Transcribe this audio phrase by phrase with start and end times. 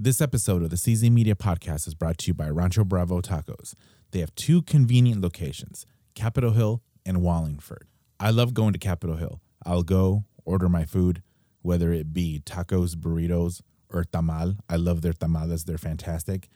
[0.00, 3.74] This episode of the CZ Media Podcast is brought to you by Rancho Bravo Tacos.
[4.12, 7.88] They have two convenient locations, Capitol Hill and Wallingford.
[8.20, 9.40] I love going to Capitol Hill.
[9.66, 11.24] I'll go, order my food,
[11.62, 14.58] whether it be tacos, burritos, or tamal.
[14.68, 16.46] I love their tamales, they're fantastic.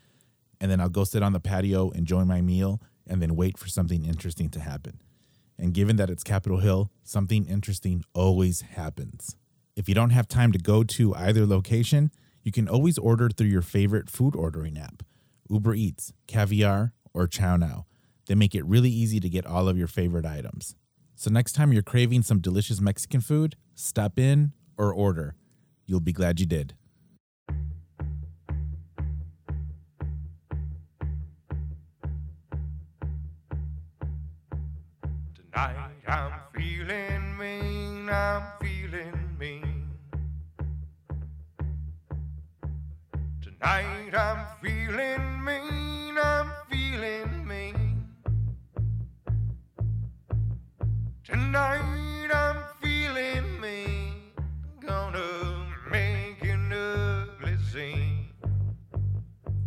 [0.61, 3.67] And then I'll go sit on the patio, enjoy my meal, and then wait for
[3.67, 5.01] something interesting to happen.
[5.59, 9.35] And given that it's Capitol Hill, something interesting always happens.
[9.75, 12.13] If you don't have time to go to either location,
[12.43, 15.03] you can always order through your favorite food ordering app
[15.49, 17.87] Uber Eats, Caviar, or Chow Now.
[18.27, 20.77] They make it really easy to get all of your favorite items.
[21.15, 25.37] So next time you're craving some delicious Mexican food, stop in or order.
[25.87, 26.75] You'll be glad you did.
[35.35, 38.43] Tonight I'm feeling mean, I'm
[43.63, 48.09] Tonight I'm feeling mean, I'm feeling mean.
[51.23, 54.33] Tonight I'm feeling mean,
[54.85, 58.31] gonna make an ugly scene.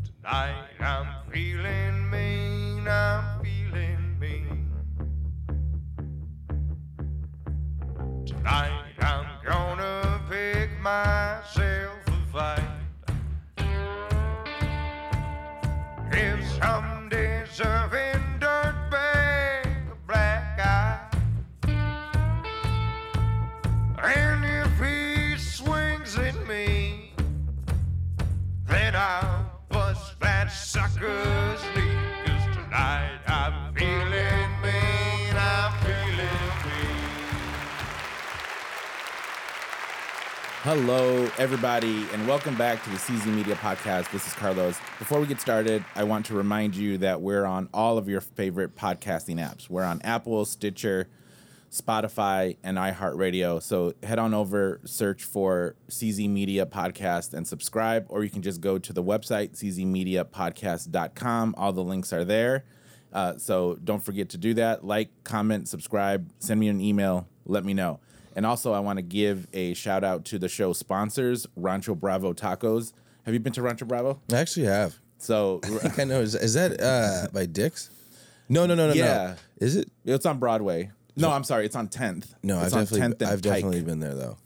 [0.03, 2.04] Tonight I'm feeling
[40.77, 44.11] Hello, everybody, and welcome back to the CZ Media Podcast.
[44.11, 44.77] This is Carlos.
[44.99, 48.19] Before we get started, I want to remind you that we're on all of your
[48.19, 49.69] favorite podcasting apps.
[49.69, 51.07] We're on Apple, Stitcher,
[51.71, 53.63] Spotify, and iHeartRadio.
[53.63, 58.59] So head on over, search for CZ Media Podcast, and subscribe, or you can just
[58.59, 61.55] go to the website, czmediapodcast.com.
[61.57, 62.65] All the links are there.
[63.13, 64.83] Uh, so don't forget to do that.
[64.83, 68.01] Like, comment, subscribe, send me an email, let me know.
[68.35, 72.33] And also, I want to give a shout out to the show sponsors, Rancho Bravo
[72.33, 72.91] Tacos.
[73.23, 74.19] Have you been to Rancho Bravo?
[74.31, 74.95] I actually have.
[75.17, 76.19] So I think I know.
[76.21, 77.89] Is, is that uh, by Dick's?
[78.49, 79.05] No, no, no, no, Yeah.
[79.59, 79.65] no.
[79.65, 79.89] Is it?
[80.03, 80.91] it's on Broadway.
[81.15, 82.33] No, I'm sorry, it's on 10th.
[82.43, 84.37] No, it's I've on definitely, 10th and I've definitely been there though.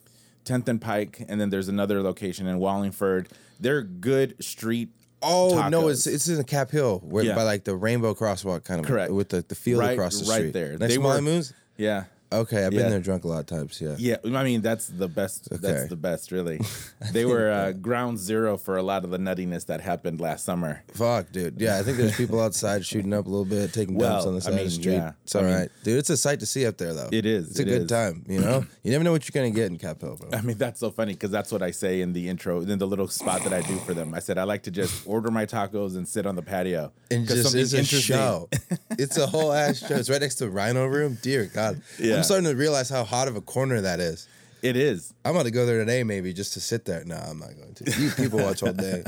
[0.46, 3.30] 10th and Pike, and then there's another location in Wallingford.
[3.60, 4.90] They're good street.
[5.22, 7.36] Oh no, it's it's in Cap Hill, where Yeah.
[7.36, 9.12] by like the Rainbow Crosswalk kind of Correct.
[9.12, 10.54] with the, the field Right- across the right street.
[10.54, 10.70] there.
[10.78, 11.54] Next They to were- Moons.
[11.76, 12.06] Yeah.
[12.32, 12.82] Okay, I've Yeah.
[12.84, 13.82] been there drunk a lot of times.
[13.82, 13.96] Yeah.
[13.98, 15.48] Yeah, I mean that's the best.
[15.52, 15.60] Okay.
[15.62, 16.60] That's the best, really.
[17.14, 20.84] They were uh, ground zero for a lot of the nuttiness that happened last summer.
[20.94, 21.60] Fuck, dude.
[21.60, 24.38] Yeah, I think there's people outside shooting up a little bit, taking dumps on the
[24.38, 24.94] I side of the street.
[24.94, 25.12] yeah.
[25.24, 25.98] It's all I mean- right, dude.
[25.98, 27.10] It's a sight to see up there, though.
[27.12, 27.88] It is, It's a it good is.
[27.90, 28.26] time.
[28.28, 30.30] You know, you never know what you're gonna get in Cap Hill, bro.
[30.38, 32.86] I mean, that's so funny because that's what I say in the intro, in the
[32.88, 34.14] little spot that I do for them.
[34.14, 36.92] I said I like to just order my tacos and sit on the patio.
[37.10, 38.50] and just it's a show.
[39.00, 39.96] it's a whole ass show.
[39.96, 41.18] It's right next to Rhino Room.
[41.24, 42.19] Dear God, Yeah.
[42.20, 44.28] I'm starting to realize how hot of a corner that is.
[44.62, 45.14] It is.
[45.24, 47.04] I'm about to go there today, maybe just to sit there.
[47.06, 47.92] No, I'm not going to.
[48.02, 49.04] You people watch all day,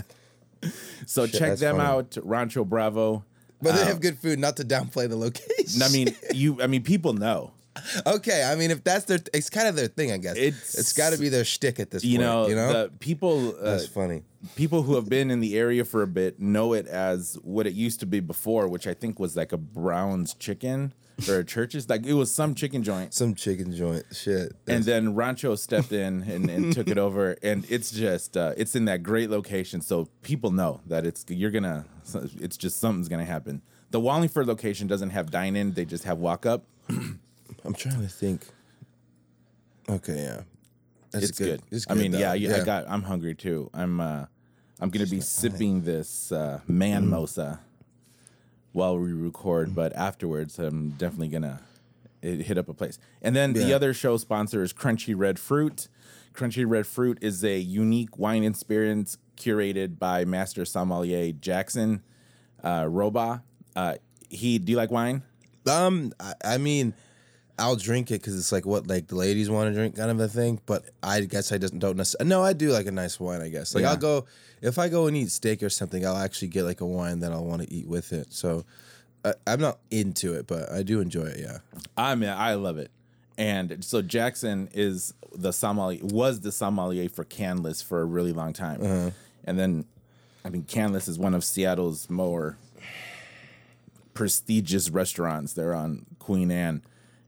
[1.05, 1.89] So Shit, check them funny.
[1.89, 3.25] out, Rancho Bravo.
[3.61, 4.39] but they Um, have good food.
[4.39, 5.81] Not to downplay the location.
[5.81, 6.61] I mean, you.
[6.61, 7.51] I mean, people know.
[8.05, 8.43] okay.
[8.43, 10.35] I mean, if that's their, it's kind of their thing, I guess.
[10.37, 12.29] It's- it's got to be their shtick at this You point.
[12.29, 13.55] know, you know, the people.
[13.57, 14.23] Uh, that's funny.
[14.55, 17.73] people who have been in the area for a bit know it as what it
[17.73, 20.93] used to be before, which I think was like a Brown's Chicken
[21.29, 21.89] or a Church's.
[21.89, 23.13] Like it was some chicken joint.
[23.13, 24.53] Some chicken joint shit.
[24.67, 28.75] and then Rancho stepped in and, and took it over, and it's just uh, it's
[28.75, 31.85] in that great location, so people know that it's you're gonna
[32.39, 33.61] it's just something's gonna happen.
[33.91, 36.65] The Wallingford location doesn't have dine in; they just have walk up.
[36.89, 38.45] I'm trying to think.
[39.89, 40.41] Okay, yeah,
[41.11, 41.61] that's It's good.
[41.71, 42.85] It's I mean, yeah, yeah, I got.
[42.87, 43.69] I'm hungry too.
[43.73, 44.25] I'm uh,
[44.79, 47.59] I'm gonna be sipping this uh, man mosa
[48.71, 51.61] while we record, but afterwards, I'm definitely gonna
[52.21, 52.99] hit up a place.
[53.21, 55.87] And then the other show sponsor is Crunchy Red Fruit.
[56.33, 62.03] Crunchy Red Fruit is a unique wine experience curated by Master Sommelier Jackson
[62.63, 63.41] uh, Rohrbaugh.
[63.75, 63.95] Uh,
[64.29, 65.23] he, do you like wine?
[65.67, 66.93] Um, I, I mean,
[67.61, 70.19] I'll drink it because it's like what like the ladies want to drink kind of
[70.19, 70.59] a thing.
[70.65, 72.29] But I guess I just don't necessarily.
[72.29, 73.41] No, I do like a nice wine.
[73.41, 73.91] I guess like Yeah.
[73.91, 74.25] I'll go
[74.61, 76.05] if I go and eat steak or something.
[76.05, 78.33] I'll actually get like a wine that I'll want to eat with it.
[78.33, 78.65] So
[79.23, 81.39] I, I'm not into it, but I do enjoy it.
[81.39, 81.59] Yeah.
[81.95, 82.91] I mean, I love it.
[83.37, 88.53] And so Jackson is the sommelier, was the sommelier for Canlis for a really long
[88.53, 88.81] time.
[88.83, 89.11] Uh-huh.
[89.45, 89.85] And then
[90.43, 92.57] I mean, Canlis is one of Seattle's more
[94.13, 95.53] prestigious restaurants.
[95.53, 96.81] They're on Queen Anne,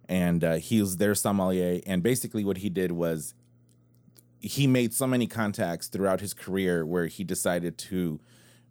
[0.07, 1.81] and uh, he was their sommelier.
[1.85, 3.33] And basically, what he did was
[4.39, 8.19] he made so many contacts throughout his career where he decided to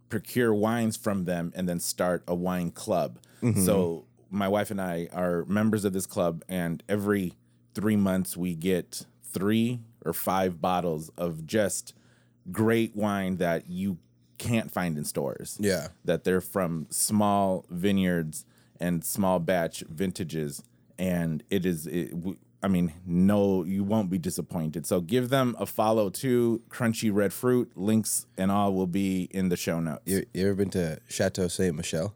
[0.09, 3.19] procure wines from them and then start a wine club.
[3.65, 7.33] So my wife and I are members of this club, and every
[7.75, 11.95] three months we get three or five bottles of just
[12.51, 13.99] great wine that you
[14.39, 15.57] can't find in stores.
[15.61, 15.89] Yeah.
[16.05, 18.45] That they're from small vineyards
[18.79, 20.63] and small batch vintages.
[20.99, 22.13] And it is, it,
[22.63, 24.87] I mean, no, you won't be disappointed.
[24.87, 27.73] So give them a follow to Crunchy Red Fruit.
[27.77, 30.03] Links and all will be in the show notes.
[30.07, 32.15] You, you ever been to Chateau Saint Michelle?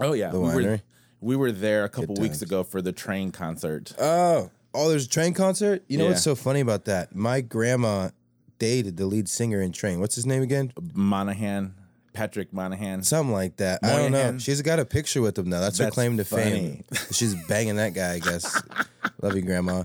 [0.00, 0.30] oh, yeah.
[0.30, 0.82] the we, were, winery?
[1.20, 3.92] we were there a couple weeks ago for the train concert.
[3.98, 5.84] Oh, oh, there's a Train concert.
[5.86, 6.10] You know Yeah.
[6.10, 7.14] what's so funny about that?
[7.14, 8.10] My grandma
[8.58, 10.00] dated the lead singer in Train.
[10.00, 10.72] What's his name again?
[10.92, 11.74] Monahan,
[12.14, 13.02] Patrick Monahan.
[13.02, 13.80] Something like that.
[13.82, 14.38] I don't know.
[14.38, 15.60] She's got a picture with him now.
[15.60, 16.42] That's, her claim to funny.
[16.44, 16.84] fame.
[17.12, 18.62] She's banging that guy, I guess.
[19.20, 19.84] Love you, grandma.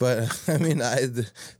[0.00, 1.06] But I mean, I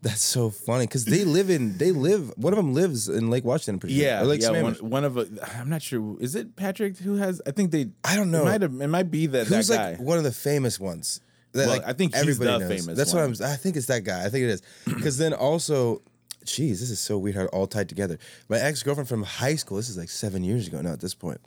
[0.02, 2.32] that's so funny because they live in they live.
[2.36, 3.78] One of them lives in Lake Washington.
[3.78, 4.04] Pretty sure.
[4.04, 4.62] Yeah, Or Lake yeah.
[4.62, 5.26] One, one of a,
[5.58, 6.16] I'm not sure.
[6.20, 7.40] Is it Patrick who has?
[7.46, 7.86] I think they.
[8.04, 8.42] I don't know.
[8.42, 8.80] It might have.
[8.80, 9.90] It might be that Who's that guy.
[9.92, 11.20] like one of the famous ones?
[11.52, 12.68] That, Well, like, I think he's everybody knows.
[12.84, 13.30] famous That's one.
[13.30, 13.46] what I'm.
[13.52, 14.24] I think it's that guy.
[14.24, 16.02] I think it is because then also,
[16.46, 18.18] geez, this is so weird how it all tied together.
[18.48, 19.76] My ex girlfriend from high school.
[19.76, 21.40] This is like seven years ago now at this point,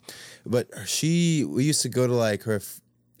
[0.46, 2.60] but she we used to go to like her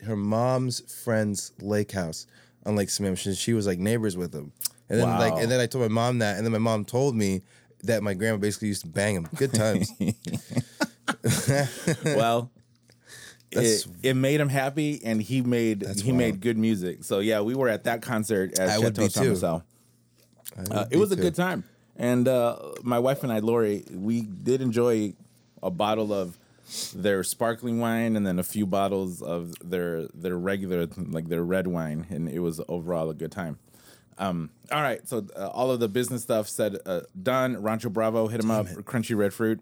[0.04, 2.26] her mom's friend's lake house
[2.64, 3.38] on Lake Sammamish.
[3.38, 4.52] She was like neighbors with them,
[4.88, 7.14] and then like and then I told my mom that, and then my mom told
[7.14, 7.42] me
[7.84, 9.28] that my grandma basically used to bang him.
[9.34, 9.92] Good times.
[12.04, 12.50] well,
[13.50, 16.18] it, it made him happy, and he made he wild.
[16.18, 17.04] made good music.
[17.04, 19.62] So yeah, we were at that concert at I would Chateau be Saint too.
[20.70, 21.22] Uh, it was a too.
[21.22, 21.64] good time,
[21.96, 25.14] and uh, my wife and I, Lori, we did enjoy
[25.62, 26.38] a bottle of
[26.94, 31.66] their sparkling wine and then a few bottles of their their regular like their red
[31.66, 33.58] wine, and it was overall a good time.
[34.18, 37.62] Um, all right, so uh, all of the business stuff said uh, done.
[37.62, 38.66] Rancho Bravo, hit him up.
[38.66, 39.60] Crunchy Red Fruit.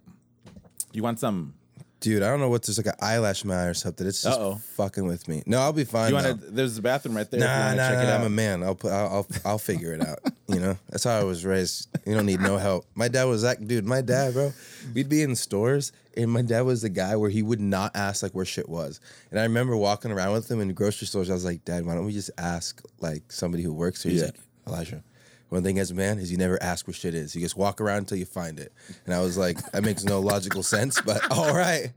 [0.93, 1.55] You want some?
[2.00, 4.06] Dude, I don't know what there's like an eyelash in my eye or something.
[4.06, 4.60] It's just Uh-oh.
[4.76, 5.42] fucking with me.
[5.46, 6.10] No, I'll be fine.
[6.10, 6.46] You want to?
[6.50, 7.40] There's a bathroom right there.
[7.40, 8.20] Nah, wanna nah, nah, out.
[8.20, 8.62] I'm a man.
[8.62, 8.92] I'll put.
[8.92, 10.18] I'll, I'll, I'll figure it out.
[10.50, 11.88] You know, that's how I was raised.
[12.06, 12.86] You don't need no help.
[12.94, 13.84] My dad was that dude.
[13.84, 14.54] My dad, bro.
[14.94, 18.22] We'd be in stores, and my dad was the guy where he would not ask
[18.22, 18.98] like where shit was.
[19.30, 21.28] And I remember walking around with him in grocery stores.
[21.28, 24.12] I was like, Dad, why don't we just ask like somebody who works here?
[24.12, 24.28] He's Yeah.
[24.28, 24.36] like,
[24.68, 25.04] Elijah.
[25.48, 27.34] One thing as a man is you never ask where shit is.
[27.34, 28.70] You just walk around until you find it.
[29.06, 31.90] And I was like, that makes no logical sense, but all right.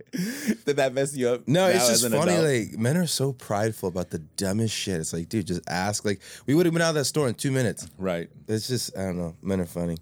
[0.65, 1.47] Did that mess you up?
[1.47, 2.31] No, it's just funny.
[2.33, 2.45] adult?
[2.45, 4.99] Like men are so prideful about the dumbest shit.
[5.01, 6.05] It's like, dude, just ask.
[6.05, 7.87] Like we would have been out of that store in two minutes.
[7.97, 8.29] right.
[8.47, 9.35] It's just I don't know.
[9.41, 9.97] Men are funny.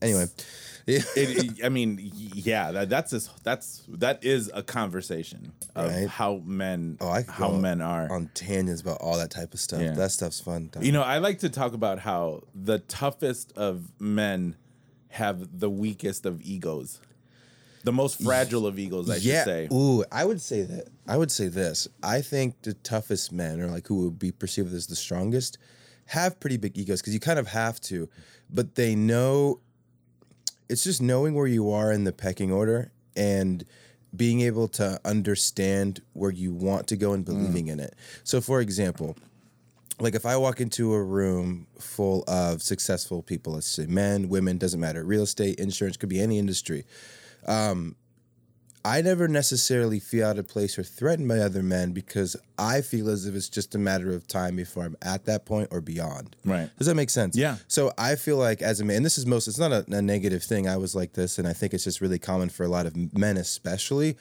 [0.00, 0.26] Anyway.
[0.86, 1.98] It, it- I mean,
[2.34, 6.08] yeah, that, that's just, that's that is a conversation of Right.
[6.08, 8.10] how men oh, I how men are.
[8.12, 9.80] on tangents about all that type of stuff.
[9.80, 9.92] Yeah.
[9.94, 10.70] That stuff's fun.
[10.80, 14.56] you know, I like to talk about how the toughest of men
[15.08, 17.00] have the weakest of egos,
[17.84, 19.44] the most fragile of egos, I yeah.
[19.44, 19.68] should say.
[19.72, 20.88] Ooh, I would say that.
[21.06, 21.86] I would say this.
[22.02, 25.58] I think the toughest men, or like who would be perceived as the strongest,
[26.06, 28.08] have pretty big egos because you kind of have to,
[28.50, 29.60] but they know.
[30.68, 33.64] It's just knowing where you are in the pecking order and
[34.14, 37.94] being able to understand where you want to go and believing in it.
[38.22, 39.16] So, for example,
[40.00, 44.58] like if I walk into a room full of successful people, let's say men, women,
[44.58, 46.84] doesn't matter, real estate, insurance, could be any industry.
[47.46, 47.96] Um,
[48.86, 53.08] I never necessarily feel out of place or threatened by other men because I feel
[53.08, 56.36] as if it's just a matter of time before I'm at that point or beyond.
[56.44, 56.68] Right.
[56.76, 57.34] Does that make sense?
[57.34, 57.56] Yeah.
[57.66, 60.42] So I feel like as a man, this is most, it's not a, a negative
[60.42, 60.68] thing.
[60.68, 63.14] I was like this, and I think it's just really common for a lot of
[63.16, 64.18] men, especially,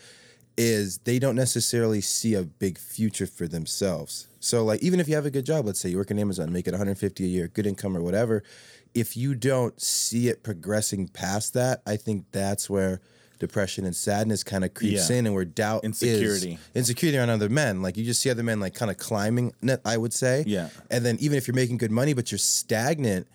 [0.55, 4.27] is they don't necessarily see a big future for themselves.
[4.39, 6.53] So like even if you have a good job, let's say you work in Amazon,
[6.53, 8.43] make it 150 a year, good income or whatever,
[8.93, 13.01] if you don't see it progressing past that, I think that's where
[13.47, 15.17] depression and sadness kind of creeps Yeah.
[15.17, 16.53] in and where doubt Insecurity.
[16.53, 17.81] is insecurity on other men.
[17.81, 19.53] Like you just see other men like kind of climbing,
[19.85, 20.43] I would say.
[20.47, 20.69] Yeah.
[20.89, 23.27] And then even if you're making good money, but you're stagnant,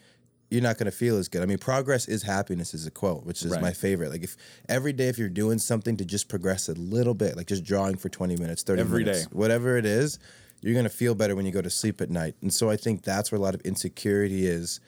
[0.51, 1.43] you're not going to feel as good.
[1.43, 3.61] I mean, progress is happiness is a quote, which is Right.
[3.61, 4.11] my favorite.
[4.11, 4.35] Like if
[4.69, 7.97] every day, if you're doing something to just progress a little bit, like just drawing
[7.97, 9.29] for 20 minutes, 30 Every minutes, day.
[9.33, 10.19] whatever it is,
[10.63, 12.35] you're going to feel better when you go to sleep at night.
[12.41, 14.81] And so I think that's where a lot of insecurity is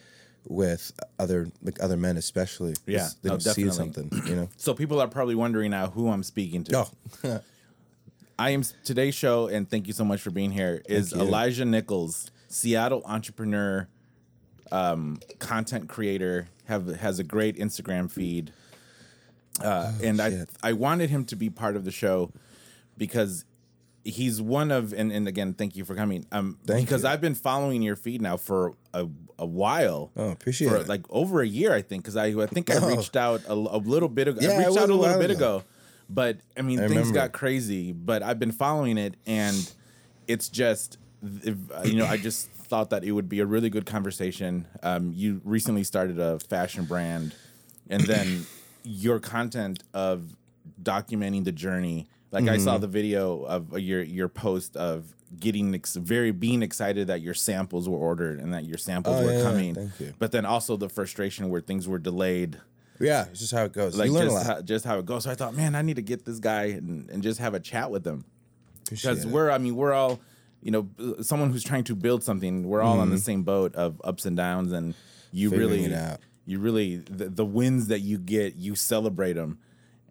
[0.47, 2.75] with other like other men especially.
[2.87, 4.49] Yeah, They no, don't see something, you know.
[4.57, 6.87] So people are probably wondering now who I'm speaking to.
[7.25, 7.41] Oh,
[8.39, 10.83] I am today's show, and thank you so much for being here.
[10.89, 13.87] Is Elijah Nichols, Seattle entrepreneur,
[14.73, 18.53] um, content creator, have has a great Instagram feed.
[19.63, 20.47] uh, and I Oh.
[20.63, 22.33] I wanted him to be part of the show
[22.97, 23.45] because
[24.05, 27.09] he's one of and, and again thank you for coming um Thank because you.
[27.11, 29.07] I've been following your feed now for a,
[29.41, 30.89] a while Oh, appreciate for it.
[30.89, 32.87] like over a year I think because I I think I Oh.
[32.97, 35.57] reached out a, a little bit ago Yeah, I reached out a little bit ago.
[35.59, 35.65] ago
[36.09, 37.15] but I mean I things remember.
[37.15, 39.73] got crazy but I've been following it and
[40.29, 43.87] it's just uh, you know I just thought that it would be a really good
[43.87, 47.37] conversation um you recently started a fashion brand
[47.89, 48.49] and then
[48.85, 50.37] your content of
[50.83, 52.65] documenting the journey like i Mm-hmm.
[52.65, 57.35] saw the video of your your post of getting ex- very being excited that your
[57.35, 60.13] samples were ordered and that your samples Oh, were yeah, coming thank you.
[60.19, 62.59] but then also the frustration where things were delayed
[62.99, 63.97] Yeah, it's just how it goes.
[63.97, 64.57] like you learn a just lot.
[64.57, 66.65] how, just how it goes so i thought man i need to get this guy
[66.65, 68.25] and, and just have a chat with him
[68.89, 70.21] because we're i mean we're all
[70.63, 70.89] you know
[71.23, 74.37] someone who's trying to build something we're all on the same boat of ups and
[74.37, 74.95] downs and
[75.33, 75.59] you Mm-hmm.
[75.61, 79.59] Figuring really you really the, the wins that you get you celebrate them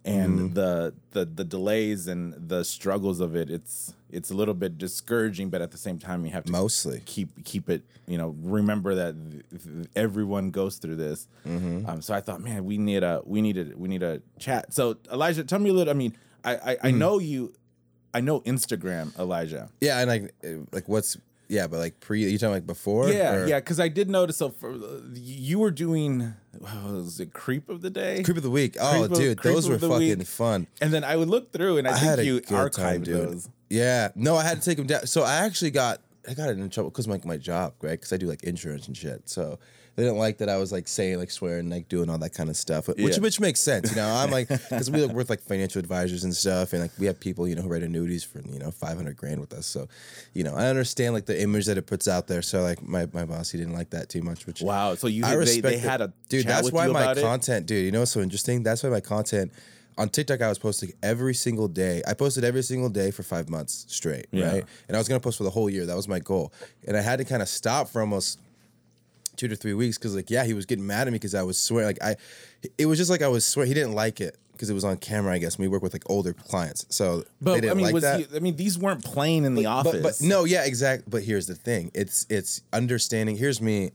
[0.10, 0.54] and Mm-hmm.
[0.60, 5.50] the, the the delays and the struggles of it it's it's a little bit discouraging
[5.54, 7.02] but at the same time you have to Mostly.
[7.06, 11.88] keep keep it you know remember that th- th- everyone goes through this Mm-hmm.
[11.90, 14.74] um, so i thought man we need a we need a we need a chat
[14.74, 16.14] so elijah tell me a little i mean
[16.44, 16.86] i i, Mm.
[16.88, 17.54] I know you
[18.14, 21.18] i know instagram elijah Yeah, and like, uh, like what's
[21.50, 23.10] yeah, but like pre, you talking like before?
[23.10, 24.78] yeah or- yeah because i did notice so for,
[25.14, 28.78] you were doing what was it creep of the day Creep of the week.
[28.80, 30.28] Oh, of- dude, those were fucking week.
[30.28, 30.68] fun.
[30.82, 32.76] and then i would look through and i, I had think a you good archived
[32.76, 33.28] time, dude.
[33.30, 35.06] those Yeah, no, I had to take them down.
[35.06, 37.92] So I actually got I got in trouble because my my job, right?
[37.92, 39.30] Because I do like insurance and shit.
[39.30, 39.60] So
[40.00, 42.50] they didn't like that I was like saying like swearing, like doing all that kind
[42.50, 43.20] of stuff, which Yeah.
[43.20, 43.90] which makes sense.
[43.92, 46.92] You know, I'm like because we work with like financial advisors and stuff, and like
[46.98, 49.66] we have people you know who write annuities for you know 500 grand with us.
[49.66, 49.88] So
[50.34, 52.42] you know, I understand like the image that it puts out there.
[52.42, 54.48] So like my my boss, he didn't like that too much.
[54.48, 55.80] Which wow so you I they, respect they it.
[55.82, 56.48] had a dude.
[56.48, 57.22] That's why my about it?
[57.22, 57.84] content, dude.
[57.86, 58.64] You know what's so interesting?
[58.64, 59.52] That's why my content
[59.98, 62.02] on TikTok I was posting every single day.
[62.08, 64.50] I posted every single day for five months straight, Yeah.
[64.50, 64.64] right?
[64.88, 65.86] And I was gonna post for the whole year.
[65.86, 66.54] That was my goal,
[66.88, 68.40] and I had to kind of stop for almost
[69.40, 71.44] two to three weeks because, like, yeah, he was getting mad at me because I
[71.44, 71.88] was swearing.
[71.88, 72.16] Like, I,
[72.78, 73.70] it was just like I was swearing.
[73.70, 75.34] He didn't like it because it was on camera.
[75.34, 77.94] I guess we work with like older clients, so they but didn't i mean like
[77.94, 78.20] was that.
[78.20, 81.06] he, i mean these weren't playing in the office But, but no, yeah, exactly.
[81.10, 83.38] But here's the thing: it's it's understanding.
[83.38, 83.92] Here's me.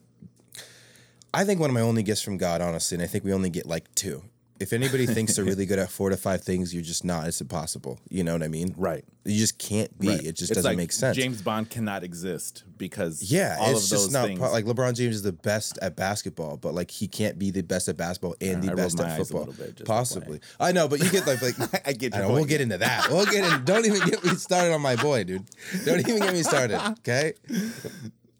[1.34, 3.50] I think one of my only gifts from God, honestly, and I think we only
[3.50, 4.22] get like two.
[4.60, 7.26] If anybody thinks they're really good at four to five things, you're just not.
[7.26, 7.98] It's impossible.
[8.08, 8.72] You know what I mean?
[8.76, 9.04] Right.
[9.24, 10.08] You just can't be.
[10.08, 10.20] Right.
[10.20, 11.16] It just It's doesn't like make sense.
[11.16, 14.38] James Bond cannot exist because yeah, all it's of just those not things.
[14.38, 17.62] po- like LeBron James is the best at basketball, but like he can't be the
[17.62, 19.46] best at basketball and the rolled best at football.
[19.46, 22.60] bit, Possibly, I know, but you get like like I get I know, we'll get
[22.60, 23.08] into that.
[23.10, 23.64] We'll get in.
[23.64, 25.44] Don't even get me started on my boy, dude.
[25.84, 26.80] Don't even get me started.
[27.00, 27.32] Okay.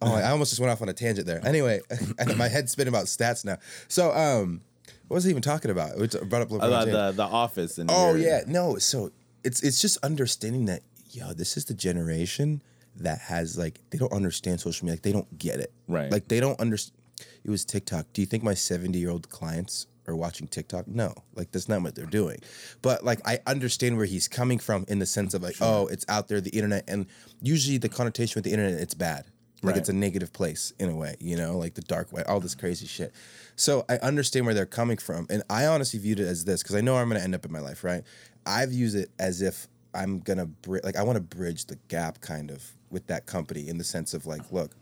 [0.03, 1.41] Oh, I almost just went off on a tangent there.
[1.47, 1.81] Anyway,
[2.37, 3.57] my head's spinning about stats now.
[3.89, 4.61] So, um,
[5.09, 5.99] what was I even talking about?
[5.99, 6.93] We t- brought up LeBron about James.
[6.97, 8.77] the the office and Oh your- yeah, no.
[8.79, 9.11] So
[9.43, 12.63] it's it's just understanding that yo, this is the generation
[12.97, 14.95] that has like they don't understand social media.
[14.95, 15.73] Like they don't get it.
[15.89, 16.11] Right.
[16.11, 17.01] Like they don't understand.
[17.45, 18.07] It was TikTok.
[18.13, 20.87] Do you think my seventy year old clients are watching TikTok?
[20.89, 21.15] No.
[21.35, 22.39] Like that's not what they're doing.
[22.83, 26.05] But like I understand where he's coming from in the sense of like oh, it's
[26.09, 27.07] out there, the internet, and
[27.43, 29.27] usually the connotation with the internet, it's bad.
[29.65, 29.81] Like Right.
[29.81, 32.55] it's a negative place in a way, you know, like the dark way, all this
[32.55, 33.13] crazy shit.
[33.57, 35.27] So I understand where they're coming from.
[35.31, 37.45] And I honestly viewed it as this because I know I'm going to end up
[37.45, 38.03] in my life, right?
[38.45, 41.79] I've used it as if I'm going to, bri- like, I want to bridge the
[41.89, 44.73] gap kind of with that company in the sense of like, look,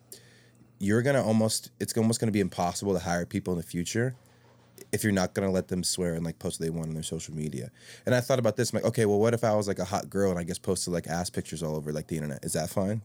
[0.81, 3.67] you're going to almost, it's almost going to be impossible to hire people in the
[3.67, 4.17] future
[4.91, 7.03] if you're not gonna let them swear and like post what they want on their
[7.03, 7.71] social media.
[8.05, 9.85] And I thought about this, I'm like, okay, well, what if I was like a
[9.85, 12.45] hot girl and I just posted like ass pictures all over like the internet?
[12.45, 13.03] Is that fine?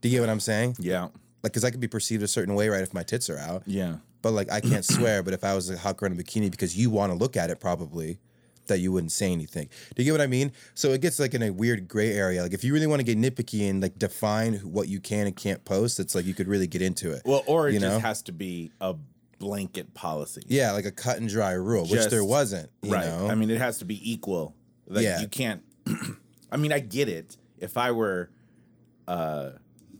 [0.00, 0.76] Do you get what I'm saying?
[0.78, 1.08] yeah
[1.42, 2.82] Like, cause I could be perceived a certain way, right?
[2.82, 5.22] If my tits are out, yeah but like I can't swear.
[5.22, 7.36] But if I was a hot girl in a bikini, because you want to look
[7.36, 8.18] at it, probably
[8.66, 9.68] that you wouldn't say anything.
[9.96, 10.52] Do you get what I mean?
[10.74, 12.42] So it gets like in a weird gray area.
[12.42, 15.34] Like if you really want to get nitpicky and like define what you can and
[15.34, 17.22] can't post, it's like you could really get into it.
[17.24, 17.98] well or it you just know?
[18.00, 18.94] has to be a
[19.38, 22.68] blanket policy yeah, like a cut and dry rule, which there wasn't.
[22.82, 23.28] You right know?
[23.30, 24.54] i mean it has to be equal
[24.86, 25.20] like Yeah.
[25.20, 25.62] you can't
[26.52, 28.30] i mean i get it if i were
[29.06, 29.50] uh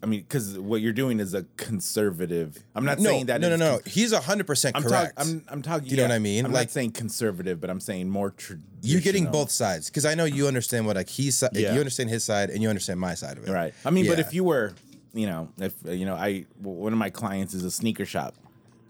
[0.03, 3.49] i mean because what you're doing is a conservative i'm not no, saying that no,
[3.49, 3.79] no, no.
[3.79, 5.15] con- He's hundred percent I'm correct.
[5.17, 5.89] I'm, I'm talking.
[5.89, 6.45] You know what I mean?
[6.45, 8.69] I'm Like- not saying conservative, but I'm saying more traditional.
[8.83, 11.43] You're getting both sides because I know you understand what like he's.
[11.53, 11.73] Yeah.
[11.75, 13.51] You understand his side and you understand my side of it.
[13.51, 13.75] Right.
[13.85, 14.75] I mean, but if you were,
[15.15, 18.35] you know, if you know, I one of my clients is a sneaker shop,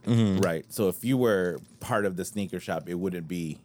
[0.06, 0.40] Mm-hmm.
[0.40, 0.64] right?
[0.68, 3.58] So if you were part of the sneaker shop, it wouldn't be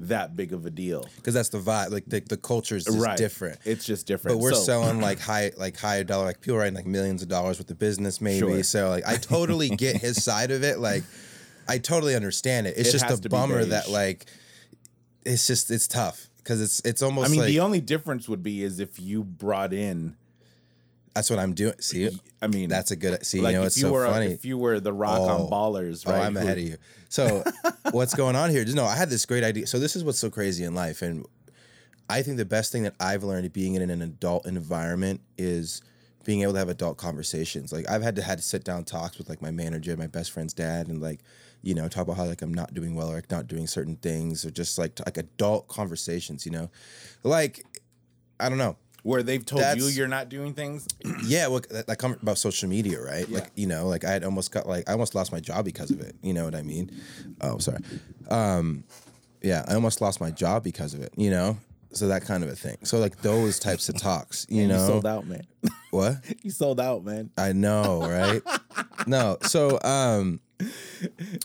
[0.00, 1.90] that big of a deal, because that's the vibe.
[1.90, 3.16] Like the, the culture is just right?
[3.16, 3.58] different.
[3.64, 4.38] It's just different.
[4.38, 7.28] But we're So- selling like high, like higher dollar, like people writing like millions of
[7.28, 8.38] dollars with the business, maybe.
[8.38, 8.62] Sure.
[8.62, 10.78] So like, I totally get his side of it.
[10.78, 11.04] Like,
[11.68, 12.74] I totally understand it.
[12.76, 14.26] It's It just a bummer that like,
[15.24, 18.42] it's just it's tough because it's it's almost I mean, like the only difference would
[18.42, 20.16] be is if you brought in.
[21.14, 21.74] That's what I'm doing.
[21.80, 22.10] See,
[22.42, 23.24] I mean, that's a good.
[23.24, 24.26] See, like you know, if it's you so were funny.
[24.26, 25.28] if you were the Rock Oh.
[25.44, 26.18] on Ballers, oh, right?
[26.20, 26.76] Oh, I'm ahead of you.
[27.08, 27.44] So,
[27.92, 28.64] what's going on here?
[28.66, 29.66] No, I had this great idea.
[29.66, 31.24] So, this is what's so crazy in life, and
[32.10, 35.82] I think the best thing that I've learned being in an adult environment is
[36.24, 37.72] being able to have adult conversations.
[37.72, 40.30] Like I've had to had to sit down talks with like my manager, my best
[40.32, 41.20] friend's dad, and like
[41.62, 43.96] you know talk about how like I'm not doing well or like not doing certain
[43.96, 46.44] things or just like like adult conversations.
[46.44, 46.70] You know,
[47.22, 47.64] like
[48.40, 48.76] I don't know.
[49.04, 50.88] Where they've told you That's- you're not doing things.
[51.26, 53.28] Yeah, well, that, that come about social media, right?
[53.30, 55.90] Like, you know, like I had almost got like I almost lost my job because
[55.90, 56.16] of it.
[56.22, 56.90] You know what I mean?
[57.40, 57.78] Oh, sorry.
[58.28, 58.84] Um,
[59.42, 61.12] yeah, I almost lost my job because of it.
[61.16, 61.56] You know,
[61.92, 62.76] so that kind of a thing.
[62.82, 64.46] So like those types of talks.
[64.50, 65.42] You You know sold out, man.
[65.90, 66.16] what?
[66.42, 67.30] you sold out, man.
[67.38, 68.42] I know, right?
[69.06, 70.40] no, so um,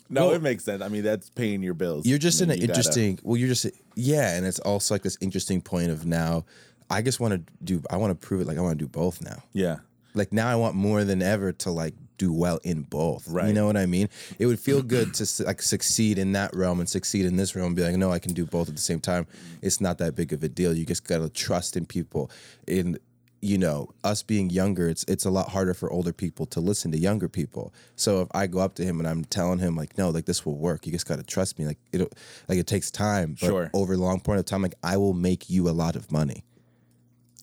[0.10, 0.82] No, Well- it makes sense.
[0.82, 2.06] I mean, that's paying your bills.
[2.06, 3.20] you're just I in an you gotta- interesting.
[3.24, 6.46] Well, you're just yeah, and it's also like this interesting point of now.
[6.90, 7.82] I just want to do.
[7.90, 8.48] I want to prove it.
[8.48, 9.44] Like I want to do both now.
[9.54, 9.78] Yeah.
[10.16, 13.28] like now I want more than ever to like do well in both.
[13.30, 13.48] Right.
[13.48, 14.10] You know what I mean?
[14.40, 17.68] It would feel good to like succeed in that realm and succeed in this realm
[17.68, 19.26] and be like, no, I can do both at the same time.
[19.62, 20.74] It's not that big of a deal.
[20.74, 22.30] You just gotta trust in people.
[22.68, 23.00] In
[23.42, 26.92] you know, us being younger, it's it's a lot harder for older people to listen
[26.92, 27.74] to younger people.
[27.96, 30.46] So if I go up to him and I'm telling him like, no, like this
[30.46, 30.86] will work.
[30.86, 31.66] You just gotta trust me.
[31.66, 32.10] Like it'll
[32.50, 33.70] like it takes time, but Sure.
[33.74, 36.44] over a long point of time, like I will make you a lot of money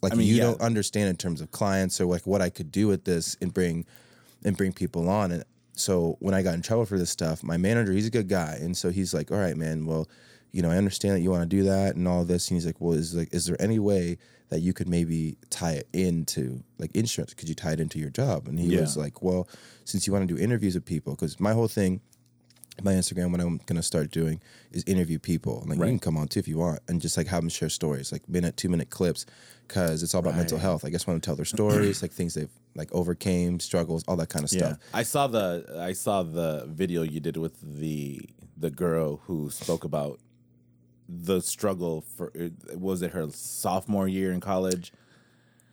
[0.02, 0.42] like I mean, you yeah.
[0.44, 3.52] don't understand in terms of clients or like what I could do with this and
[3.52, 3.84] bring
[4.44, 5.32] and bring people on.
[5.32, 8.28] And so when I got in trouble for this stuff my manager he's a good
[8.28, 8.58] guy.
[8.60, 10.08] And so he's like all right man well
[10.52, 12.48] you know I understand that you want to do that and all this.
[12.48, 15.72] And he's like well is like is there any way that you could maybe tie
[15.72, 17.34] it into like insurance?
[17.34, 18.46] Could you tie it into your job?
[18.48, 18.80] And he Yeah.
[18.82, 19.48] was like well
[19.84, 22.00] since you want to do interviews with people because my whole thing
[22.82, 24.40] my Instagram, what I'm gonna start doing
[24.72, 25.64] is interview people.
[25.66, 25.86] Like Right.
[25.86, 28.12] you can come on too if you want, and just like have them share stories,
[28.12, 29.24] like minute, two minute clips,
[29.66, 30.84] because it's all about mental health.
[30.84, 34.28] I guess want to tell their stories, like things they've like overcame, struggles, all that
[34.28, 34.58] kind of Yeah.
[34.74, 34.78] stuff.
[34.92, 38.20] I saw the I saw the video you did with the
[38.56, 40.18] the girl who spoke about
[41.08, 44.92] the struggle for uh, was it her sophomore year in college?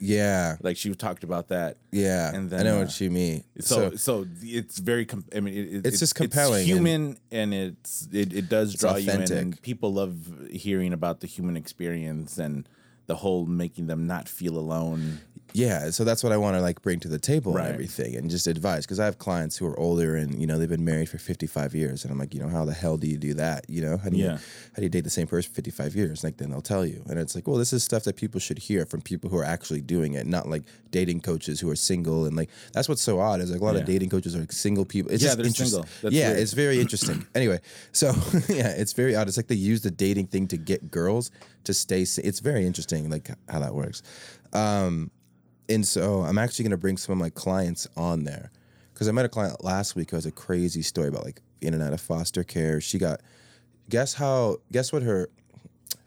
[0.04, 1.78] Yeah, Like she talked about that.
[1.92, 2.34] yeah.
[2.36, 3.44] And I know uh, what you mean.
[3.60, 5.06] So, So, so it's very.
[5.06, 8.74] Com- I mean, it, it- It's just compelling and- human, and, it's it, it does
[8.76, 10.16] draw you in, and people love
[10.52, 12.68] hearing about the human experience and
[13.08, 15.20] the whole making them not feel alone.
[15.54, 17.66] Yeah, so that's what I want to like bring to the table Right.
[17.66, 20.58] and everything, and just advise because I have clients who are older and you know
[20.58, 23.08] they've been married for 55 years, and I'm like, you know, how the hell do
[23.08, 23.70] you do that?
[23.70, 24.38] You know, how do you Yeah.
[24.38, 26.24] how do you date the same person for 55 years?
[26.24, 28.58] Like then they'll tell you, and it's like, well, this is stuff that people should
[28.60, 32.26] hear from people who are actually doing it, not like dating coaches who are single
[32.26, 33.82] and like that's what's so odd is like a lot Yeah.
[33.82, 35.12] of dating coaches are like single people.
[35.12, 35.84] It's Yeah, just they're interesting.
[35.84, 35.90] single.
[36.02, 36.40] That's yeah, weird.
[36.40, 37.26] it's very interesting.
[37.36, 37.60] anyway,
[37.92, 38.08] so
[38.50, 39.28] yeah, it's very odd.
[39.28, 41.30] It's like they use the dating thing to get girls
[41.66, 42.02] to stay.
[42.02, 44.02] It's very interesting, like how that works.
[44.54, 45.12] Um,
[45.70, 48.52] and so I'm actually gonna bring some of my clients on there
[48.94, 51.74] because I met a client last week who has a crazy story about like in
[51.74, 52.82] and out of foster care.
[52.82, 53.22] She got
[53.90, 55.30] guess how guess what her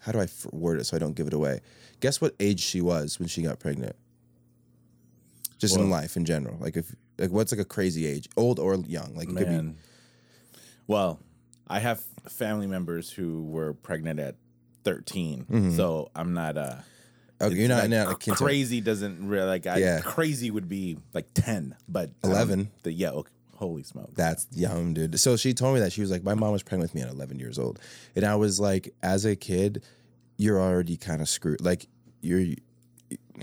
[0.01, 1.61] how do I word it so I don't give it away?
[2.01, 3.97] Guess what age she was when she got pregnant?
[5.59, 8.75] Just in life in general, like if like what's like a crazy age, old or
[8.77, 9.15] young?
[9.15, 9.77] Like it could be Man,
[10.87, 11.19] well,
[11.67, 14.37] I have family members who were pregnant at
[14.85, 16.77] 13 so I'm not uh.
[17.41, 18.81] Okay, it's you're not, like not akin to- crazy.
[18.81, 19.67] Doesn't really like.
[19.67, 20.01] I, Yeah.
[20.01, 22.71] crazy would be like ten, but don't- 11.
[22.83, 24.13] The yeah, okay, holy smokes.
[24.15, 25.19] That's young, dude.
[25.21, 27.13] So she told me that she was like, my mom was pregnant with me at
[27.15, 27.79] 11 years old,
[28.15, 29.83] and I was like, as a kid,
[30.39, 31.61] you're already kind of screwed.
[31.61, 31.87] Like
[32.23, 32.55] you're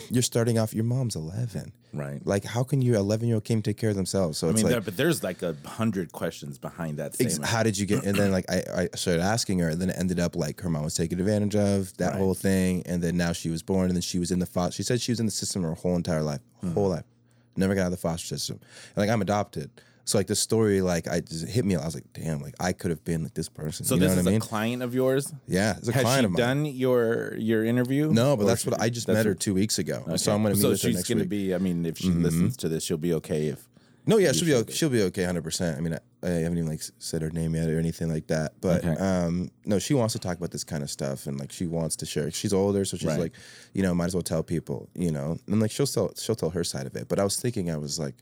[0.10, 0.74] you're starting off.
[0.74, 1.72] Your mom's 11.
[1.94, 2.20] Right.
[2.26, 4.38] Like, how can you 11 year old can't take care of themselves?
[4.38, 7.64] So I mean, like, there, but there's like a hundred questions behind that Ex- how
[7.64, 10.20] did you get and then like I, I started asking her and then it ended
[10.20, 12.18] up like her mom was taken advantage of that Right.
[12.18, 14.74] whole thing and then now she was born and then she was in the foster
[14.76, 16.74] she said she was in the system her whole entire life Hmm.
[16.74, 17.06] whole life
[17.56, 18.60] never got out of the foster system
[18.96, 19.70] and like i'm adopted
[20.06, 22.74] so like the story like i just hit me i was like damn like i
[22.74, 24.46] could have been like this person so you know this what is i mean a
[24.46, 25.34] client of yours.
[25.48, 28.12] yeah it's a Has client she of mine done your your interview?
[28.12, 30.18] no but Or that's what i just met her two weeks ago okay.
[30.18, 31.30] so i'm gonna meet So with her she's next gonna week.
[31.30, 31.48] Mm-hmm.
[31.50, 31.56] be.
[31.56, 33.48] I mean, if she listens to this, she'll be okay.
[33.48, 33.68] If
[34.06, 34.74] No, yeah, she'll be okay.
[34.74, 35.78] She'll be okay, hundred percent.
[35.78, 38.52] I mean, I, I haven't even like said her name yet or anything like that.
[38.60, 39.00] But Okay.
[39.02, 41.96] um, no, she wants to talk about this kind of stuff and like she wants
[41.98, 42.30] to share.
[42.32, 43.20] She's older, so she's Right.
[43.20, 43.34] like,
[43.74, 46.50] you know, might as well tell people, you know, and like she'll tell she'll tell
[46.50, 47.08] her side of it.
[47.08, 48.16] But I was thinking, I was like,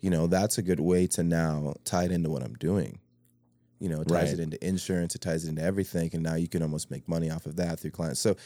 [0.00, 2.98] you know, that's a good way to now tie it into what I'm doing.
[3.78, 4.32] You know, it ties Right.
[4.34, 7.30] it into insurance, it ties it into everything, and now you can almost make money
[7.30, 8.20] off of that through clients.
[8.20, 8.36] So,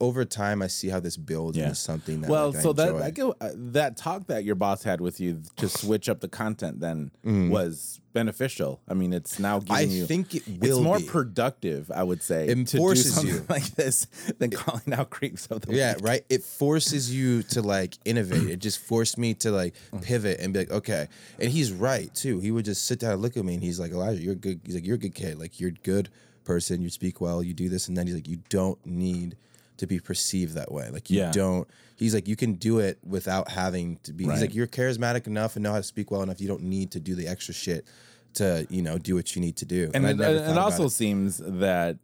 [0.00, 2.94] over time, I see how this builds into something that well, like, I so that.
[2.96, 6.28] I go, uh, that talk that your boss had with you to switch up the
[6.28, 8.80] content then was beneficial.
[8.88, 9.78] I mean, it's now giving Mm.
[9.78, 10.06] I you.
[10.06, 11.04] think it it's will more be.
[11.06, 13.44] productive, I would say, It forces you.
[13.48, 14.06] like this
[14.38, 16.04] than calling out creeps of the Yeah, week.
[16.04, 16.24] right.
[16.30, 18.48] It forces you to like innovate.
[18.48, 20.02] It just forced me to like Mm.
[20.02, 21.08] pivot and be like, okay.
[21.38, 22.40] And he's right too.
[22.40, 24.60] He would just sit down and look at me and he's like, Elijah, you're good.
[24.64, 25.38] He's like, you're a good kid.
[25.38, 26.08] Like you're a good
[26.44, 26.80] person.
[26.80, 27.42] You speak well.
[27.42, 29.36] You do this, and then he's like, you don't need
[29.78, 30.88] to be perceived that way.
[30.90, 31.32] Like you Yeah.
[31.32, 31.68] don't.
[31.96, 34.24] He's like, you can do it without having to be.
[34.24, 36.40] He's like, you're charismatic enough and know how to speak well enough.
[36.40, 37.86] You don't need to do the extra shit
[38.34, 39.90] to you know do what you need to do.
[39.94, 40.90] and I it, it also it.
[40.90, 41.96] seems that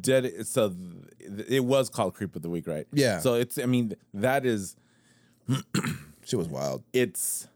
[0.00, 0.46] dead.
[0.46, 0.74] So
[1.48, 2.86] it was called creep of the week, right?
[2.92, 3.20] Yeah.
[3.20, 3.58] So it's.
[3.58, 4.76] I mean, that is.
[6.24, 6.82] she was wild.
[6.92, 7.46] It's.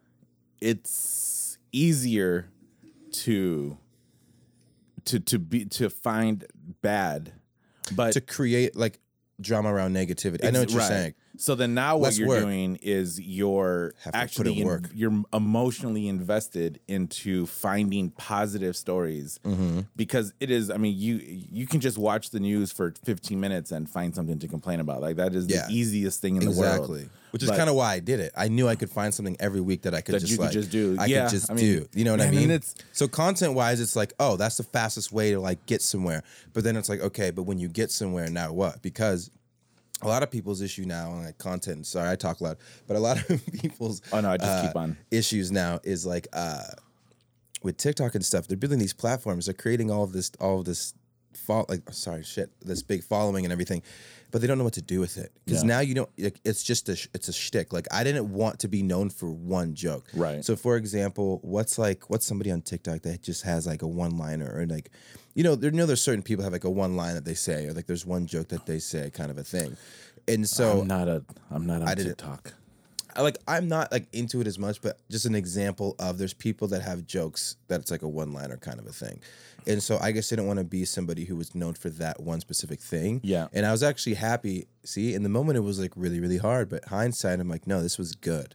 [0.61, 2.49] It's easier
[3.13, 3.79] to.
[5.07, 6.45] To to be to find
[6.81, 7.33] bad,
[7.97, 9.01] but To create like
[9.43, 10.45] drama around negativity.
[10.45, 10.89] I know what you're Right.
[10.89, 11.15] saying.
[11.39, 12.43] So then now what Less you're work.
[12.43, 14.91] doing is you're Have to put actually in in- work.
[14.95, 19.81] you're emotionally invested into finding positive stories Mm-hmm.
[19.97, 23.73] because it is I mean you you can just watch the news for 15 minutes
[23.73, 25.67] and find something to complain about like that is Yeah.
[25.67, 27.09] the easiest thing in the world Exactly.
[27.31, 28.31] Which is But- kind of why I did it.
[28.37, 30.45] I knew I could find something every week that I could That just you could
[30.45, 30.97] like just do.
[30.99, 31.89] I Yeah, could just I mean, do.
[31.95, 32.51] You know what I mean, mean?
[32.51, 36.23] it's- so content wise, it's like, oh, that's the fastest way to like get somewhere.
[36.53, 38.83] But then it's like, okay, but when you get somewhere, now what?
[38.83, 39.31] Because
[40.03, 41.87] a lot of people's issue now, on like content.
[41.87, 44.77] Sorry, I talk loud, but a lot of people's Oh, no, I just uh, keep
[44.77, 44.97] on.
[45.11, 46.63] issues now is like uh
[47.63, 48.49] with TikTok and stuff.
[48.49, 49.47] They're building these platforms.
[49.47, 50.95] They're creating all of this, all of this,
[51.49, 53.83] like sorry, shit, this big following and everything,
[54.33, 55.69] but they don't know what to do with it because Yeah.
[55.69, 56.11] now you don't.
[56.19, 57.73] Like, it's just a, it's a shtick.
[57.73, 60.07] Like I didn't want to be known for one joke.
[60.15, 60.45] Right.
[60.45, 64.19] So for example, what's like what's somebody on TikTok that just has like a one
[64.19, 64.91] liner or like,
[65.35, 67.35] you know, there you know there's certain people have like a one line that they
[67.35, 69.77] say or like there's one joke that they say kind of a thing,
[70.29, 72.55] and so I'm not a I'm not on I TikTok
[73.15, 76.35] I like I'm not like into it as much, but just an example of there's
[76.35, 79.21] people that have jokes that it's like a one liner kind of a thing.
[79.67, 82.21] And so I guess I didn't want to be somebody who was known for that
[82.21, 83.21] one specific thing.
[83.23, 83.49] Yeah.
[83.53, 84.67] And I was actually happy.
[84.85, 86.69] See, in the moment it was like really, really hard.
[86.69, 88.55] But hindsight, I'm like, no, this was good.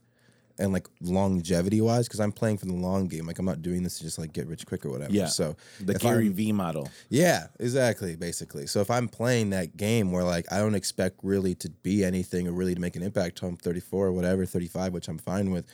[0.59, 3.27] And like longevity wise, because I'm playing for the long game.
[3.27, 5.13] Like I'm not doing this to just like get rich quick or whatever.
[5.13, 8.67] yeah So the Gary V model yeah, exactly, basically.
[8.67, 12.47] So if I'm playing that game where like I don't expect really to be anything
[12.47, 15.51] or really to make an impact till I'm 34 or whatever, 35, which I'm fine
[15.51, 15.65] with,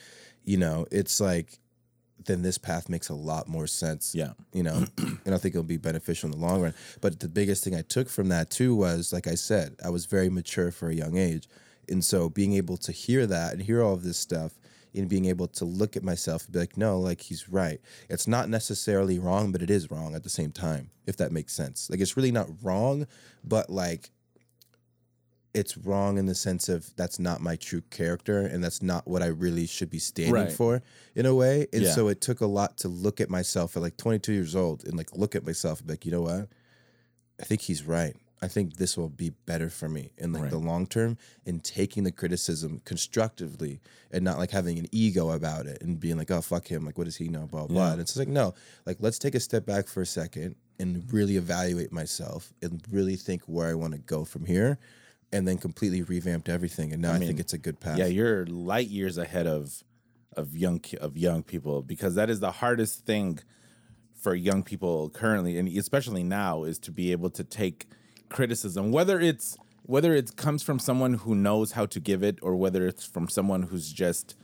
[0.44, 1.58] you know, it's like
[2.26, 4.14] then this path makes a lot more sense.
[4.14, 4.32] Yeah.
[4.52, 6.74] You know, and I think it'll be beneficial in the long run.
[7.00, 10.06] But the biggest thing I took from that too was, like I said, I was
[10.06, 11.48] very mature for a young age.
[11.88, 14.54] And so being able to hear that and hear all of this stuff
[14.94, 17.80] and being able to look at myself and be like, no, like he's right.
[18.08, 21.52] It's not necessarily wrong, but it is wrong at the same time, if that makes
[21.52, 21.90] sense.
[21.90, 23.06] Like it's really not wrong,
[23.42, 24.10] but like
[25.52, 29.22] it's wrong in the sense of that's not my true character and that's not what
[29.22, 30.52] I really should be standing Right.
[30.52, 30.82] for
[31.14, 31.68] in a way.
[31.72, 31.92] And Yeah.
[31.94, 34.96] so it took a lot to look at myself at like 22 years old and
[34.96, 36.48] like look at myself and be like, you know what?
[37.40, 38.16] I think he's right.
[38.44, 40.50] I think this will be better for me in like Right.
[40.50, 43.80] the long term in taking the criticism constructively
[44.10, 46.98] and not like having an ego about it and being like, oh fuck him, like
[46.98, 47.86] what does he know, blah blah.
[47.86, 47.92] Yeah.
[47.92, 48.54] And it's like no,
[48.86, 53.16] like let's take a step back for a second and really evaluate myself and really
[53.16, 54.78] think where I want to go from here,
[55.32, 56.92] and then completely revamped everything.
[56.92, 57.98] And now I, think mean, it's a good path.
[57.98, 59.82] Yeah, you're light years ahead of
[60.36, 63.38] of young of young people because that is the hardest thing
[64.14, 67.86] for young people currently, and especially now, is to be able to take
[68.34, 72.56] criticism, whether it's whether it comes from someone who knows how to give it, or
[72.56, 74.34] whether it's from someone who's just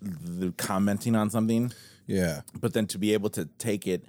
[0.00, 1.72] the, commenting on something
[2.08, 4.04] yeah, but then to be able to take it,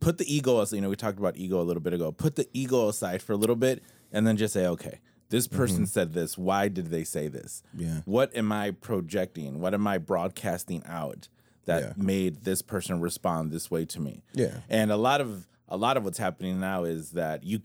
[0.00, 0.76] put the ego aside.
[0.76, 2.12] You know, we talked about ego a little bit ago.
[2.12, 5.56] Put the ego aside for a little bit, and then just say, okay, this mm-hmm.
[5.56, 6.38] person said this.
[6.38, 7.64] Why did they say this?
[7.76, 8.00] Yeah.
[8.04, 9.60] What am I projecting?
[9.60, 11.28] What am I broadcasting out
[11.64, 11.92] that Yeah.
[11.96, 14.22] made this person respond this way to me?
[14.32, 14.60] Yeah.
[14.70, 17.58] And a lot of a lot of what's happening now is that you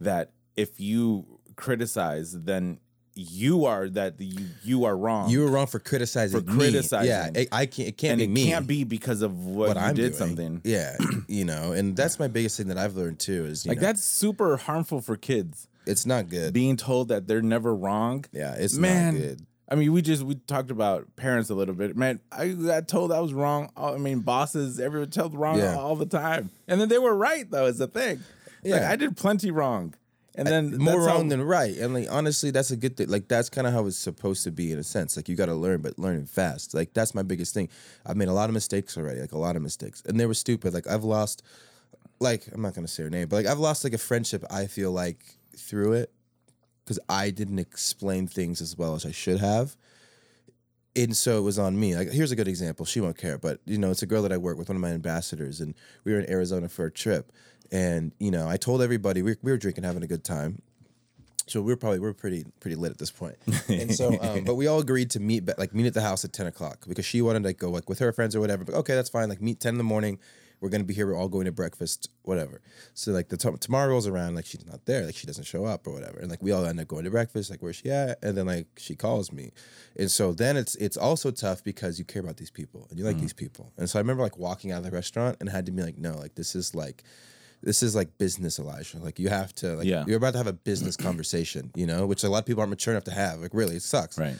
[0.00, 2.78] that if you criticize, then
[3.20, 5.28] you are that you you are wrong.
[5.28, 6.40] you were wrong for criticizing.
[6.40, 6.56] For me.
[6.58, 7.08] criticizing.
[7.08, 7.88] Yeah, it, I can't.
[7.88, 8.50] It can't and be it me.
[8.52, 10.14] can't be because of what, what you I'm did doing.
[10.14, 10.60] something.
[10.64, 10.96] Yeah,
[11.28, 13.44] you know, and that's my biggest thing that I've learned too.
[13.46, 15.68] Is you Like know, that's super harmful for kids.
[15.86, 16.54] it's not good.
[16.54, 18.24] Being told that they're never wrong.
[18.32, 19.46] yeah, it's Man, not good.
[19.70, 21.96] I mean, we just we talked about parents a little bit.
[21.96, 23.70] Man, I got told I was wrong.
[23.76, 25.76] I mean, bosses, everyone tells wrong Yeah.
[25.76, 27.66] all the time, and then they were right though.
[27.66, 28.20] Is the thing.
[28.64, 28.90] Like, Yeah.
[28.90, 29.94] I did plenty wrong,
[30.34, 31.76] and then more that's how- wrong than right.
[31.76, 33.08] And like honestly, that's a good thing.
[33.08, 35.16] Like that's kind of how it's supposed to be in a sense.
[35.16, 36.74] Like you got to learn, but learning fast.
[36.74, 37.68] Like that's my biggest thing.
[38.06, 39.20] I've made a lot of mistakes already.
[39.20, 40.74] Like a lot of mistakes, and they were stupid.
[40.74, 41.42] Like I've lost.
[42.20, 44.44] Like I'm not gonna say her name, but like I've lost like a friendship.
[44.50, 45.24] I feel like
[45.56, 46.12] through it,
[46.84, 49.76] because I didn't explain things as well as I should have.
[50.96, 51.94] And so it was on me.
[51.96, 52.84] Like, here's a good example.
[52.84, 54.82] She won't care, but you know, it's a girl that I work with, one of
[54.82, 57.30] my ambassadors, and we were in Arizona for a trip.
[57.70, 60.62] And you know, I told everybody we, we were drinking, having a good time.
[61.46, 63.36] So we were probably we are pretty pretty lit at this point.
[63.68, 66.32] And so, um, but we all agreed to meet, like meet at the house at
[66.32, 68.64] ten o'clock because she wanted to like, go like with her friends or whatever.
[68.64, 69.28] But okay, that's fine.
[69.28, 70.18] Like meet ten in the morning.
[70.60, 71.06] We're gonna be here.
[71.06, 72.60] We're all going to breakfast, whatever.
[72.92, 75.64] So like the t- tomorrow rolls around, like she's not there, like she doesn't show
[75.64, 77.48] up or whatever, and like we all end up going to breakfast.
[77.48, 78.18] Like where's she at?
[78.24, 79.52] And then like she calls me,
[79.96, 83.04] and so then it's it's also tough because you care about these people and you
[83.04, 83.72] like these people.
[83.78, 85.96] And so I remember like walking out of the restaurant and had to be like,
[85.96, 87.04] no, like this is like
[87.62, 88.98] this is like business, Elijah.
[88.98, 90.04] Like you have to, like Yeah.
[90.06, 92.70] you're about to have a business conversation, you know, which a lot of people aren't
[92.70, 93.40] mature enough to have.
[93.40, 94.16] Like really, it sucks.
[94.18, 94.36] Right.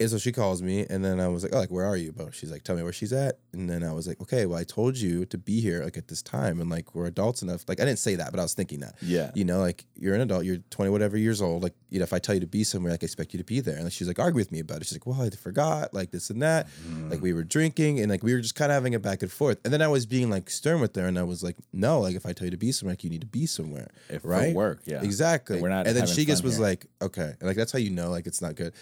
[0.00, 2.10] And so she calls me, and then I was like, "Oh, like where are you?"
[2.10, 4.58] But she's like, "Tell me where she's at." And then I was like, "Okay, well,
[4.58, 7.64] I told you to be here like at this time, and like we're adults enough."
[7.68, 8.94] Like I didn't say that, but I was thinking that.
[9.02, 9.30] Yeah.
[9.34, 11.62] You know, like you're an adult, you're 20 whatever years old.
[11.62, 13.44] Like you know, if I tell you to be somewhere, like I expect you to
[13.44, 13.74] be there.
[13.74, 14.86] And like she's like, argue with me about it.
[14.86, 16.66] She's like, "Well, I forgot," like this and that.
[16.68, 17.10] Mm-hmm.
[17.10, 19.30] Like we were drinking, and like we were just kind of having a back and
[19.30, 19.58] forth.
[19.64, 22.16] And then I was being like stern with her, and I was like, "No, like
[22.16, 24.54] if I tell you to be somewhere, like you need to be somewhere, If right?
[24.54, 25.02] work, yeah.
[25.02, 26.62] exactly." We're not And then she just was here.
[26.64, 28.72] like, "Okay," and like that's how you know like it's not good.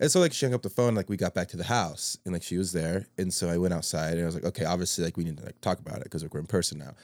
[0.00, 2.18] And so like she hung up the phone, like we got back to the house
[2.24, 3.06] and like she was there.
[3.16, 5.44] And so I went outside and I was like, okay, obviously like we need to
[5.44, 6.94] like talk about it because like, we're in person now.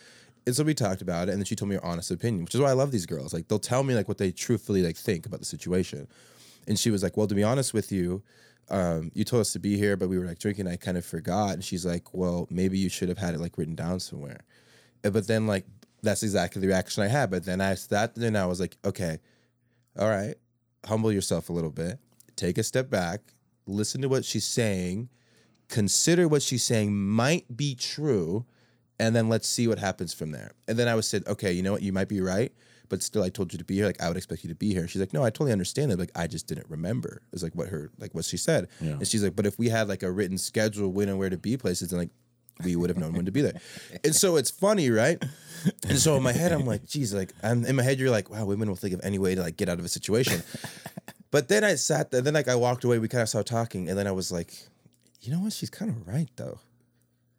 [0.47, 2.55] And so we talked about it and then she told me her honest opinion, which
[2.55, 3.33] is why I love these girls.
[3.33, 6.07] Like they'll tell me like what they truthfully like think about the situation.
[6.69, 8.23] And she was like, well, to be honest with you,
[8.71, 10.69] um, you told us to be here, but we were like drinking.
[10.69, 11.55] I kind of forgot.
[11.55, 14.41] And she's like, well, maybe you should have had it like written down somewhere.
[15.03, 15.67] But then like
[16.03, 17.31] that's exactly the reaction I had.
[17.31, 19.19] But then I that then I was like, okay,
[19.99, 20.35] all right,
[20.87, 21.99] humble yourself a little bit,
[22.37, 23.21] take a step back,
[23.67, 25.09] listen to what she's saying,
[25.69, 28.45] consider what she's saying might be true,
[28.99, 30.53] and then let's see what happens from there.
[30.69, 32.53] And then I was said, okay, you know what, you might be right,
[32.89, 33.87] but still, I told you to be here.
[33.87, 34.87] Like I would expect you to be here.
[34.87, 35.99] She's like, no, I totally understand that.
[35.99, 37.23] Like I just didn't remember.
[37.33, 38.93] It's like what her like what she said, Yeah.
[38.93, 41.39] and she's like, but if we had like a written schedule when and where to
[41.39, 42.11] be places, then like
[42.63, 43.61] we would have known when to be there.
[44.05, 45.21] And so it's funny, right?
[45.89, 48.29] And so in my head, I'm like, geez, like I'm in my head, you're like,
[48.31, 50.43] wow, women will think of any way to like get out of a situation.
[51.35, 53.89] But then I sat there, then like I walked away, we kind of started talking,
[53.89, 54.55] and then I was like,
[55.21, 55.53] you know what?
[55.53, 56.61] She's kind of right though.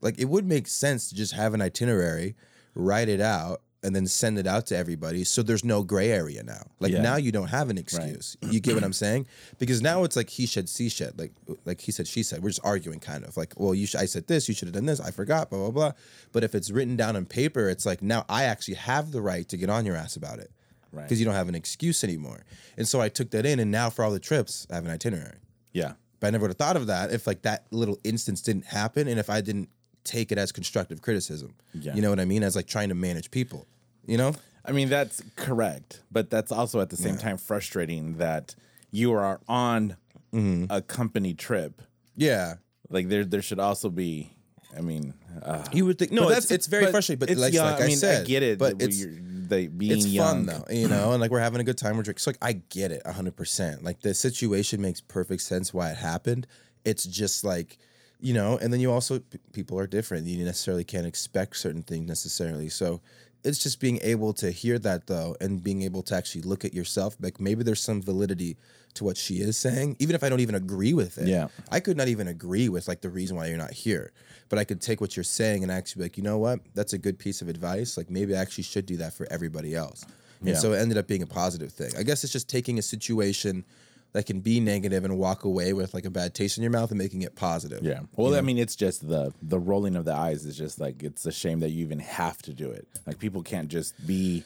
[0.02, 2.36] Like it would make sense to just have an itinerary,
[2.74, 6.44] write it out, and then send it out to everybody so there's no gray area
[6.44, 6.64] now.
[6.82, 7.04] Like Yeah.
[7.04, 8.36] now you don't have an excuse.
[8.42, 9.28] You get what I'm saying?
[9.60, 11.32] Because now it's like he said, she said, like
[11.64, 12.44] like he said, she said.
[12.44, 14.02] We're just arguing kind of like, well, you should.
[14.02, 15.92] I said this, you should have done this, I forgot, blah blah blah.
[16.34, 19.48] But if it's written down on paper, it's like now I actually have the right
[19.48, 20.52] to get on your ass about it.
[20.96, 21.04] Right.
[21.04, 22.44] Because you don't have an excuse anymore.
[22.78, 24.92] And so I took that in and now for all the trips, I have an
[24.92, 25.38] itinerary.
[25.74, 25.94] Yeah.
[26.20, 29.08] But I never would have thought of that if like that little instance didn't happen
[29.08, 29.70] and if I didn't
[30.04, 31.54] take it as constructive criticism.
[31.74, 31.94] Yeah.
[31.96, 32.42] You know what I mean?
[32.44, 33.68] As like trying to manage people.
[34.06, 34.34] You know?
[34.64, 38.56] I mean, that's correct, but that's also at the same time frustrating that
[38.92, 39.98] you are on
[40.34, 40.66] Mm-hmm.
[40.70, 41.82] a company trip.
[42.18, 42.56] Yeah.
[42.90, 44.34] Like there, there should also be.
[44.78, 47.20] I mean, uh, You would think no, but that's it's very frustrating.
[47.20, 47.66] But it's like, young.
[47.72, 48.60] like I I, mean, said, I get it.
[48.60, 49.16] But it's you're-
[49.50, 50.46] they being it's young.
[50.46, 51.98] fun though, you know, and like we're having a good time.
[51.98, 52.22] We're drinking.
[52.22, 53.84] So like I get it hundred percent.
[53.84, 56.48] Like the situation makes perfect sense why it happened.
[56.84, 57.78] It's just like,
[58.20, 60.28] you know, and then you also p- people are different.
[60.28, 62.70] You necessarily can't expect certain things necessarily.
[62.70, 63.02] So
[63.44, 66.74] it's just being able to hear that though, and being able to actually look at
[66.74, 67.16] yourself.
[67.20, 68.58] Like maybe there's some validity
[68.96, 71.28] to what she is saying, even if I don't even agree with it.
[71.28, 71.48] Yeah.
[71.72, 74.12] I could not even agree with like the reason why you're not here,
[74.50, 76.94] but I could take what you're saying and actually be like, you know what, that's
[76.94, 77.98] a good piece of advice.
[77.98, 80.04] Like maybe I actually should do that for everybody else.
[80.40, 80.56] And Yeah.
[80.56, 81.92] so it ended up being a positive thing.
[81.98, 83.66] I guess it's just taking a situation
[84.14, 86.90] that can be negative and walk away with like a bad taste in your mouth
[86.90, 87.84] and making it positive.
[87.84, 88.00] Yeah.
[88.16, 91.26] Well, I mean, it's just the the rolling of the eyes is just like it's
[91.26, 92.88] a shame that you even have to do it.
[93.06, 94.46] Like people can't just be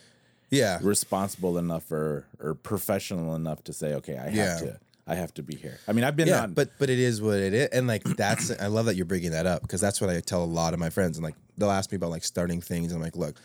[0.52, 0.80] Yeah.
[0.82, 4.60] responsible enough or or professional enough to say, okay, I have Yeah.
[4.60, 5.80] to, I have to be here.
[5.88, 8.04] I mean, I've been Yeah, on, but but it is what it is, and like
[8.04, 10.74] that's I love that you're bringing that up because that's what I tell a lot
[10.74, 13.16] of my friends, and like they'll ask me about like starting things, and I'm like,
[13.16, 13.40] look,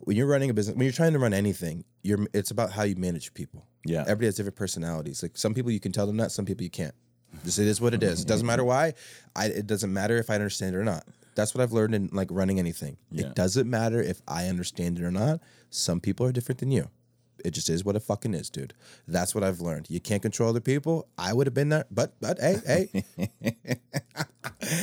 [0.00, 2.82] when you're running a business, when you're trying to run anything, you're it's about how
[2.82, 3.66] you manage people.
[3.86, 4.00] Yeah.
[4.02, 5.22] everybody has different personalities.
[5.22, 6.94] Like some people you can tell them that, some people you can't.
[7.44, 8.22] Just it is what it is.
[8.22, 8.94] It doesn't matter why.
[9.36, 11.04] I it doesn't matter if I understand it or not.
[11.34, 12.96] That's what I've learned in like running anything.
[13.10, 13.26] Yeah.
[13.26, 15.40] It doesn't matter if I understand it or not.
[15.70, 16.88] Some people are different than you.
[17.44, 18.72] It just is what it fucking is, dude.
[19.06, 19.90] That's what I've learned.
[19.90, 21.08] You can't control other people.
[21.18, 23.04] I would have been there, but but hey, hey.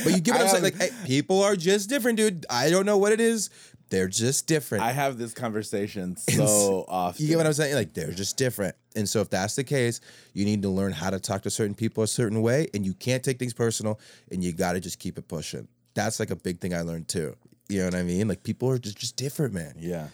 [0.04, 0.62] but you get what I I'm saying?
[0.62, 2.46] Like, hey, people are just different, dude.
[2.48, 3.50] I don't know what it is.
[3.92, 4.84] They're just different.
[4.84, 7.22] I have this conversation so often.
[7.22, 7.74] You get what I'm saying?
[7.74, 8.74] Like they're just different.
[8.96, 10.00] And so if that's the case,
[10.32, 12.94] you need to learn how to talk to certain people a certain way and you
[12.94, 15.68] can't take things personal and you got to just keep it pushing.
[15.94, 17.36] That's like a big thing I learned too.
[17.68, 18.28] You know what I mean?
[18.28, 19.74] Like people are just, just different, man.
[19.78, 20.08] Yeah.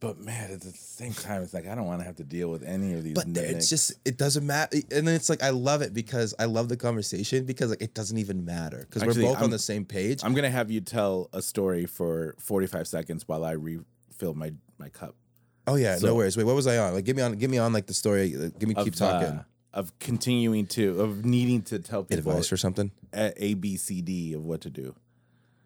[0.00, 2.50] But man, at the same time, it's like I don't want to have to deal
[2.50, 3.14] with any of these.
[3.14, 3.52] But mimics.
[3.52, 6.68] it's just it doesn't matter, and then it's like I love it because I love
[6.68, 9.84] the conversation because like it doesn't even matter because we're both I'm- on the same
[9.84, 10.20] page.
[10.22, 14.88] I'm gonna have you tell a story for 45 seconds while I refill my my
[14.88, 15.16] cup.
[15.66, 16.36] oh yeah, so- no worries.
[16.36, 16.94] Wait, what was I on?
[16.94, 18.34] Like, give me on, give me on like the story.
[18.34, 19.28] Like, give me keep talking.
[19.28, 22.90] uh, of continuing to of needing to tell people Advice or something.
[23.12, 24.94] a, a B C D of what to do.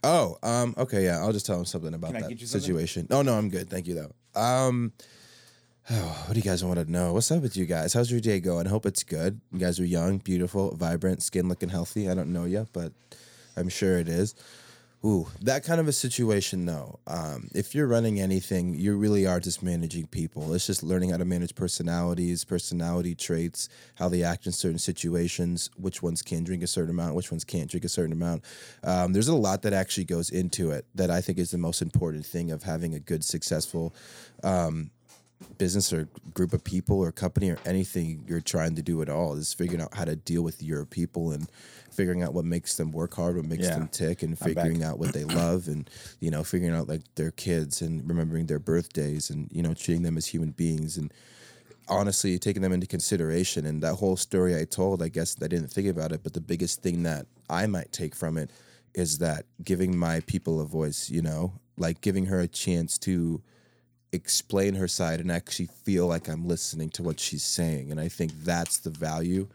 [0.05, 1.19] Oh, um, okay, yeah.
[1.19, 2.61] I'll just tell him something about Can I that get you something?
[2.61, 3.07] situation.
[3.11, 3.71] Oh no, I'm good.
[3.71, 4.41] Thank you though.
[4.41, 4.93] Um,
[5.89, 7.13] what do you guys want to know?
[7.13, 7.93] What's up with you guys?
[7.93, 8.67] How's your day going?
[8.67, 9.41] I hope it's good.
[9.53, 12.09] You guys are young, beautiful, vibrant, skin looking healthy.
[12.09, 12.93] I don't know you, but
[13.57, 14.35] I'm sure it is.
[15.05, 16.99] Ooh, that kind of a situation though.
[17.07, 20.55] Um, if you're running anything, you really are just managing people.
[20.55, 25.69] It's just learning how to manage personalities, personality traits, how they act in certain situations,
[25.77, 28.45] which ones can drink a certain amount, which ones can't drink a certain amount.
[28.83, 31.83] Um, there's a lot that actually goes into it that I think is the most
[31.83, 33.95] important thing of having a good, successful
[35.59, 39.35] business or group of people or company or anything you're trying to do at all
[39.35, 41.49] is figuring out how to deal with your people and
[41.91, 43.75] figuring out what makes them work hard, what makes Yeah.
[43.75, 45.89] them tick, and figuring out what they love and
[46.21, 50.03] you know figuring out like their kids and remembering their birthdays and you know treating
[50.03, 51.13] them as human beings and
[51.89, 55.69] honestly taking them into consideration and that whole story I told I guess I didn't
[55.69, 58.51] think about it but the biggest thing that I might take from it
[58.95, 63.43] is that giving my people a voice you know like giving her a chance to
[64.15, 67.91] explain her side and actually feel like I'm listening to what she's saying.
[67.91, 69.49] And I think that's the value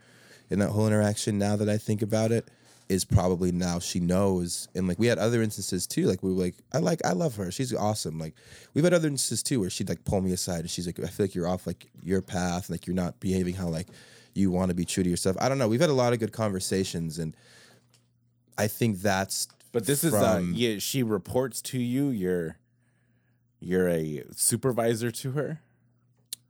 [0.49, 2.47] in that whole interaction now that I think about it
[2.89, 6.41] is probably now she knows and like we had other instances too like we were
[6.41, 8.33] like I like I love her she's awesome like
[8.73, 11.05] we've had other instances too where she'd like pull me aside and she's like I
[11.05, 13.89] feel like you're off like your path like you're not behaving how like
[14.33, 16.19] you want to be true to yourself I don't know we've had a lot of
[16.19, 17.35] good conversations and
[18.59, 20.79] I think that's But this is uh, yeah.
[20.79, 22.09] She reports to you.
[22.09, 22.57] You're
[23.59, 25.61] you're a supervisor to her.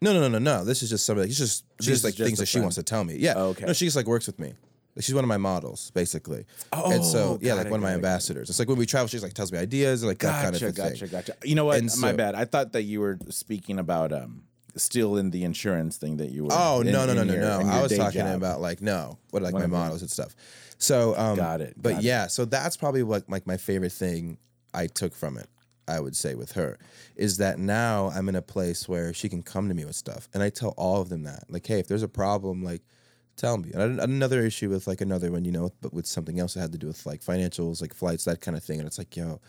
[0.02, 0.64] No, no, no, no, no.
[0.64, 1.26] This is just something.
[1.26, 2.66] It's just she's like just things that she friend.
[2.66, 3.16] wants to tell me.
[3.18, 3.34] Yeah.
[3.36, 3.66] Oh, okay.
[3.66, 4.54] No, she just like works with me.
[4.96, 6.46] Like, she's one of my models, basically.
[6.74, 8.50] Oh, and so yeah, like it, one of my it, got ambassadors.
[8.50, 10.68] It's like when we travel, she's like tells me ideas, like that kind of Gotcha,
[10.68, 11.10] a gotcha, thing.
[11.10, 11.36] gotcha.
[11.44, 11.78] You know what?
[11.80, 12.36] And My so- bad.
[12.36, 14.44] I thought that you were speaking about um
[14.78, 16.52] still in the insurance thing that you were.
[16.54, 17.60] Oh in- no, no, no, no, your- no!
[17.66, 18.36] I was talking job.
[18.38, 20.34] about like no, what like my models and stuff.
[20.78, 22.04] So um, Got it, But it.
[22.04, 24.38] yeah, so that's probably what like my favorite thing
[24.74, 25.50] I took from it.
[25.90, 26.78] I would say with her
[27.16, 30.30] is that now I'm in a place where she can come to me with stuff,
[30.34, 32.82] and I tell all of them that like, hey, if there's a problem, like
[33.36, 33.72] tell me.
[33.74, 36.72] And another issue with like another one, you know, but with something else that had
[36.74, 38.80] to do with like financials, like flights, that kind of thing.
[38.80, 39.40] And it's like, yo,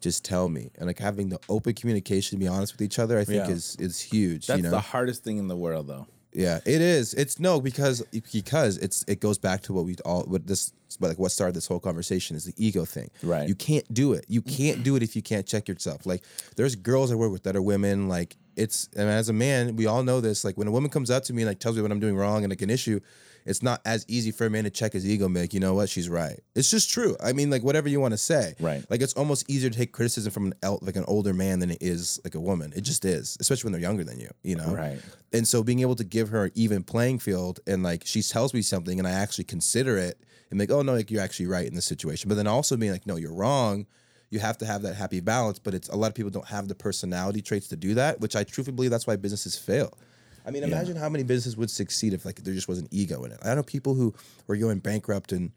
[0.00, 0.70] just tell me.
[0.76, 3.52] And like having the open communication, to be honest with each other, I think Yeah.
[3.54, 4.46] is is huge.
[4.46, 4.70] That's you know?
[4.70, 6.06] the hardest thing in the world, though.
[6.32, 7.14] Yeah, it is.
[7.14, 8.02] It's no because
[8.32, 11.54] because it's it goes back to what we all what this but like what started
[11.54, 13.10] this whole conversation is the ego thing.
[13.22, 13.48] Right.
[13.48, 14.24] You can't do it.
[14.28, 16.06] You can't do it if you can't check yourself.
[16.06, 16.22] Like
[16.56, 18.08] there's girls I work with that are women.
[18.08, 20.44] Like it's and as a man, we all know this.
[20.44, 22.16] Like when a woman comes up to me and like tells me what I'm doing
[22.16, 23.00] wrong and like an issue,
[23.44, 25.26] it's not as easy for a man to check his ego.
[25.26, 26.40] and be Like you know what, she's right.
[26.54, 27.16] It's just true.
[27.22, 28.54] I mean, like whatever you want to say.
[28.58, 28.84] Right.
[28.88, 31.70] Like it's almost easier to take criticism from an el- like an older man than
[31.70, 32.72] it is like a woman.
[32.74, 34.30] It just is, especially when they're younger than you.
[34.42, 34.74] You know.
[34.74, 34.98] Right.
[35.32, 38.54] And so being able to give her an even playing field and like she tells
[38.54, 40.18] me something and I actually consider it
[40.50, 42.28] and like, oh no, like you're actually right in this situation.
[42.28, 43.86] But then also being like, no, you're wrong.
[44.30, 45.58] You have to have that happy balance.
[45.58, 48.36] But it's a lot of people don't have the personality traits to do that, which
[48.36, 49.98] I truthfully believe that's why businesses fail.
[50.46, 53.32] I mean, imagine how many businesses would succeed if like there just wasn't ego in
[53.32, 53.38] it.
[53.42, 54.14] I know people who
[54.46, 55.52] were going bankrupt and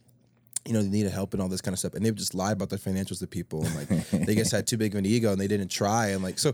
[0.67, 1.93] you know, they needed help and all this kind of stuff.
[1.93, 3.65] And they would just lie about their financials to people.
[3.65, 6.07] And like they just had too big of an ego and they didn't try.
[6.07, 6.53] And like, so,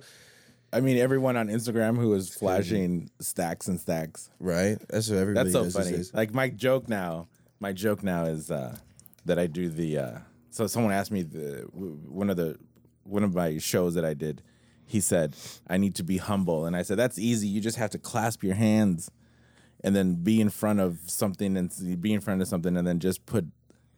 [0.71, 4.29] I mean, everyone on Instagram who is flashing stacks and stacks.
[4.39, 4.77] right?
[4.89, 5.97] That's what everybody That's so does funny.
[5.97, 6.13] days.
[6.13, 7.27] Like my joke now,
[7.59, 8.77] my joke now is uh,
[9.25, 9.97] that I do the.
[9.97, 10.17] Uh,
[10.51, 12.57] so someone asked me the one of the
[13.03, 14.43] one of my shows that I did.
[14.93, 15.35] He said
[15.67, 17.47] I need to be humble, and I said that's easy.
[17.47, 19.09] You just have to clasp your hands,
[19.83, 22.99] and then be in front of something, and be in front of something, and then
[22.99, 23.45] just put.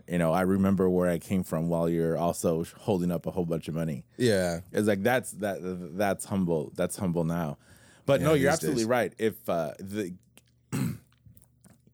[0.07, 3.45] You know, I remember where I came from while you're also holding up a whole
[3.45, 4.05] bunch of money.
[4.17, 4.61] Yeah.
[4.71, 5.57] It's like that's that
[5.97, 6.71] that's humble.
[6.75, 7.57] That's humble now.
[8.05, 8.87] But no, you're absolutely days.
[8.87, 9.13] right.
[9.17, 10.13] If uh, the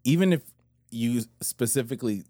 [0.03, 0.41] even if
[0.91, 2.23] you specifically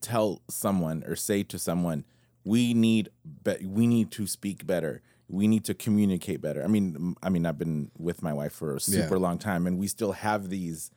[0.00, 2.04] tell someone or say to someone,
[2.44, 3.10] we need
[3.44, 5.02] be- we need to speak better.
[5.28, 6.64] We need to communicate better.
[6.64, 9.20] I mean, I mean, I've been with my wife for a super Yeah.
[9.22, 10.90] long time, and we still have these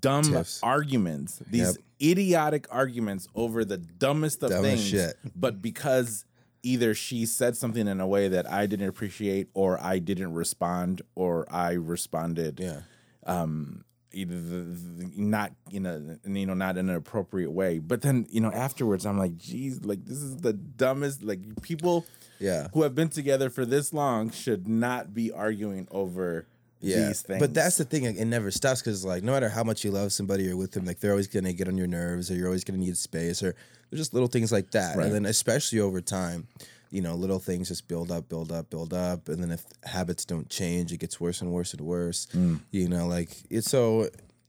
[0.00, 0.60] dumb Tiffs.
[0.62, 2.10] arguments, these Yep.
[2.10, 4.82] idiotic arguments over the dumbest of things.
[4.82, 5.16] shit.
[5.34, 6.24] But because
[6.62, 11.02] either she said something in a way that I didn't appreciate, or I didn't respond,
[11.14, 12.82] or I responded Yeah.
[13.26, 17.78] Um, either the, the, not in a you know not in an appropriate way.
[17.78, 21.22] But then you know afterwards, I'm like, geez, like this is the dumbest.
[21.22, 22.06] Like people
[22.38, 22.68] Yeah.
[22.72, 26.46] who have been together for this long should not be arguing over
[26.80, 27.40] Yeah, these things.
[27.40, 30.12] but that's the thing; it never stops because, like, no matter how much you love
[30.12, 32.64] somebody or with them, like, they're always gonna get on your nerves, or you're always
[32.64, 33.54] gonna need space, or
[33.90, 34.96] there's just little things like that.
[34.96, 35.06] Right.
[35.06, 36.46] And then, especially over time,
[36.90, 40.24] you know, little things just build up, build up, build up, and then if habits
[40.24, 42.26] don't change, it gets worse and worse and worse.
[42.34, 42.60] Mm.
[42.70, 44.08] You know, like it's so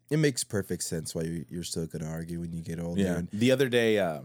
[0.10, 3.02] it makes perfect sense why you're, you're still gonna argue when you get older.
[3.02, 3.22] Yeah.
[3.32, 4.22] The other day, uh,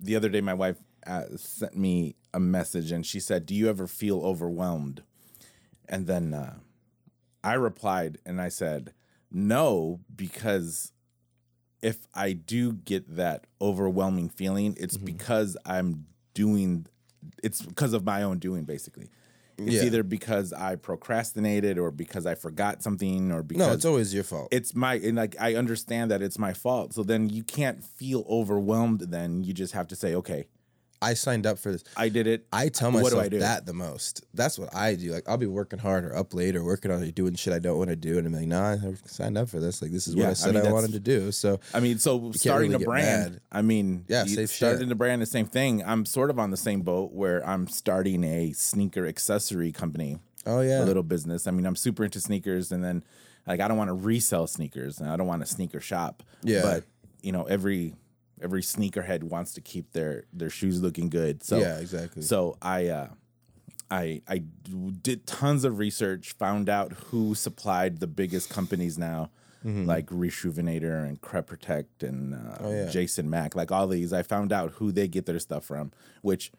[0.00, 3.68] the other day, my wife uh, sent me a message and she said, "Do you
[3.68, 5.02] ever feel overwhelmed?"
[5.88, 6.56] And then uh,
[7.44, 8.92] I replied and I said,
[9.30, 10.92] "No, because
[11.82, 16.86] if I do get that overwhelming feeling, it's because I'm doing.
[17.42, 19.08] It's because of my own doing, basically."
[19.58, 19.84] It's Yeah.
[19.84, 24.22] either because I procrastinated or because I forgot something or because no, it's always your
[24.24, 24.48] fault.
[24.50, 26.92] it's my and like I understand that it's my fault.
[26.92, 29.00] So then you can't feel overwhelmed.
[29.00, 30.46] Then you just have to say, okay,
[31.02, 31.84] I signed up for this.
[31.96, 32.46] I did it.
[32.52, 33.38] I tell What myself do I do?
[33.40, 34.24] that the most.
[34.32, 35.12] That's what I do.
[35.12, 37.76] Like I'll be working hard or up late or working on doing shit I don't
[37.78, 39.82] want to do, and I'm like, nah, I signed up for this.
[39.82, 41.32] Like this is Yeah, what I I said mean, I, that's- wanted to do.
[41.32, 43.32] So I mean, so starting really a brand.
[43.32, 43.40] mad.
[43.52, 44.92] I mean, Yeah, you same starting shit.
[44.92, 45.84] a brand, the same thing.
[45.84, 50.18] I'm sort of on the same boat where I'm starting a sneaker accessory company.
[50.46, 50.82] Oh, yeah.
[50.82, 51.46] a little business.
[51.46, 53.04] I mean, I'm super into sneakers, and then
[53.46, 56.22] like I don't want to resell sneakers, and I don't want a sneaker shop.
[56.42, 56.62] Yeah.
[56.62, 56.84] but
[57.22, 57.94] you know, every
[58.40, 61.42] every sneakerhead wants to keep their their shoes looking good.
[61.42, 62.22] So Yeah, exactly.
[62.22, 63.08] So I uh,
[63.90, 64.42] I I
[65.02, 69.30] did tons of research, found out who supplied the biggest companies now.
[69.64, 72.64] Like Reshoevn8r and Crep Protect and uh, Mm-hmm.
[72.66, 72.88] Oh, yeah.
[72.88, 75.90] Jason Markk, like all these, I found out who they get their stuff from.
[76.22, 76.52] Which,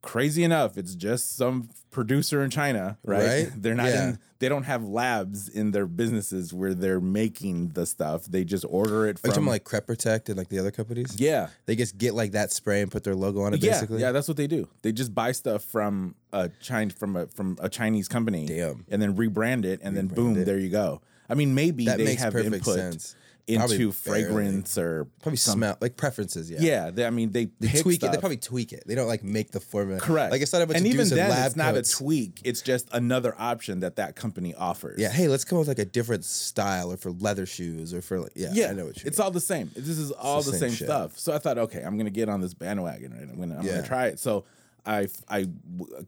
[0.00, 3.26] crazy enough, it's just some producer in China, right?
[3.26, 3.48] Right?
[3.56, 4.08] They're not Yeah.
[4.10, 4.18] in.
[4.40, 8.26] They don't have labs in their businesses where they're making the stuff.
[8.26, 9.30] They just order it Are you from.
[9.30, 11.16] talking like Crep Protect and like the other companies?
[11.18, 14.00] yeah, They just get like that spray and put their logo on it yeah, basically.
[14.00, 14.68] Yeah, that's what they do.
[14.82, 18.84] They just buy stuff from a China from a from a Chinese company, Damn.
[18.88, 20.44] and then rebrand it, and then boom, it.
[20.44, 21.00] there you go.
[21.28, 23.16] I mean, maybe That they makes have perfect input sense.
[23.48, 23.92] Into Probably barely.
[23.92, 26.58] fragrance or Probably some- smell like preferences, yeah.
[26.60, 28.12] Yeah, they, I mean, they, They tweak it.
[28.12, 28.84] They probably tweak it.
[28.86, 30.00] They don't like make the formula.
[30.00, 30.30] correct.
[30.32, 31.94] Like not a and even then, lab it's not coats.
[31.94, 32.40] a tweak.
[32.44, 34.98] It's just another option that that company offers.
[35.00, 38.02] Yeah, hey, let's come up with like a different style or for leather shoes or
[38.02, 39.24] for like yeah, Yeah, I know what you it's mean.
[39.24, 39.70] all the same.
[39.74, 41.18] This is all the the, same same, stuff.
[41.18, 43.12] So I thought, okay, I'm gonna get on this bandwagon.
[43.12, 43.76] Right, I'm gonna, I'm Yeah.
[43.76, 44.18] gonna try it.
[44.20, 44.44] So
[44.86, 45.48] I, I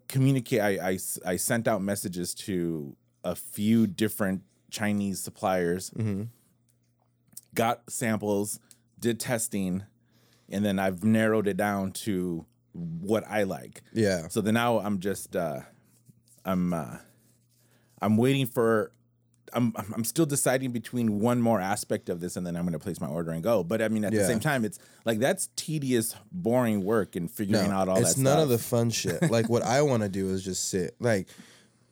[0.09, 0.61] communicate.
[0.61, 6.22] I, I, I sent out messages to a few different Chinese suppliers, Mm-hmm.
[7.55, 8.59] Got samples,
[8.98, 9.84] did testing,
[10.48, 13.82] and then I've narrowed it down to what I like.
[13.92, 14.28] Yeah.
[14.28, 15.61] So then now I'm just uh,
[16.44, 16.98] I'm uh,
[18.01, 18.92] I'm waiting for
[19.53, 22.78] I'm I'm still deciding between one more aspect of this and then I'm going to
[22.78, 23.64] place my order and go.
[23.64, 24.20] But I mean at Yeah.
[24.20, 28.14] the same time it's like that's tedious boring work and figuring out all that it's
[28.14, 28.42] that none stuff.
[28.44, 29.28] of the fun shit.
[29.30, 30.94] Like what I want to do is just sit.
[31.01, 31.28] Like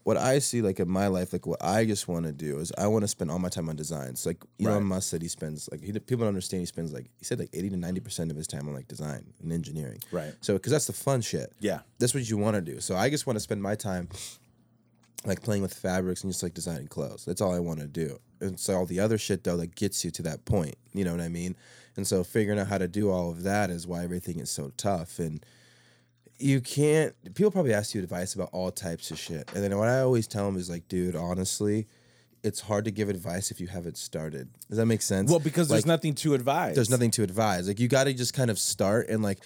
[0.09, 2.73] what I see, like in my life, like what I just want to do is
[2.79, 4.25] I want to spend all my time on designs.
[4.25, 4.83] Like Elon Right.
[4.83, 6.61] Musk said, he spends like he, people don't understand.
[6.61, 8.89] He spends like he said like eighty to ninety percent of his time on like
[8.89, 9.99] design and engineering.
[10.11, 10.33] Right.
[10.41, 11.53] So because that's the fun shit.
[11.61, 11.81] Yeah.
[11.99, 12.81] That's what you want to do.
[12.81, 14.09] So I just want to spend my time
[15.27, 17.27] like playing with fabrics and just like designing clothes.
[17.27, 18.19] That's all I want to do.
[18.41, 20.77] And so all the other shit though that gets you to that point.
[20.95, 21.55] You know what I mean?
[21.99, 24.73] And so figuring out how to do all of that is why everything is so
[24.79, 25.19] tough.
[25.19, 25.45] And
[26.39, 29.51] you can't people probably ask you advice about all types of shit.
[29.55, 31.87] And then what I always tell them is like, dude, honestly,
[32.45, 34.49] it's hard to give advice if you haven't started.
[34.69, 35.29] Does that make sense?
[35.31, 36.75] well because there's Like, nothing to advise.
[36.77, 37.67] there's nothing to advise.
[37.67, 39.41] Like you got to just kind of start and like,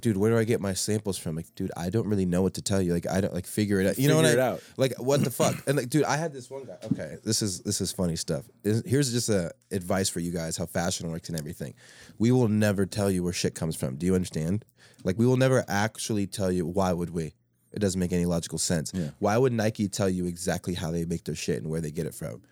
[0.00, 1.36] dude, where do I get my samples from?
[1.36, 2.94] Like, dude, I don't really know what to tell you.
[2.94, 3.98] Like, I don't like figure it out.
[3.98, 4.46] You know what Figure I?
[4.46, 4.62] out.
[4.78, 5.56] Like, what the fuck?
[5.66, 6.78] And like, dude, I had this one guy.
[6.92, 8.44] Okay, this is this is funny stuff.
[8.64, 11.74] Here's just a advice for you guys how fashion works and everything.
[12.18, 13.96] We will never tell you where shit comes from.
[13.96, 14.64] Do you understand?
[15.04, 16.66] Like, we will never actually tell you.
[16.66, 17.34] Why would we?
[17.72, 18.92] It doesn't make any logical sense.
[19.20, 22.06] Why would Nike tell you exactly how they make their shit and where they get
[22.06, 22.42] it from?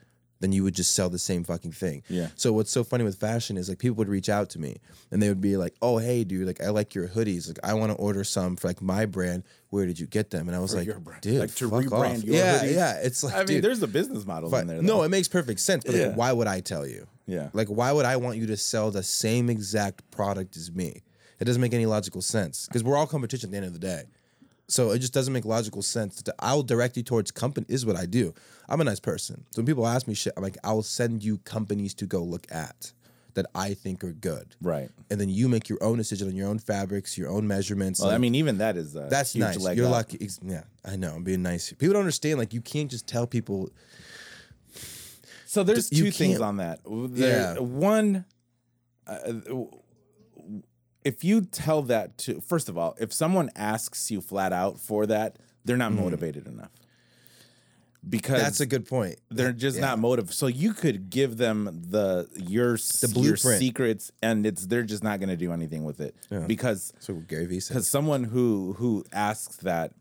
[0.40, 2.04] Then you would just sell the same fucking thing.
[2.08, 2.28] Yeah.
[2.36, 4.76] So what's so funny with fashion is like people would reach out to me
[5.10, 7.48] and they would be like, "Oh, hey, dude, like I like your hoodies.
[7.48, 9.42] Like I want to order some for like my brand.
[9.70, 11.22] Where did you get them?" And I was like, your brand.
[11.22, 12.74] "Dude, Like, to fuck rebrand off." your yeah, hoodies?
[12.76, 13.00] yeah.
[13.02, 14.80] It's like, I mean dude, there's a business model in there.
[14.80, 15.82] no, it makes perfect sense.
[15.84, 16.06] But Yeah.
[16.06, 17.08] like, why would I tell you?
[17.26, 17.48] Yeah.
[17.52, 21.02] Like, why would I want you to sell the same exact product as me?
[21.40, 23.78] It doesn't make any logical sense because we're all competition at the end of the
[23.78, 24.04] day.
[24.70, 26.22] So it just doesn't make logical sense.
[26.22, 27.64] To, I will direct you towards company.
[27.68, 28.34] Is what I do.
[28.68, 29.44] I'm a nice person.
[29.50, 32.22] So when people ask me shit, I'm like, I will send you companies to go
[32.22, 32.92] look at
[33.34, 34.56] that I think are good.
[34.60, 34.90] Right.
[35.10, 38.00] And then you make your own decision on your own fabrics, your own measurements.
[38.00, 39.60] Well, I mean even that is a that's huge nice.
[39.60, 39.92] leg You're up.
[39.92, 40.28] lucky.
[40.42, 41.12] Yeah, I know.
[41.14, 41.72] I'm being nice.
[41.72, 42.38] People don't understand.
[42.38, 43.70] Like, you can't just tell people.
[45.46, 46.80] So there's two things on that.
[46.84, 47.60] There- Yeah.
[47.60, 48.24] One,
[49.06, 49.32] uh,
[51.04, 55.06] if you tell that to first of all, if someone asks you flat out for
[55.06, 56.70] that, they're not motivated enough.
[58.08, 58.44] Because Mm.
[58.44, 59.18] That's a good point.
[59.28, 60.34] they're just not motivated.
[60.34, 63.58] So you could give them the your the your blueprint.
[63.58, 66.14] secrets, and it's they're just not going to do anything with it
[66.46, 69.92] because so Gary Vee says because someone who who asks that,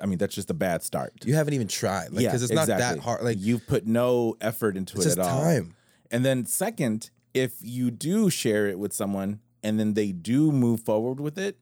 [0.00, 1.12] I mean that's just a bad start.
[1.24, 2.12] You haven't even tried.
[2.12, 3.24] Like, because it's not that hard.
[3.24, 5.42] Like, you've put no effort into it at all.
[5.42, 5.74] time.
[6.10, 10.80] And then second, if you do share it with someone and then they do move
[10.80, 11.58] forward with it,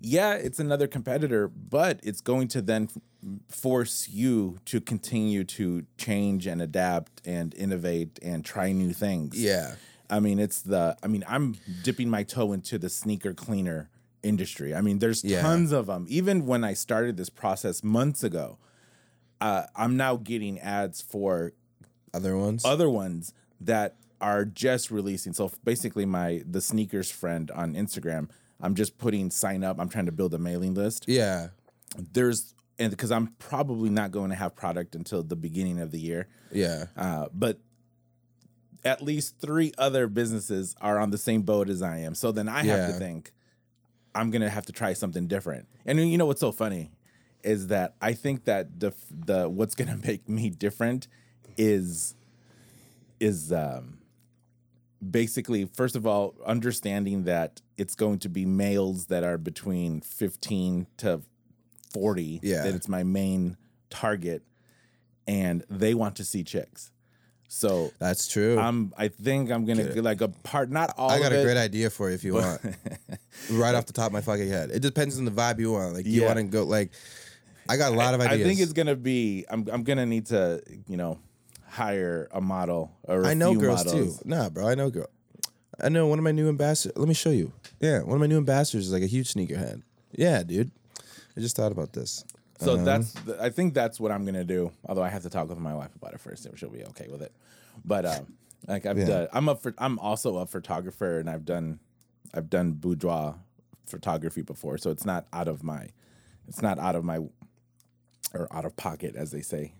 [0.00, 2.88] yeah, it's another competitor, but it's going to then
[3.48, 9.40] force you to continue to change and adapt and innovate and try new things.
[9.42, 9.74] yeah.
[10.10, 10.94] I mean, it's the.
[11.02, 13.88] I mean, I'm dipping my toe into the sneaker cleaner
[14.22, 14.74] industry.
[14.74, 15.40] I mean, there's Yeah.
[15.40, 16.04] tons of them.
[16.10, 18.58] Even when I started this process months ago,
[19.40, 21.54] uh, I'm now getting ads for
[22.12, 22.62] Other ones.
[22.66, 25.32] other ones that are just releasing.
[25.32, 28.30] So basically, my the sneakers friend on Instagram.
[28.60, 29.80] I'm just putting sign up.
[29.80, 31.04] I'm trying to build a mailing list.
[31.08, 31.48] yeah.
[32.12, 35.98] There's and because I'm probably not going to have product until the beginning of the
[35.98, 36.26] year.
[36.50, 36.86] Yeah.
[36.96, 37.58] Uh, but
[38.84, 42.14] at least three other businesses are on the same boat as I am.
[42.14, 43.32] So then I have to think
[44.14, 45.68] I'm gonna have to try something different.
[45.86, 46.90] And you know what's so funny
[47.42, 51.08] is that I think that the the what's gonna make me different
[51.56, 52.14] is
[53.20, 53.98] is um
[55.10, 60.86] basically first of all understanding that it's going to be males that are between 15
[60.98, 61.20] to
[61.92, 62.62] 40 Yeah.
[62.62, 63.56] that it's my main
[63.90, 64.42] target
[65.26, 66.90] and they want to see chicks
[67.48, 68.58] so That's true.
[68.58, 71.56] i'm i think i'm gonna get like a part not all I got a great
[71.58, 72.60] idea for you if you want.
[73.50, 74.70] right off the top of my fucking head.
[74.70, 75.94] It depends on the vibe you want.
[75.94, 76.26] Like, you Yeah.
[76.28, 76.92] want to go, like,
[77.68, 78.40] I got a lot of ideas.
[78.40, 81.18] I think it's gonna be i'm, I'm gonna need to you know
[81.72, 84.18] hire a model or a I know girls models.
[84.18, 84.28] too.
[84.28, 85.06] Nah, bro, I know girl.
[85.80, 86.96] I know one of my new ambassadors.
[86.96, 87.52] Let me show you.
[87.80, 89.82] Yeah, one of my new ambassadors is like a huge sneakerhead.
[90.12, 90.70] Yeah, dude.
[91.36, 92.24] I just thought about this.
[92.60, 92.84] So Uh-huh.
[92.84, 94.70] that's the, I think that's what I'm gonna do.
[94.86, 97.08] Although I have to talk with my wife about it first, if she'll be okay
[97.08, 97.32] with it.
[97.84, 98.34] But um,
[98.68, 99.06] like I've Yeah.
[99.06, 101.80] done, I'm up for I'm also a photographer, and I've done
[102.34, 103.36] I've done boudoir
[103.86, 105.88] photography before, so it's not out of my
[106.46, 107.18] it's not out of my
[108.34, 109.72] or out of pocket, as they say.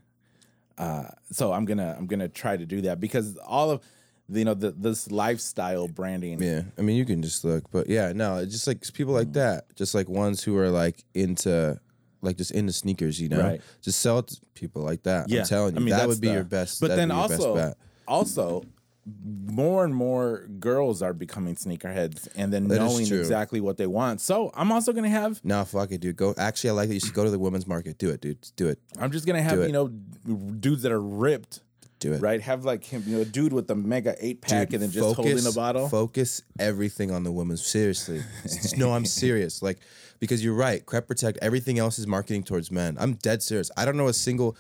[0.82, 3.82] Uh, so I'm gonna I'm gonna try to do that because all of
[4.28, 6.42] you know the, this lifestyle branding.
[6.42, 9.32] Yeah, I mean, you can just look, but yeah, no, it's just like people like
[9.34, 11.78] that, just like ones who are like into,
[12.22, 13.60] like just into sneakers, you know, Right.
[13.82, 15.28] just sell it to people like that.
[15.28, 16.80] Yeah, I'm telling you, I mean, that would be the- your best.
[16.80, 17.74] But then be your best also,
[18.08, 18.64] also,
[19.04, 23.18] more and more girls are becoming sneakerheads and then That is knowing true.
[23.18, 24.20] exactly what they want.
[24.20, 25.40] So I'm also gonna have.
[25.44, 26.16] No, fuck it, dude.
[26.16, 26.34] Go.
[26.38, 26.94] Actually, I like that.
[26.94, 27.98] You should go to the women's market.
[27.98, 28.38] Do it, dude.
[28.56, 28.78] Do it.
[28.98, 29.66] I'm just gonna have it.
[29.66, 31.60] you know dudes that are ripped,
[31.98, 32.20] Do it.
[32.22, 32.40] right?
[32.40, 34.90] Have like him, you know, a dude with the mega eight pack Dude, and then
[34.92, 35.88] just holding a bottle.
[35.88, 37.56] Focus everything on the woman.
[37.56, 38.22] Seriously.
[38.76, 39.62] no, I'm serious.
[39.62, 39.78] Like,
[40.20, 40.86] because you're right.
[40.86, 42.96] Crep Protect, everything else is marketing towards men.
[43.00, 43.68] I'm dead serious.
[43.76, 44.56] I don't know a single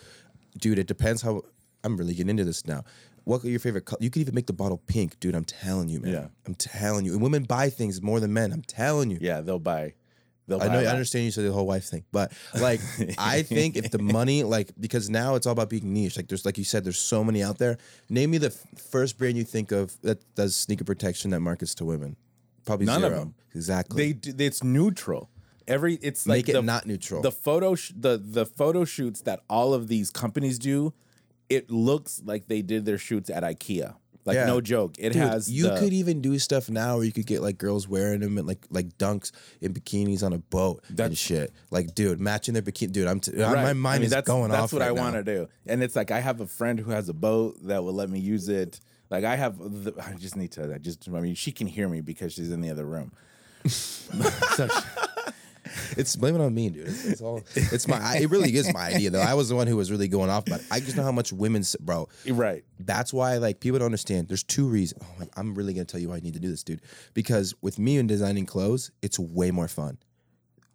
[0.58, 0.80] dude.
[0.80, 1.42] It depends how
[1.84, 2.82] I'm really getting into this now.
[3.24, 3.98] What are your favorite color?
[4.00, 5.34] You could even make the bottle pink, dude.
[5.34, 6.12] I'm telling you, man.
[6.12, 6.26] Yeah.
[6.46, 7.12] I'm telling you.
[7.12, 8.52] And women buy things more than men.
[8.52, 9.18] I'm telling you.
[9.20, 9.94] yeah, they'll buy.
[10.48, 10.80] They'll I buy know.
[10.80, 12.80] I understand you said the whole wife thing, but like,
[13.18, 16.16] I think if the money, like, because now it's all about being niche.
[16.16, 17.78] Like, there's, like you said, there's so many out there.
[18.10, 21.76] Name me the f- first brand you think of that does sneaker protection that markets
[21.76, 22.16] to women.
[22.64, 23.34] Probably None of them.
[23.54, 24.04] Exactly.
[24.04, 25.30] They do, it's neutral.
[25.68, 27.22] Every it's like Make it the, not neutral.
[27.22, 30.92] The photo sh- the the photo shoots that all of these companies do,
[31.48, 33.94] it looks like they did their shoots at IKEA.
[34.24, 34.46] Like Yeah.
[34.46, 34.94] no joke.
[34.98, 37.58] It Dude, has you the- could even do stuff now where you could get like
[37.58, 41.52] girls wearing them and like like dunks in bikinis on a boat and shit.
[41.72, 42.92] Like, dude, matching their bikini.
[42.92, 44.70] Dude, I'm t- my mind I mean, is that's, going that's off.
[44.70, 45.48] That's what right I want to do.
[45.66, 48.20] And it's like I have a friend who has a boat that will let me
[48.20, 48.78] use it.
[49.10, 50.72] Like I have, the, I just need to.
[50.72, 53.12] I just, I mean, she can hear me because she's in the other room.
[53.66, 54.74] So she-
[55.96, 56.88] It's blame it on me, dude.
[56.88, 57.42] It's, it's all.
[57.54, 58.16] It's my.
[58.16, 59.20] It really is my idea, though.
[59.20, 61.32] I was the one who was really going off, but I just know how much
[61.32, 62.08] women, bro.
[62.28, 62.64] right.
[62.80, 64.28] That's why, like, people don't understand.
[64.28, 65.02] There's two reasons.
[65.04, 66.80] Oh, I'm really gonna tell you why I need to do this, dude.
[67.14, 69.98] Because with me and designing clothes, it's way more fun.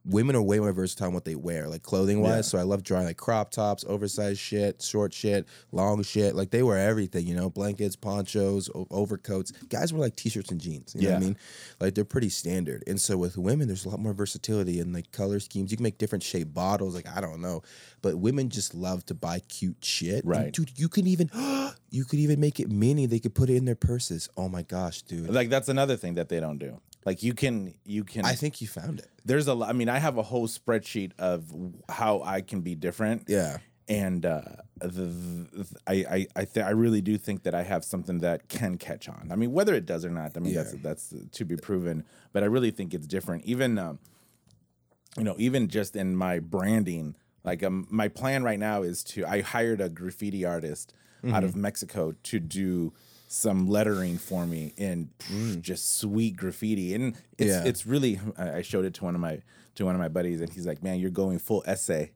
[0.09, 2.31] Women are way more versatile in what they wear, like clothing wise.
[2.35, 2.41] Yeah.
[2.41, 6.33] So I love drawing like crop tops, oversized shit, short shit, long shit.
[6.33, 9.51] Like they wear everything, you know, blankets, ponchos, o- overcoats.
[9.69, 10.95] Guys wear like t-shirts and jeans.
[10.95, 11.37] You know what I mean?
[11.81, 12.83] Like they're pretty standard.
[12.87, 15.71] And so with women, there's a lot more versatility in like color schemes.
[15.71, 16.95] You can make different shape bottles.
[16.95, 17.61] Like I don't know,
[18.01, 20.23] but women just love to buy cute shit.
[20.23, 20.53] And, Right.
[20.53, 21.29] dude, you can even
[21.89, 23.07] you could even make it mini.
[23.07, 24.29] They could put it in their purses.
[24.37, 25.29] Oh my gosh, dude.
[25.29, 26.79] Like that's another thing that they don't do.
[27.07, 28.25] Like you can, you can.
[28.25, 29.07] I think you found it.
[29.23, 29.53] there's a.
[29.53, 31.41] lo- I mean, I have a whole spreadsheet of
[31.87, 33.23] how I can be different.
[33.27, 33.57] Yeah.
[33.87, 34.41] and uh,
[34.81, 38.49] the, the, I I I, th- I really do think that I have something that
[38.49, 39.29] can catch on.
[39.31, 42.03] I mean, whether it does or not, I mean that's that's to be proven.
[42.33, 43.45] But I really think it's different.
[43.45, 43.99] Even um,
[45.17, 49.25] you know, even just in my branding, like um, my plan right now is to
[49.25, 50.93] I hired a graffiti artist
[51.33, 52.93] out of Mexico to do
[53.27, 55.09] some lettering for me in
[55.61, 57.63] just sweet graffiti, and it's Yeah.
[57.65, 58.19] it's really.
[58.37, 59.41] I showed it to one of my
[59.75, 62.11] to one of my buddies, and he's like, "Man, you're going full essay."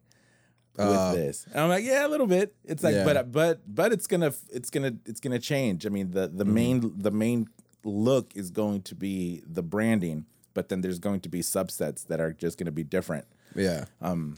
[0.77, 1.45] with this.
[1.51, 2.55] And I'm like, yeah, a little bit.
[2.63, 3.03] It's like, Yeah.
[3.03, 5.85] but but but it's gonna it's gonna it's gonna change.
[5.85, 7.47] I mean, the the main the main
[7.83, 12.19] look is going to be the branding, but then there's going to be subsets that
[12.21, 13.25] are just gonna be different.
[13.53, 13.85] Yeah.
[14.01, 14.37] Um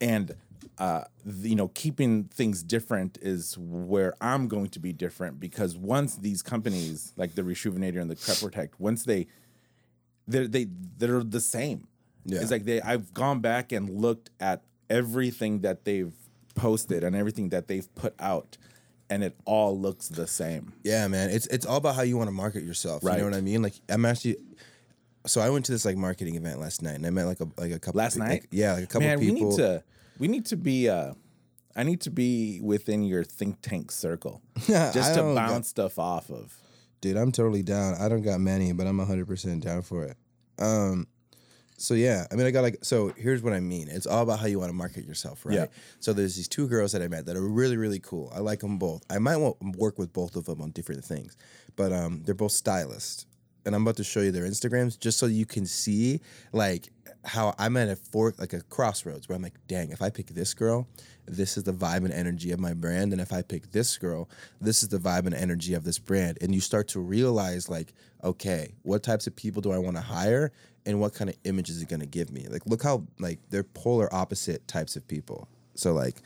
[0.00, 0.36] and
[0.78, 1.04] uh,
[1.42, 6.42] you know, keeping things different is where I'm going to be different because once these
[6.42, 9.26] companies like the Rejuvenator and the Crep Protect, once they
[10.26, 10.66] they're they
[10.98, 11.86] they're the same.
[12.24, 12.40] Yeah.
[12.40, 16.12] It's like they I've gone back and looked at everything that they've
[16.54, 18.56] posted and everything that they've put out,
[19.10, 20.72] and it all looks the same.
[20.82, 21.30] Yeah, man.
[21.30, 23.04] It's it's all about how you want to market yourself.
[23.04, 23.18] Right.
[23.18, 23.62] You know what I mean?
[23.62, 24.36] Like I'm actually
[25.26, 27.46] so I went to this like marketing event last night and I met like a
[27.58, 28.46] like a couple Last like- night?
[28.50, 29.34] yeah, like a couple Man, people.
[29.36, 29.82] we need to
[30.18, 31.14] we need to be uh
[31.76, 34.40] I need to be within your think tank circle.
[34.66, 36.56] just to don't got- bounce stuff off of.
[37.00, 37.96] Dude, I'm totally down.
[38.00, 40.16] I don't got many, but I'm 100% down for it.
[40.58, 41.06] Um
[41.76, 43.88] so yeah, I mean I got like so here's what I mean.
[43.88, 45.56] It's all about how you want to market yourself, right?
[45.56, 45.66] Yeah.
[45.98, 48.32] So there's these two girls that I met that are really really cool.
[48.34, 49.02] I like them both.
[49.10, 51.36] I might want work with both of them on different things.
[51.74, 53.26] But um they're both stylists.
[53.66, 56.20] And I'm about to show you their Instagrams just so you can see
[56.52, 56.90] like
[57.24, 60.26] how I'm at a fork like a crossroads where I'm like, dang, if I pick
[60.28, 60.86] this girl,
[61.26, 63.12] this is the vibe and energy of my brand.
[63.12, 64.28] And if I pick this girl,
[64.60, 66.38] this is the vibe and energy of this brand.
[66.40, 70.02] And you start to realize like, okay, what types of people do I want to
[70.02, 70.52] hire
[70.86, 72.46] and what kind of image is it gonna give me?
[72.48, 75.48] Like look how like they're polar opposite types of people.
[75.74, 76.16] So like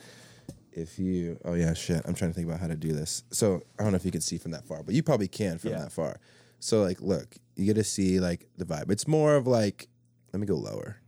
[0.71, 3.59] if you oh yeah shit i'm trying to think about how to do this so
[3.79, 5.71] i don't know if you can see from that far but you probably can from
[5.71, 5.79] Yeah.
[5.79, 6.19] that far
[6.59, 9.89] so like look you get to see like the vibe it's more of like
[10.33, 11.01] let me go lower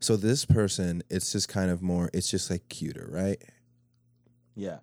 [0.00, 3.42] so this person it's just kind of more it's just like cuter right
[4.54, 4.78] Yeah.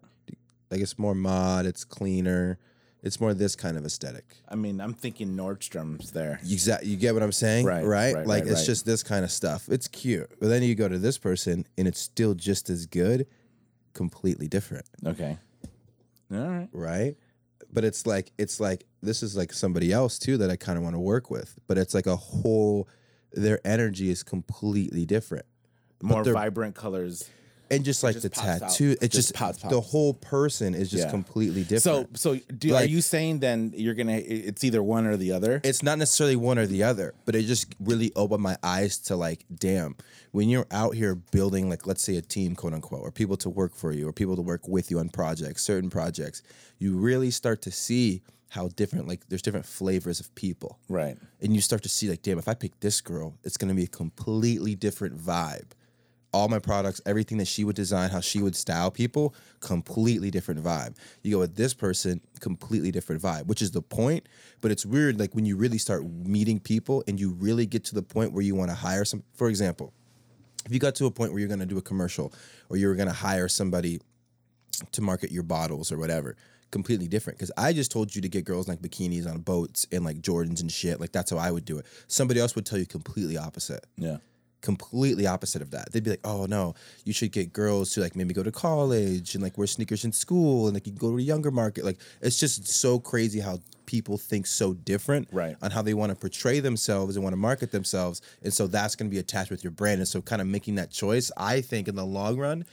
[0.69, 2.57] like it's more mod it's cleaner
[3.03, 6.39] it's more this kind of aesthetic I mean, I'm thinking Nordstrom's there.
[6.43, 6.89] Exactly.
[6.89, 7.65] You get what I'm saying?
[7.65, 8.13] Right, Right.
[8.13, 8.65] right, like right, it's right.
[8.67, 9.67] just this kind of stuff.
[9.69, 10.29] It's cute.
[10.39, 13.25] But then you go to this person and it's still just as good,
[13.93, 14.85] completely different.
[15.03, 15.35] Okay.
[16.31, 16.69] All right.
[16.73, 17.15] Right.
[17.73, 20.83] But it's like it's like this is like somebody else too that I kind of
[20.83, 21.57] want to work with.
[21.67, 22.87] But it's like a whole
[23.33, 25.45] their energy is completely different.
[26.01, 27.29] More vibrant colors.
[27.69, 28.59] And just like just the pops out.
[28.71, 31.09] tattoo, it Just just, pops, the whole person is just Yeah.
[31.09, 32.17] completely different.
[32.19, 34.17] so do, are you saying then you're gonna?
[34.17, 35.61] It's either one or the other.
[35.63, 39.15] it's not necessarily one or the other, but it just really opened my eyes to
[39.15, 39.95] like, damn,
[40.31, 43.49] when you're out here building, like, let's say a team, quote unquote, or people to
[43.49, 46.43] work for you, or people to work with you on projects, certain projects,
[46.77, 48.21] you really start to see
[48.51, 50.77] how different, like, there's different flavors of people.
[50.89, 51.17] Right.
[51.39, 53.85] And you start to see, like, damn, if I pick this girl, it's gonna be
[53.85, 55.71] a completely different vibe.
[56.33, 60.61] All my products, everything that she would design, how she would style people, completely different
[60.61, 60.97] vibe.
[61.23, 64.27] You go with this person, completely different vibe, which is the point.
[64.59, 67.95] But it's weird, like when you really start meeting people and you really get to
[67.95, 69.23] the point where you want to hire some.
[69.33, 69.93] For example,
[70.65, 72.33] if you got to a point where you're going to do a commercial
[72.67, 74.01] or you're going to hire somebody
[74.91, 76.35] to market your bottles or whatever
[76.71, 80.03] completely different because i just told you to get girls like bikinis on boats and
[80.05, 80.99] like jordans and shit.
[80.99, 81.85] Like that's how i would do it.
[82.07, 83.85] Somebody else would tell you completely opposite.
[83.97, 84.17] Yeah.
[84.61, 85.91] completely opposite of that.
[85.91, 89.33] They'd be like oh no you should get girls to like maybe go to college
[89.35, 91.83] and like wear sneakers in school and like you can go to a younger market.
[91.83, 95.57] Like it's just so crazy how people think so different Right.
[95.61, 98.21] on how they want to portray themselves and want to market themselves.
[98.41, 99.99] And so that's going to be attached with your brand.
[99.99, 102.63] And so kind of making that choice i think in the long run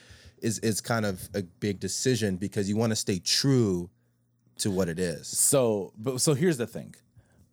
[0.43, 3.91] is is kind of a big decision because you want to stay true
[4.59, 5.27] to what it is.
[5.27, 6.95] So, but so here's the thing.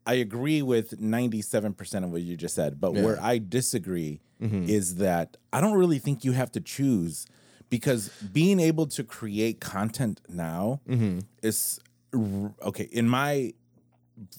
[0.07, 4.69] I agree with 97% of what you just said, but where I disagree mm-hmm.
[4.69, 7.25] is that I don't really think you have to choose
[7.69, 11.19] because being able to create content now mm-hmm.
[11.41, 11.79] is
[12.13, 13.53] okay in my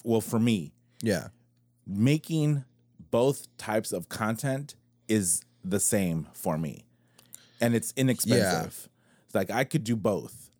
[0.04, 0.72] well for me
[1.02, 1.28] yeah.
[1.86, 2.64] making
[3.10, 4.74] both types of content
[5.08, 6.84] is the same for me.
[7.60, 8.88] And it's inexpensive.
[9.26, 10.50] It's like I could do both.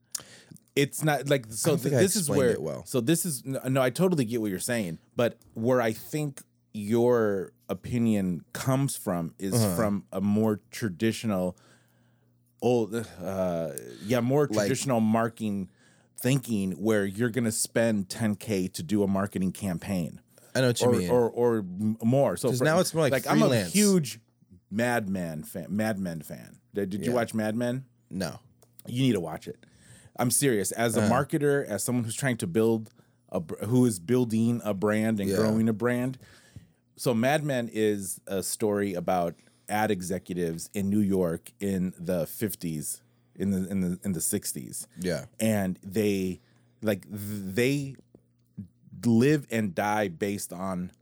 [0.75, 2.85] It's not like so I this is where it well.
[2.87, 6.43] so this is no, I totally get what you're saying, but where I think
[6.75, 9.75] your opinion comes from is Uh-huh.
[9.77, 11.57] from a more traditional
[12.63, 13.71] old uh
[14.05, 15.71] yeah, more Like- traditional marketing
[16.19, 20.21] thinking where you're going to spend 10k to do a marketing campaign
[20.55, 21.63] i know what you or, mean or or
[22.03, 22.37] more.
[22.39, 24.19] so for- now it's more like I'm a huge
[24.71, 25.67] Mad Men fan.
[25.69, 26.59] Mad Men fan.
[26.75, 27.85] Did, did you watch Mad Men?
[28.11, 28.39] No.
[28.87, 29.64] you need to watch it.
[30.19, 30.73] I'm serious.
[30.73, 31.11] As a uh.
[31.11, 32.91] marketer, as someone who's trying to build
[33.31, 35.37] a who is building a brand and Yeah.
[35.37, 36.19] growing a brand.
[36.97, 39.35] So Mad Men is a story about
[39.69, 43.01] ad executives in New York in the 50s,
[43.35, 44.87] in the in the in the 60s.
[44.99, 45.27] Yeah.
[45.41, 46.41] And they
[46.83, 47.97] like they
[49.05, 50.93] live and die based on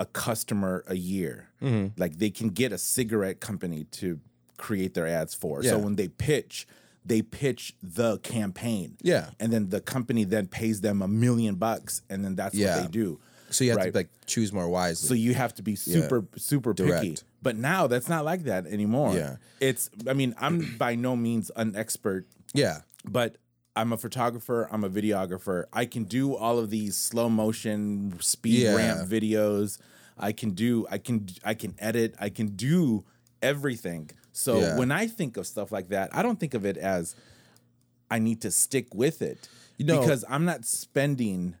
[0.00, 1.48] a customer a year.
[1.62, 2.00] Mm-hmm.
[2.00, 4.18] Like they can get a cigarette company to
[4.56, 5.62] create their ads for.
[5.62, 6.66] So when they pitch,
[7.04, 8.96] they pitch the campaign.
[9.02, 9.30] Yeah.
[9.38, 12.76] And then the company then pays them a million bucks and then that's Yeah.
[12.76, 13.20] what they do.
[13.50, 13.92] So you have Right.
[13.92, 15.06] to like choose more wisely.
[15.08, 17.18] So you have to be super super picky.
[17.42, 19.14] But now that's not like that anymore.
[19.14, 19.36] Yeah.
[19.60, 22.80] It's I mean, I'm by no means an expert yeah.
[23.04, 23.36] but
[23.76, 25.64] I'm a photographer, I'm a videographer.
[25.72, 28.74] I can do all of these slow motion speed Yeah.
[28.74, 29.78] ramp videos.
[30.18, 33.04] I can do I can I can edit, I can do
[33.42, 34.10] everything.
[34.32, 34.76] So Yeah.
[34.78, 37.14] when I think of stuff like that, I don't think of it as
[38.10, 39.48] I need to stick with it.
[39.78, 41.54] You know- because I'm not spending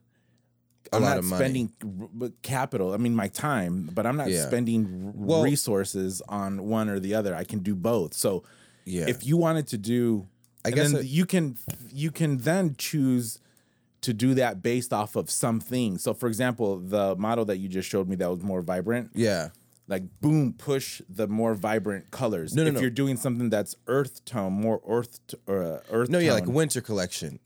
[0.92, 1.38] A I'm lot not of money.
[1.44, 1.72] spending
[2.20, 2.92] r- capital.
[2.92, 4.44] I mean, my time, but I'm not Yeah.
[4.46, 7.34] spending r- Well- resources on one or the other.
[7.36, 8.12] I can do both.
[8.14, 8.42] So,
[8.84, 9.04] Yeah.
[9.08, 10.26] if you wanted to do,
[10.64, 11.56] I and guess it- you can
[11.92, 13.38] you can then choose
[14.02, 15.98] to do that based off of something.
[15.98, 19.50] So, for example, the model that you just showed me that was more vibrant, Yeah.
[19.88, 22.54] like boom, push the more vibrant colors.
[22.54, 22.80] No, no, if no.
[22.80, 26.08] you're doing something that's earth tone, more earth t- or uh, earth.
[26.08, 27.40] No, yeah, like winter collection.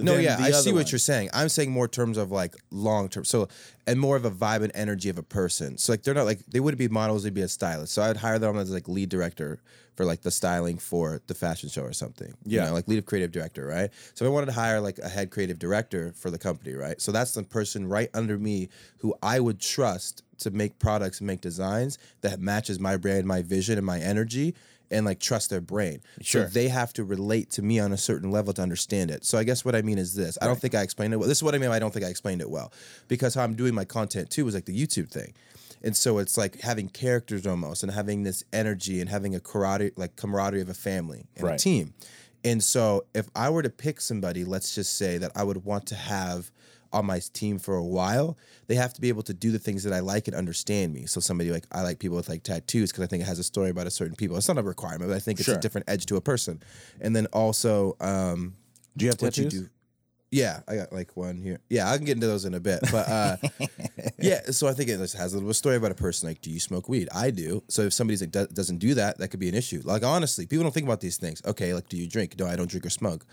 [0.00, 1.28] No, yeah, I see other what you're saying.
[1.34, 3.24] I'm saying more terms of like long term.
[3.24, 3.48] So,
[3.86, 5.76] and more of a vibe and energy of a person.
[5.76, 7.92] So, like, they're not like, they wouldn't be models, they'd be a stylist.
[7.94, 9.60] So, I'd hire them as like lead director
[9.98, 12.28] for like the styling for the fashion show or something.
[12.46, 12.66] You Yeah.
[12.66, 13.90] know, like lead of creative director, right?
[14.14, 17.00] So, I wanted to hire like a head creative director for the company, right?
[17.02, 18.68] So, that's the person right under me
[18.98, 23.42] who I would trust to make products and make designs that matches my brand, my
[23.42, 24.54] vision, and my energy.
[24.90, 26.00] And like trust their brain.
[26.22, 26.44] Sure.
[26.44, 29.22] So they have to relate to me on a certain level to understand it.
[29.22, 30.38] So I guess what I mean is this.
[30.40, 31.28] I don't think I explained it well.
[31.28, 31.68] This is what I mean.
[31.68, 32.72] by I don't think I explained it well
[33.06, 35.34] because how I'm doing my content too was like the YouTube thing.
[35.82, 39.92] And so it's like having characters almost and having this energy and having a camaraderie,
[39.96, 41.94] like camaraderie of a family and a team.
[42.44, 45.86] And so if I were to pick somebody, let's just say that I would want
[45.86, 46.50] to have
[46.92, 49.82] on my team for a while, they have to be able to do the things
[49.84, 51.04] that I like and understand me.
[51.06, 53.44] So somebody like I like people with like tattoos because I think it has a
[53.44, 54.36] story about a certain people.
[54.36, 55.56] It's not a requirement, but I think it's Sure.
[55.56, 56.62] a different edge to a person.
[57.00, 58.54] And then also, um,
[58.96, 59.52] Do you have you tattoos?
[59.52, 59.68] do.
[60.30, 61.60] Yeah, I got like one here.
[61.70, 62.80] Yeah, I can get into those in a bit.
[62.92, 63.36] But uh,
[64.18, 66.28] yeah, so I think it just has a little story about a person.
[66.28, 67.08] Like, do you smoke weed?
[67.14, 67.62] I do.
[67.68, 69.80] So if somebody's like do- doesn't do that, that could be an issue.
[69.84, 71.40] Like honestly, people don't think about these things.
[71.46, 72.38] Okay, like do you drink?
[72.38, 73.24] No, I don't drink or smoke.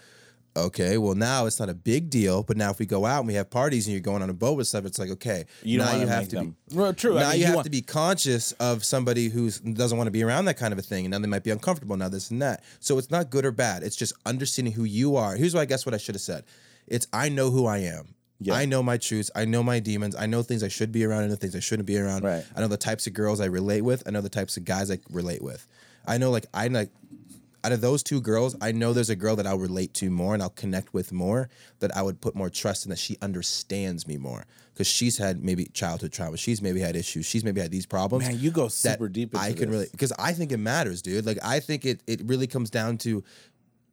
[0.58, 2.42] Okay, well now it's not a big deal.
[2.42, 4.34] But now if we go out and we have parties and you're going on a
[4.34, 6.56] boat with stuff, it's like okay, You don't now wanna you have make to them-
[6.70, 6.76] be.
[6.78, 7.18] Well, true.
[7.18, 10.08] I Now mean, you, you have want- to be conscious of somebody who doesn't want
[10.08, 11.98] to be around that kind of a thing, and now they might be uncomfortable.
[11.98, 12.64] Now this and that.
[12.80, 13.84] So it's not good or bad.
[13.84, 15.36] It's just understanding who you are.
[15.36, 16.46] Here's what I guess what I should have said.
[16.88, 18.16] It's I know who I am.
[18.40, 18.54] Yeah.
[18.54, 19.32] I know my truths.
[19.34, 20.16] I know my demons.
[20.16, 22.24] I know things I should be around and the things I shouldn't be around.
[22.24, 22.46] Right.
[22.56, 24.04] I know the types of girls I relate with.
[24.06, 25.66] I know the types of guys I relate with.
[26.06, 26.90] I know like I like
[27.66, 30.36] out of those two girls, I know there's a girl that I'll relate to more
[30.36, 34.06] and I'll connect with more that I would put more trust in that she understands
[34.08, 36.38] me more because she's had maybe childhood trauma.
[36.38, 37.26] She's maybe had issues.
[37.26, 38.28] She's maybe had these problems.
[38.28, 39.70] Man, you go super deep into I can this.
[39.70, 41.26] really because I think it matters, dude.
[41.26, 43.24] Like I think it it really comes down to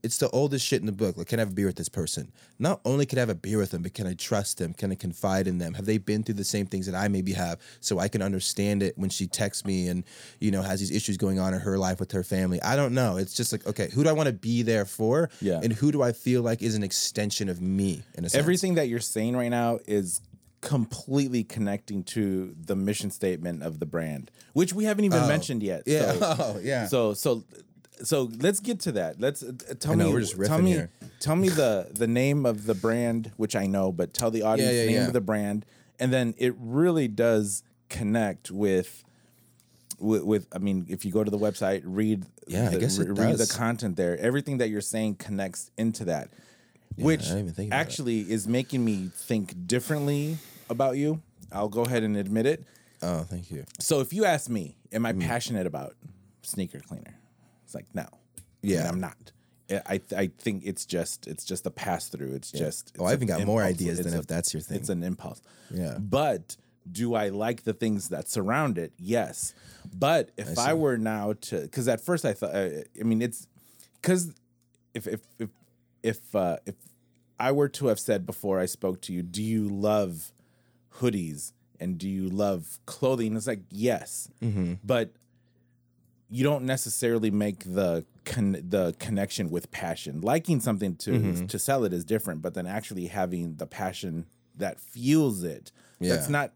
[0.02, 1.16] it's the oldest shit in the book.
[1.16, 2.32] Like, can I have a beer with this person?
[2.58, 4.72] Not only can I have a beer with them, but can I trust them?
[4.72, 5.74] Can I confide in them?
[5.74, 8.82] Have they been through the same things that I maybe have, so I can understand
[8.82, 10.04] it when she texts me and
[10.40, 12.60] you know has these issues going on in her life with her family?
[12.62, 13.16] I don't know.
[13.16, 15.30] It's just like, okay, who do I want to be there for?
[15.40, 15.60] Yeah.
[15.62, 18.38] and who do I feel like is an extension of me in a sense?
[18.40, 20.20] Everything that you're saying right now is
[20.62, 25.28] completely connecting to the mission statement of the brand, which we haven't even oh.
[25.28, 25.82] mentioned yet.
[25.86, 26.12] Yeah.
[26.12, 26.86] So, Oh, yeah.
[26.86, 27.44] So so
[28.02, 29.20] so let's get to that.
[29.20, 30.90] Let's uh, tell I know, me we're just tell me here.
[31.20, 34.72] tell me the the name of the brand, which I know, but tell the audience
[34.72, 35.06] yeah, the name yeah.
[35.06, 35.64] of the brand,
[35.98, 39.04] and then it really does connect with.
[39.98, 42.98] With, with, I mean, if you go to the website, read, Yeah, I the, guess
[42.98, 44.18] it re- read the content there.
[44.18, 46.28] Everything that you're saying connects into that,
[46.96, 47.80] which I didn't even think about it.
[47.82, 50.38] actually is making me think differently
[50.68, 51.22] about you.
[51.52, 52.64] I'll go ahead and admit it.
[53.00, 53.64] oh, thank you.
[53.78, 55.06] So if you ask me, am Mm.
[55.22, 55.94] I passionate about
[56.42, 57.14] sneaker cleaner?
[57.72, 58.06] It's like no.
[58.62, 58.80] Yeah.
[58.80, 59.32] And I'm not.
[59.86, 62.34] I I think it's just it's just a pass through.
[62.34, 64.60] It's just Oh, it's I even got more ideas It's than a- if that's your
[64.60, 64.76] thing.
[64.76, 65.40] It's an impulse.
[65.70, 65.96] Yeah.
[65.98, 66.56] But
[66.90, 68.92] do I like the things that surround it?
[68.98, 69.54] Yes.
[69.94, 72.68] But if I, were now to, because at first I thought, uh,
[73.00, 73.46] I mean, it's
[74.00, 74.34] because
[74.92, 75.48] if if if
[76.02, 76.74] if uh, if
[77.40, 80.32] I were to have said before I spoke to you, do you love
[80.98, 83.36] hoodies and do you love clothing?
[83.36, 84.74] It's like yes, Mm-hmm.
[84.84, 85.12] but
[86.34, 90.20] you don't necessarily make the con- the connection with passion.
[90.22, 91.46] Liking something to Mm-hmm.
[91.46, 94.26] to sell it is different, but then actually having the passion
[94.56, 95.70] that fuels it,
[96.00, 96.52] that's not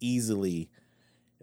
[0.00, 0.70] easily.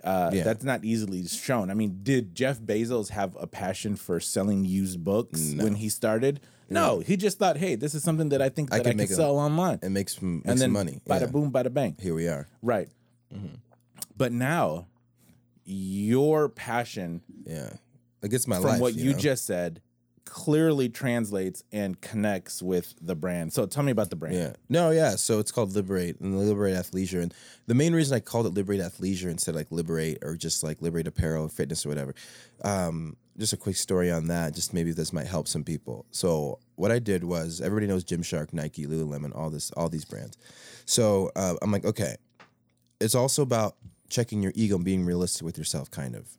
[0.03, 0.43] Uh, Yeah.
[0.43, 1.69] That's not easily shown.
[1.71, 6.39] I mean, did Jeff Bezos have a passion for selling used books when he started?
[6.69, 9.11] No, he just thought, "Hey, this is something that I think that I, can make
[9.11, 10.99] a- sell online." It makes some, and then some money.
[11.07, 11.25] bada Yeah.
[11.27, 11.95] boom, bada bang.
[11.99, 12.47] Here we are.
[12.61, 12.89] Right.
[13.33, 13.55] Mm-hmm.
[14.17, 14.87] But now,
[15.65, 17.73] your passion Yeah.
[18.21, 18.81] Like it's my from life.
[18.81, 19.19] what you, know?
[19.19, 19.81] just said
[20.25, 23.53] clearly translates and connects with the brand.
[23.53, 24.35] So tell me about the brand.
[24.35, 24.53] Yeah.
[24.69, 25.11] No, yeah.
[25.15, 27.21] So it's called Liberate and Liberate Athleisure.
[27.21, 27.33] And
[27.67, 30.81] the main reason I called it Liberate Athleisure instead of like Liberate or just like
[30.81, 32.15] Liberate Apparel or Fitness or whatever.
[32.63, 34.55] Um, just a quick story on that.
[34.55, 36.05] Just maybe this might help some people.
[36.11, 40.37] So what I did was everybody knows Gymshark, Nike, Lululemon, all this, all these brands.
[40.85, 42.15] So uh, I'm like, okay,
[42.99, 43.75] it's also about
[44.13, 46.37] checking your ego and being realistic with yourself, kind of.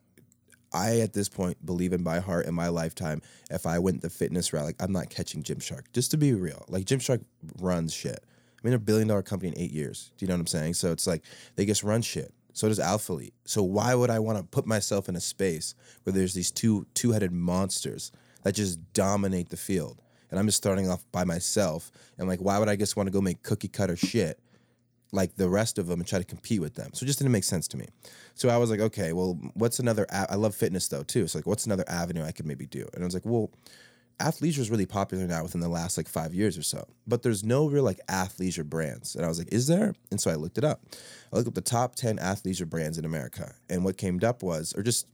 [0.71, 3.21] I at this point believe in my heart in my lifetime.
[3.51, 5.83] If I went the fitness route, like I'm not catching Gymshark.
[5.93, 7.23] Just to be real, like Gymshark
[7.59, 8.23] runs shit.
[8.23, 10.11] I mean, a billion dollar company in eight years.
[10.17, 10.73] Do you know what I'm saying?
[10.73, 11.23] So it's like
[11.55, 12.33] they just run shit.
[12.53, 13.33] So does Alphalete.
[13.43, 16.87] So why would I want to put myself in a space where there's these two
[16.93, 18.11] two headed monsters
[18.43, 20.01] that just dominate the field,
[20.31, 21.91] and I'm just starting off by myself?
[22.17, 24.39] And like, why would I just want to go make cookie cutter shit?
[25.15, 26.91] Like the rest of them and try to compete with them.
[26.93, 27.87] So it just didn't make sense to me.
[28.35, 30.05] So I was like, okay, well, what's another?
[30.11, 31.27] I love fitness though too.
[31.27, 32.87] So like, what's another avenue I could maybe do?
[32.93, 33.51] And I was like, well,
[34.19, 37.43] athleisure is really popular now within the last like five years or so, but there's
[37.43, 39.15] no real like athleisure brands.
[39.15, 39.93] And I was like, is there?
[40.11, 40.81] And so I looked it up.
[41.33, 44.73] I looked up the top ten athleisure brands in America, and what came up was,
[44.77, 45.07] or just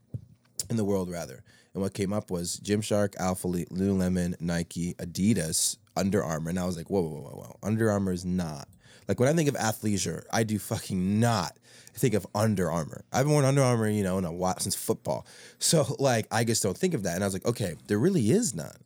[0.69, 1.43] in the world rather.
[1.73, 6.49] And what came up was Gymshark, Alpha Lululemon, Nike, Adidas, Under Armour.
[6.49, 7.57] And I was like, whoa, whoa, whoa, whoa, whoa.
[7.63, 8.67] Under Armour is not.
[9.07, 11.57] Like when I think of athleisure, I do fucking not
[11.93, 13.03] think of Under Armour.
[13.11, 15.25] I've worn Under Armour, you know, in a while since football.
[15.59, 17.15] So like I just don't think of that.
[17.15, 18.77] And I was like, okay, there really is none.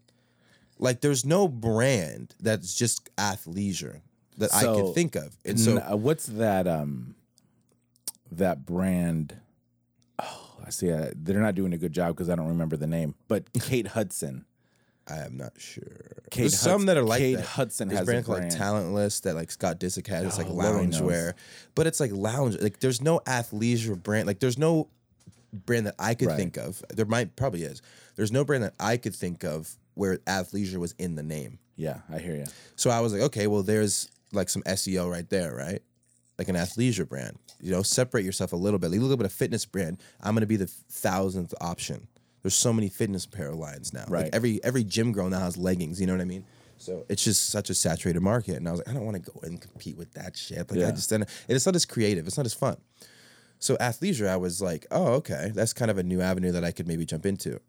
[0.78, 4.02] Like there's no brand that's just athleisure
[4.38, 5.38] that I So, can think of.
[5.46, 7.16] And so N- uh, what's that um
[8.32, 9.38] that brand
[10.20, 10.92] Oh, I see.
[10.92, 13.16] Uh, they're not doing a good job because I don't remember the name.
[13.28, 14.46] But Kate Hudson.
[15.08, 15.84] I am not sure.
[16.32, 17.46] Kate There's some that are like Kate that.
[17.46, 18.52] Hudson There's has a brand called brand.
[18.52, 20.26] like Talentless that like Scott Disick has.
[20.26, 21.34] It's like Oh, loungewear,
[21.76, 22.58] but it's like lounge.
[22.60, 24.26] Like there's no athleisure brand.
[24.28, 24.90] Like there's no
[25.54, 26.38] brand that I could Right.
[26.38, 26.84] think of.
[26.90, 27.82] There might probably is.
[28.16, 31.60] There's no brand that I could think of where athleisure was in the name.
[31.78, 32.46] Yeah, I hear you.
[32.76, 35.82] So I was like, okay, well, there's like some SEO right there, right?
[36.40, 37.38] Like an athleisure brand.
[37.62, 38.90] You know, separate yourself a little bit.
[38.92, 40.00] Like a little bit of fitness brand.
[40.22, 42.08] I'm gonna be the thousandth option.
[42.46, 44.06] There's so many fitness apparel lines now.
[44.08, 44.26] Right.
[44.26, 46.00] Like every every gym girl now has leggings.
[46.00, 46.46] You know what I mean?
[46.78, 49.32] So it's just such a saturated market, and I was like, I don't want to
[49.32, 50.70] go and compete with that shit.
[50.70, 50.90] Like Yeah.
[50.90, 52.28] I just and it's not as creative.
[52.28, 52.78] It's not as fun.
[53.58, 56.70] So athleisure, I was like, oh, okay, that's kind of a new avenue that I
[56.70, 57.60] could maybe jump into.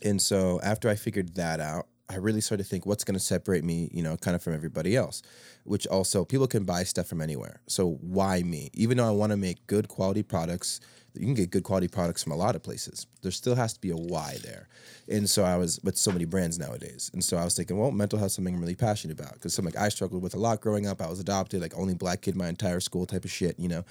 [0.00, 3.20] And so after I figured that out, I really started to think what's going to
[3.20, 5.22] separate me, you know, kind of from everybody else,
[5.64, 7.60] which also people can buy stuff from anywhere.
[7.66, 8.70] So why me?
[8.72, 10.80] Even though I want to make good quality products,
[11.14, 13.06] you can get good quality products from a lot of places.
[13.20, 14.68] There still has to be a why there.
[15.08, 17.10] And so I was with so many brands nowadays.
[17.12, 19.76] And so I was thinking, well, mental health something I'm really passionate about because something
[19.76, 21.02] I struggled with a lot growing up.
[21.02, 23.84] I was adopted, like only black kid my entire school type of shit, you know.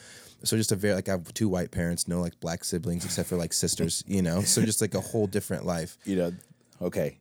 [0.43, 3.29] So just a very like I have two white parents, no like black siblings except
[3.29, 4.41] for like sisters, you know.
[4.41, 5.97] So just like a whole different life.
[6.05, 6.31] You know,
[6.81, 7.19] okay.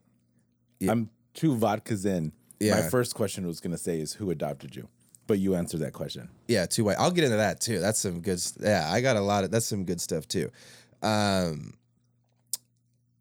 [0.88, 2.32] I'm two vodkas in.
[2.60, 4.88] My first question was going to say is who adopted you,
[5.26, 6.28] but you answered that question.
[6.48, 6.96] Yeah, two white.
[6.98, 7.78] I'll get into that too.
[7.80, 8.40] That's some good.
[8.40, 9.50] st- Yeah, I got a lot of.
[9.50, 10.50] That's some good stuff too.
[11.02, 11.74] Um,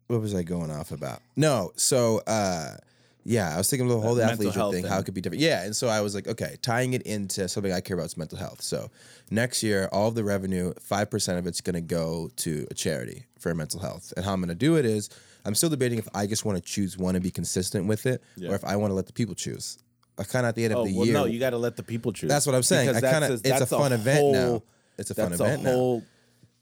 [0.06, 1.20] what was I going off about?
[1.36, 2.76] No, so uh,
[3.24, 5.20] yeah, I was thinking of the whole mental athleisure health thing, how it could be
[5.20, 5.42] different.
[5.42, 8.16] Yeah, and so I was like, okay, tying it into something I care about is
[8.16, 8.62] mental health.
[8.62, 8.88] So
[9.30, 12.74] next year, all of the revenue, five percent of it's going to go to a
[12.74, 14.12] charity for mental health.
[14.16, 15.10] And how I'm going to do it is,
[15.46, 18.22] I'm still debating if I just want to choose one and be consistent with it,
[18.36, 18.50] Yeah.
[18.50, 19.78] or if I want to let the people choose.
[20.18, 21.14] I kind of at the end of Oh the well, year.
[21.14, 22.28] no, you got to let the people choose.
[22.28, 22.88] That's what I'm saying.
[22.88, 24.62] Because I kinda- it's a fun event now.
[24.98, 25.70] It's a fun that's event a now.
[25.72, 26.02] whole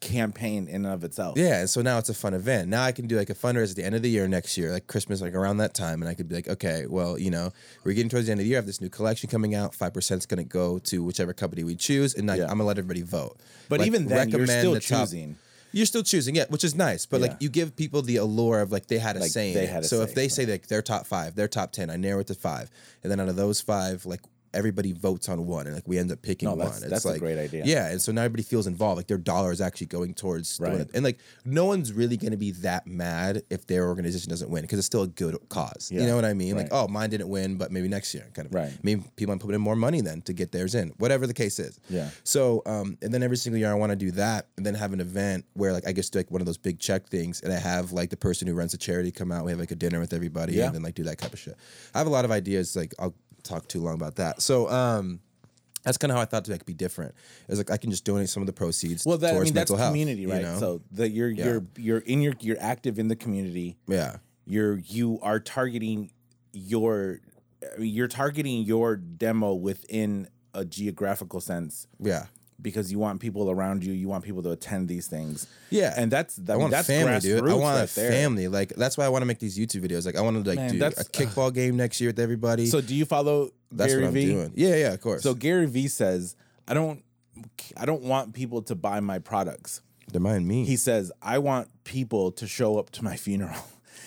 [0.01, 1.39] campaign in and of itself.
[1.39, 2.69] Yeah, and so now it's a fun event.
[2.69, 4.71] Now I can do like a fundraiser at the end of the year next year,
[4.73, 7.53] like Christmas, like around that time, and I could be like, okay, well, you know,
[7.85, 8.59] we're getting towards the end of the year.
[8.59, 9.75] I have this new collection coming out.
[9.75, 12.45] Five percent is going to go to whichever company we choose, and like, Yeah.
[12.45, 13.39] I'm gonna let everybody vote.
[13.69, 15.37] But Like, even then, you're still the top- choosing.
[15.75, 17.05] You're still choosing, yeah, which is nice.
[17.07, 17.29] But Yeah.
[17.29, 19.55] like, you give people the allure of like they had a Like, saying.
[19.55, 21.97] they had a so if they say like their top five, their top ten, I
[21.97, 22.71] narrow it to five,
[23.03, 24.21] and then out of those five, like
[24.55, 26.59] everybody votes on one, and like we end up picking No, one.
[26.67, 27.65] that's- It's that's a great idea.
[27.67, 28.97] Yeah, and so now everybody feels involved.
[28.97, 30.81] Like their dollar is actually going towards Right.
[30.81, 30.91] it.
[30.95, 34.63] and like no one's really going to be that mad if their organization doesn't win
[34.63, 35.91] because it's still a good cause.
[35.93, 36.03] Yeah.
[36.03, 36.57] You know what I mean?
[36.57, 38.55] Like oh, mine didn't win, but maybe next year, kind of.
[38.55, 38.73] Right.
[38.83, 41.59] Maybe people might put in more money then to get theirs in, whatever the case
[41.59, 41.79] is.
[41.91, 42.11] Yeah.
[42.23, 44.93] So um, and then every single year I want to do that, and then have
[44.93, 47.53] an event where like I guess do like one of those big check things, and
[47.53, 49.45] I have like the person who runs the charity come out.
[49.45, 50.67] We have like a dinner with everybody, Yeah.
[50.67, 51.57] and then like do that type of shit.
[51.95, 52.77] I have a lot of ideas.
[52.77, 53.15] Like I'll
[53.45, 54.43] talk too long about that.
[54.43, 55.21] So um,
[55.85, 57.15] that's kind of how I thought to like be different.
[57.49, 59.05] It's like I can just donate some of the proceeds.
[59.07, 60.43] Well, that I mean that's health, community, you right?
[60.43, 60.59] know?
[60.59, 61.45] So that you're Yeah.
[61.45, 63.77] you're you're in your you're active in the community.
[63.87, 64.17] yeah,
[64.47, 66.11] You're you are targeting
[66.53, 67.21] your
[67.79, 72.27] you're targeting your demo within a geographical sense yeah.
[72.65, 73.93] Because you want people around you.
[73.93, 75.47] You want people to attend these things.
[75.71, 75.95] Yeah.
[75.97, 77.49] and that's I, I mean, want that's family, dude.
[77.49, 78.11] I want right a there.
[78.11, 78.49] family.
[78.49, 80.05] Like that's why I want to make these YouTube videos.
[80.05, 82.67] Like I want to like Man, do a kickball game next year with everybody.
[82.67, 84.27] So do you follow that's Gary what I'm Vee?
[84.27, 84.53] doing.
[84.57, 85.23] Yeah, yeah, of course.
[85.23, 86.35] So Gary Vee says,
[86.67, 87.05] I don't
[87.77, 89.83] I don't want people to buy my products.
[90.11, 90.65] they're mine me.
[90.65, 93.55] He says, I want people to show up to my funeral.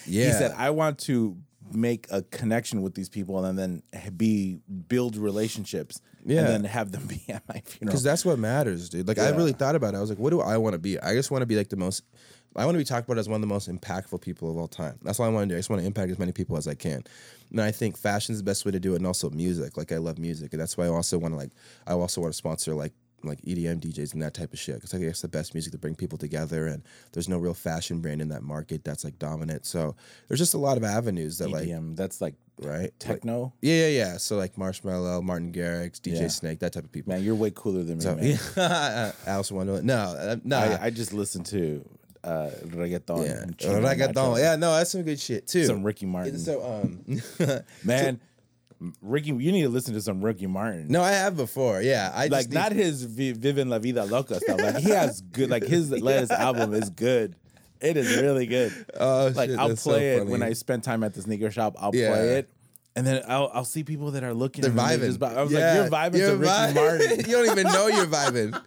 [0.05, 0.25] Yeah.
[0.27, 1.37] He said, I want to
[1.73, 3.83] make a connection with these people and then
[4.15, 6.41] be build relationships Yeah.
[6.41, 7.91] and then have them be at my funeral.
[7.91, 9.07] Because that's what matters, dude.
[9.07, 9.97] Like I really thought about it.
[9.97, 10.99] I was like, what do I want to be?
[10.99, 12.03] I just want to be like the most.
[12.55, 14.67] I want to be talked about as one of the most impactful people of all
[14.67, 14.97] time.
[15.03, 15.55] That's all I want to do.
[15.57, 17.03] I just want to impact as many people as I can.
[17.51, 19.77] And I think fashion is the best way to do it, and also music.
[19.77, 21.51] Like I love music, and that's why I also want to like.
[21.85, 24.93] I also want to sponsor like like EDM DJs and that type of shit because
[24.93, 26.67] I guess the best music to bring people together.
[26.67, 29.65] And there's no real fashion brand in that market that's like dominant.
[29.65, 29.95] So
[30.27, 32.79] there's just a lot of avenues that like EDM, that's like right.
[32.81, 33.53] Like- techno.
[33.61, 34.17] yeah, yeah, yeah.
[34.17, 36.27] So like Marshmello, Martin Garrix, DJ Yeah.
[36.29, 37.13] Snake, that type of people.
[37.13, 38.39] Man, you're way cooler than me, So, man.
[38.57, 39.85] yeah, Alison Wonderland.
[39.85, 41.87] No, uh, no, I, I just listen to
[42.23, 43.25] uh, reggaeton.
[43.25, 44.39] yeah, and reggaeton.
[44.39, 45.65] Yeah, no, that's some good shit too.
[45.65, 46.37] Some Ricky Martin.
[46.37, 47.21] So, um,
[47.83, 48.19] man,
[49.01, 50.87] Ricky, you need to listen to some Ricky Martin.
[50.89, 51.81] no, I have before.
[51.81, 54.59] Yeah, I like just not his Vi- Vivin La Vida Loca stuff.
[54.59, 55.49] Like he has good.
[55.49, 57.35] Like his latest album is good.
[57.81, 58.73] It is really good.
[58.99, 60.41] Oh, like shit, I'll that's so play it when.
[60.43, 61.75] I spend time at the sneaker shop.
[61.79, 62.09] I'll Yeah.
[62.09, 62.49] play it,
[62.95, 64.61] and then I'll I'll see people that are looking.
[64.63, 65.05] They're and vibing.
[65.05, 67.09] just vi- I was Yeah, like, you're vibing you're to Ricky vi- Martin.
[67.19, 68.61] you don't even know you're vibing.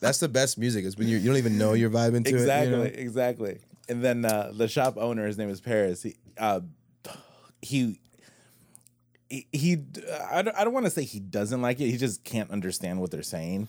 [0.00, 2.72] That's the best music is when you you don't even know you're vibing to exactly,
[2.72, 2.72] it.
[2.72, 3.02] you know?
[3.02, 3.58] exactly.
[3.88, 6.02] And then uh, the shop owner, his name is Paris.
[6.02, 6.60] He uh,
[7.60, 7.98] he.
[9.28, 9.78] He, he
[10.30, 11.90] I don't, I don't want to say he doesn't like it.
[11.90, 13.66] He just can't understand what they're saying.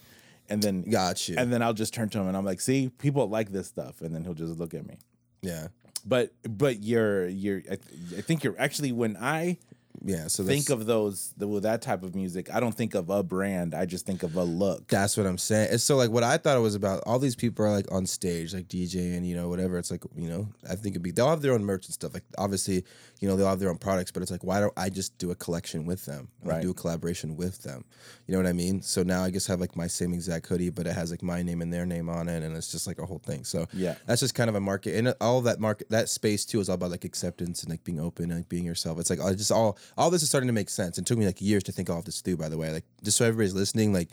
[0.49, 1.35] And then Got you.
[1.37, 4.01] And then I'll just turn to him and I'm like, "See, people like this stuff."
[4.01, 4.97] And then he'll just look at me.
[5.41, 5.67] Yeah,
[6.05, 7.73] But but you're you're I,
[8.17, 9.57] I think you're actually when I
[10.03, 10.27] yeah.
[10.27, 13.23] So think of those the, with that type of music, I don't think of a
[13.23, 13.73] brand.
[13.73, 14.87] I just think of a look.
[14.89, 15.69] That's what I'm saying.
[15.71, 17.03] It's so like what I thought it was about.
[17.05, 19.77] All these people are like on stage, like DJ and you know whatever.
[19.77, 22.13] It's like you know I think it'd be they'll have their own merch and stuff.
[22.13, 22.83] Like obviously
[23.19, 25.31] you know they'll have their own products, but it's like why don't I just do
[25.31, 26.27] a collection with them?
[26.43, 26.61] Right.
[26.61, 27.85] Do a collaboration with them.
[28.27, 28.81] You know what I mean?
[28.81, 31.41] So now I just have like my same exact hoodie, but it has like my
[31.41, 33.43] name and their name on it, and it's just like a whole thing.
[33.45, 33.95] So Yeah.
[34.05, 36.75] that's just kind of a market, and all that market that space too is all
[36.75, 38.99] about like acceptance and like being open and like being yourself.
[38.99, 40.97] It's like I just all all this is starting to make sense.
[40.97, 42.37] It took me like years to think all of this through.
[42.37, 44.09] By the way, like just so everybody's listening, like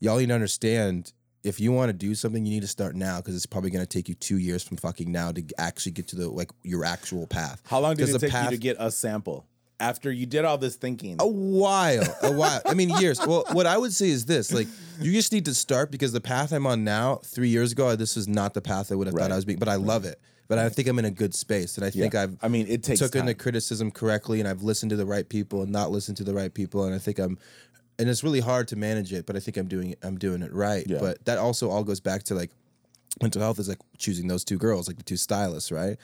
[0.00, 1.12] y'all need to understand
[1.42, 3.82] if you want to do something, you need to start now because it's probably going
[3.84, 6.84] to take you two years from fucking now to actually get to the like your
[6.84, 7.62] actual path.
[7.66, 9.46] How long did it take path- you to get a sample
[9.78, 11.16] after you did all this thinking?
[11.18, 12.60] A while, a while.
[12.66, 13.18] I mean, years.
[13.26, 14.68] Well, what I would say is this: like,
[15.00, 18.16] you just need to start because the path I'm on now, three years ago, this
[18.16, 19.22] was not the path I would have Right.
[19.22, 19.58] thought I was being.
[19.58, 20.20] But I love it.
[20.50, 22.16] But I think I'm in a good space, and I think.
[22.16, 22.36] I've.
[22.42, 23.32] I mean, it takes the time.
[23.34, 26.52] criticism correctly, and I've listened to the right people and not listened to the right
[26.52, 27.38] people, and I think I'm.
[28.00, 30.00] And it's really hard to manage it, but I think I'm doing it.
[30.02, 30.84] I'm doing it right.
[30.88, 30.98] Yeah.
[30.98, 32.50] But that also all goes back to like
[33.22, 35.98] mental health is like choosing those two girls, like the two stylists, right?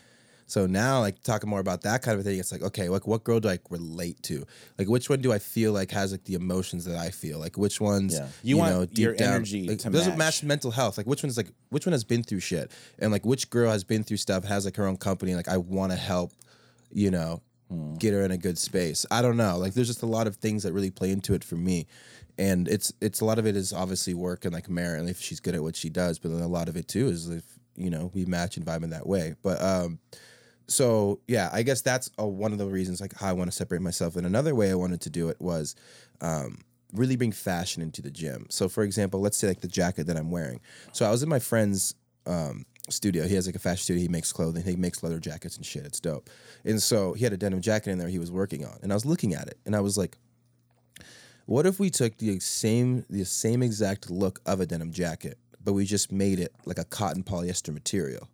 [0.49, 3.25] So now, like talking more about that kind of thing, it's like, okay, like what
[3.25, 4.45] girl do I relate to?
[4.79, 7.39] Like which one do I feel like has like the emotions that I feel?
[7.41, 8.27] Like which ones, Yeah.
[8.45, 10.19] you, You want know, deep your down, energy like, doesn't match.
[10.19, 10.99] match mental health.
[10.99, 12.71] Like which one's like which one has been through shit,
[13.01, 15.35] and like which girl has been through stuff, has like her own company.
[15.35, 16.33] Like I want to help,
[16.93, 17.97] you know, Hmm.
[17.97, 19.05] get her in a good space.
[19.11, 19.59] I don't know.
[19.59, 21.89] Like there's just a lot of things that really play into it for me.
[22.39, 25.21] And it's it's a lot of it is obviously work and like merit and if
[25.21, 27.43] she's good at what she does, but then a lot of it too is if
[27.75, 29.35] you know we match and vibe in that way.
[29.43, 29.99] But um
[30.69, 33.57] so yeah, I guess that's uh one of the reasons like how I want to
[33.57, 34.17] separate myself.
[34.17, 35.75] And another way I wanted to do it was
[36.21, 36.59] um,
[36.93, 38.47] really bring fashion into the gym.
[38.51, 40.61] So for example, let's say like the jacket that I'm wearing.
[40.93, 41.95] So I was in my friend's
[42.27, 43.27] um, studio.
[43.27, 44.03] He has like a fashion studio.
[44.03, 44.63] He makes clothing.
[44.65, 45.85] He makes leather jackets and shit.
[45.85, 46.29] It's dope.
[46.65, 48.95] And so he had a denim jacket in there he was working on, and I
[48.95, 50.19] was looking at it, and I was like.
[51.49, 55.75] What if we took the same the same exact look of a denim jacket, but
[55.75, 58.29] we just made it like a cotton polyester material?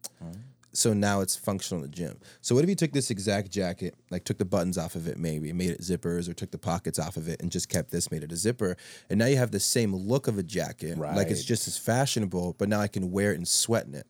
[0.74, 2.18] So now it's functional in the gym.
[2.40, 5.18] So what if you took this exact jacket, like took the buttons off of it,
[5.18, 8.10] maybe made it zippers, or took the pockets off of it and just kept this,
[8.10, 8.76] made it a zipper,
[9.10, 12.56] and now you have the same look of a jacket, like it's just as fashionable,
[12.58, 14.06] but now I can wear it and sweat in it.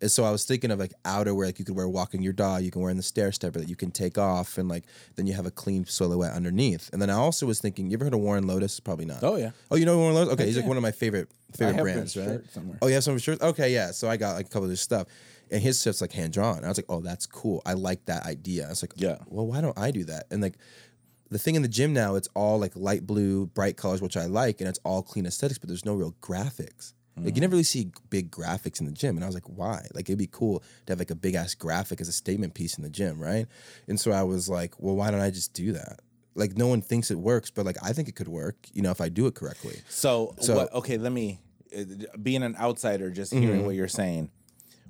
[0.00, 2.62] And so I was thinking of like outerwear, like you could wear walking your dog,
[2.62, 4.84] you can wear in the stair stepper that you can take off, and like
[5.14, 6.90] then you have a clean silhouette underneath.
[6.92, 8.82] And then I also was thinking, you ever heard of Warren Lotas?
[8.82, 9.22] Probably not.
[9.22, 9.50] Oh, yeah.
[9.70, 10.32] Oh, you know Warren Lotas?
[10.32, 12.40] Okay, he's like one of my favorite favorite brands, right?
[12.80, 13.42] Oh, you have some shirts?
[13.42, 13.92] Okay, yeah.
[13.92, 15.06] So I got like a couple of this stuff.
[15.52, 16.64] And his stuff's like hand drawn.
[16.64, 17.62] I was like, oh, that's cool.
[17.66, 18.66] I like that idea.
[18.66, 19.18] I was like, Yeah.
[19.28, 20.24] well, why don't I do that?
[20.30, 20.56] And like
[21.30, 24.24] the thing in the gym now, it's all like light blue, bright colors, which I
[24.26, 26.94] like, and it's all clean aesthetics, but there's no real graphics.
[27.18, 29.86] Like you never really see big graphics in the gym, and I was like, why?
[29.94, 32.78] Like it'd be cool to have like a big ass graphic as a statement piece
[32.78, 33.46] in the gym, right?
[33.86, 36.00] And so I was like, well, why don't I just do that?
[36.34, 38.90] Like no one thinks it works, but like I think it could work, you know,
[38.90, 39.82] if I do it correctly.
[39.90, 41.40] So, So- what, okay, let me
[41.78, 41.84] uh,
[42.22, 43.42] being an outsider, just Mm-hmm.
[43.42, 44.30] hearing what you're saying.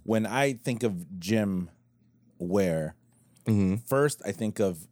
[0.05, 1.71] When I think of gym
[2.39, 2.95] wear,
[3.47, 3.77] Mm-hmm.
[3.87, 4.87] first I think of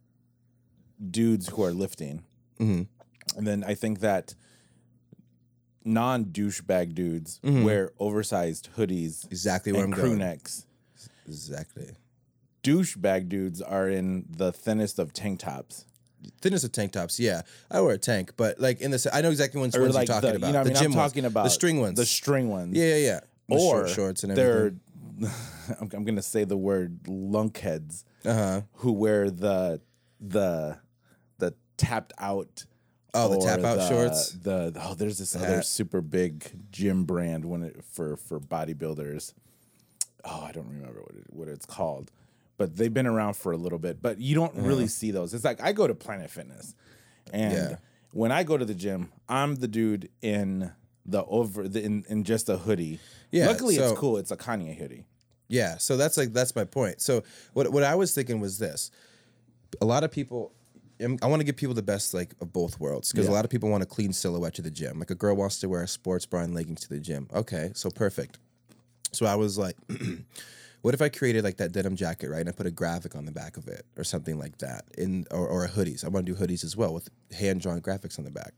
[1.09, 2.23] dudes who are lifting,
[2.59, 3.37] Mm-hmm.
[3.37, 4.35] and then I think that
[5.85, 7.63] non douchebag dudes Mm-hmm.
[7.63, 10.19] wear oversized hoodies Exactly where and I'm crew going.
[10.19, 10.65] necks.
[11.27, 11.91] Exactly.
[12.63, 15.85] Douchebag dudes are in the thinnest of tank tops.
[16.41, 17.41] Thinnest of tank tops, yeah.
[17.71, 20.15] I wear a tank, but like in the, I know exactly Or ones like you're
[20.21, 20.47] talking the, about.
[20.47, 21.11] you know, what I the mean, I'm gym ones.
[21.11, 21.97] talking about the string ones.
[21.97, 22.77] The string ones.
[22.77, 23.19] yeah, yeah, yeah.
[23.47, 23.57] Or
[23.87, 24.79] short shorts and they're everything.
[25.79, 28.61] I'm, I'm gonna say the word lunkheads Uh huh.
[28.75, 29.81] who wear the
[30.19, 30.79] the
[31.37, 32.65] the tapped out
[33.13, 34.31] Oh, the tap out the- shorts?
[34.31, 35.65] the oh there's this other hat.
[35.65, 39.33] super big gym brand when it for for bodybuilders
[40.23, 42.11] oh I don't remember what it, what it's called
[42.57, 45.43] but they've been around for a little bit but you don't really see those it's
[45.43, 46.73] like I go to Planet Fitness
[47.33, 47.75] and Yeah.
[48.11, 50.71] when I go to the gym I'm the dude in
[51.05, 52.99] the over the in, in just a hoodie
[53.31, 55.05] Yeah, luckily so- it's cool it's a Kanye hoodie
[55.51, 57.01] Yeah, so that's like that's my point.
[57.01, 57.23] So
[57.53, 58.89] what what I was thinking was this:
[59.81, 60.53] a lot of people.
[61.01, 63.49] I'm- want to give people the best like of both worlds because a lot of
[63.49, 64.99] people want a clean silhouette to the gym.
[64.99, 67.27] Like a girl wants to wear a sports bra and leggings to the gym.
[67.33, 68.37] Okay, so perfect.
[69.11, 69.75] So I was like,
[70.83, 72.41] what if I created like that denim jacket, right?
[72.41, 75.25] And I put a graphic on the back of it or something like that, in
[75.31, 76.05] or, or a hoodies.
[76.05, 78.53] I want to do hoodies as well with hand drawn graphics on the back.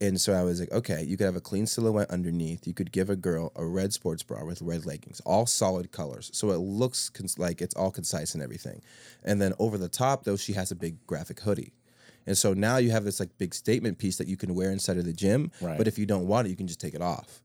[0.00, 2.66] And so I was like, okay, you could have a clean silhouette underneath.
[2.66, 6.30] You could give a girl a red sports bra with red leggings, all solid colors.
[6.34, 8.82] So it looks cons- like it's all concise and everything.
[9.24, 11.72] And then over the top, though, she has a big graphic hoodie.
[12.26, 14.98] And so now you have this like big statement piece that you can wear inside
[14.98, 15.50] of the gym.
[15.60, 15.78] Right.
[15.78, 17.42] But if you don't want it, you can just take it off.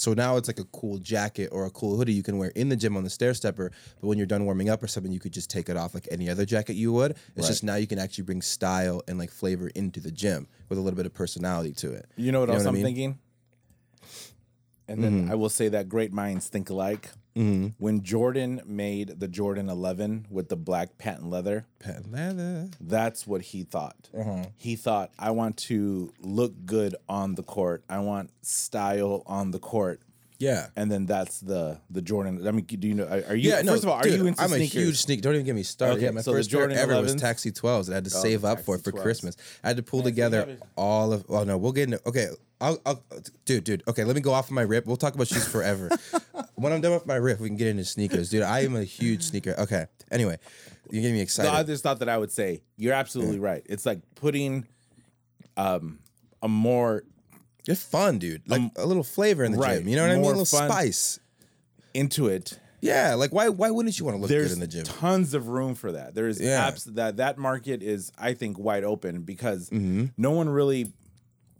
[0.00, 2.70] So now it's like a cool jacket or a cool hoodie you can wear in
[2.70, 3.70] the gym on the stair stepper.
[4.00, 6.08] But when you're done warming up or something, you could just take it off like
[6.10, 7.16] any other jacket you would.
[7.36, 10.78] It's just now you can actually bring style and like flavor into the gym with
[10.78, 12.06] a little bit of personality to it.
[12.16, 12.84] You know what else I I'm mean?
[12.84, 13.18] thinking?
[14.88, 15.32] And then Mm-hmm.
[15.32, 17.10] I will say that great minds think alike.
[17.34, 22.68] When Jordan made the Jordan 11 with the black patent leather, Patent leather.
[22.80, 24.08] that's what he thought.
[24.18, 24.44] Uh-huh.
[24.56, 27.82] He thought, I want to look good on the court.
[27.88, 30.00] I want style on the court.
[30.38, 30.68] Yeah.
[30.74, 32.46] And then that's the the Jordan.
[32.48, 33.04] I mean, do you know?
[33.06, 33.50] Are you?
[33.50, 34.74] Yeah, no, first of all, are dude, you into I'm sneakers?
[34.76, 35.20] a huge sneaker.
[35.22, 35.96] Don't even get me started.
[35.96, 37.86] Okay, yeah, my so first Jordan ever was Taxi 12s.
[37.86, 39.02] and I had to Oh, save up for it for 12s.
[39.02, 39.36] Christmas.
[39.62, 41.26] I had to pull together have it- all of.
[41.28, 42.00] Oh no, we'll get into.
[42.08, 42.28] Okay,
[42.60, 43.02] I'll, I'll,
[43.44, 43.82] dude, dude.
[43.88, 44.86] Okay, let me go off of my rip.
[44.86, 45.88] We'll talk about shoes forever.
[46.56, 48.42] when I'm done with my rip, we can get into sneakers, dude.
[48.42, 49.54] I am a huge sneaker.
[49.58, 49.86] Okay.
[50.10, 50.38] Anyway,
[50.90, 51.52] you're getting me No, excited.
[51.52, 53.62] I just thought that I would say you're absolutely right.
[53.66, 54.66] It's like putting
[55.56, 55.98] um
[56.42, 57.04] a more
[57.68, 58.42] it's fun, dude.
[58.48, 59.88] Like a little flavor in the Um, right, gym.
[59.88, 60.24] You know what I mean?
[60.24, 61.20] A little spice.
[61.94, 62.58] into it.
[62.80, 63.14] Yeah.
[63.14, 63.48] Like why?
[63.50, 64.84] Why wouldn't you want to look There's good in the gym?
[64.84, 66.14] tons of room for that.
[66.14, 66.66] There is Yeah.
[66.68, 70.06] abs- that that market is I think wide open because Mm-hmm.
[70.16, 70.92] no one really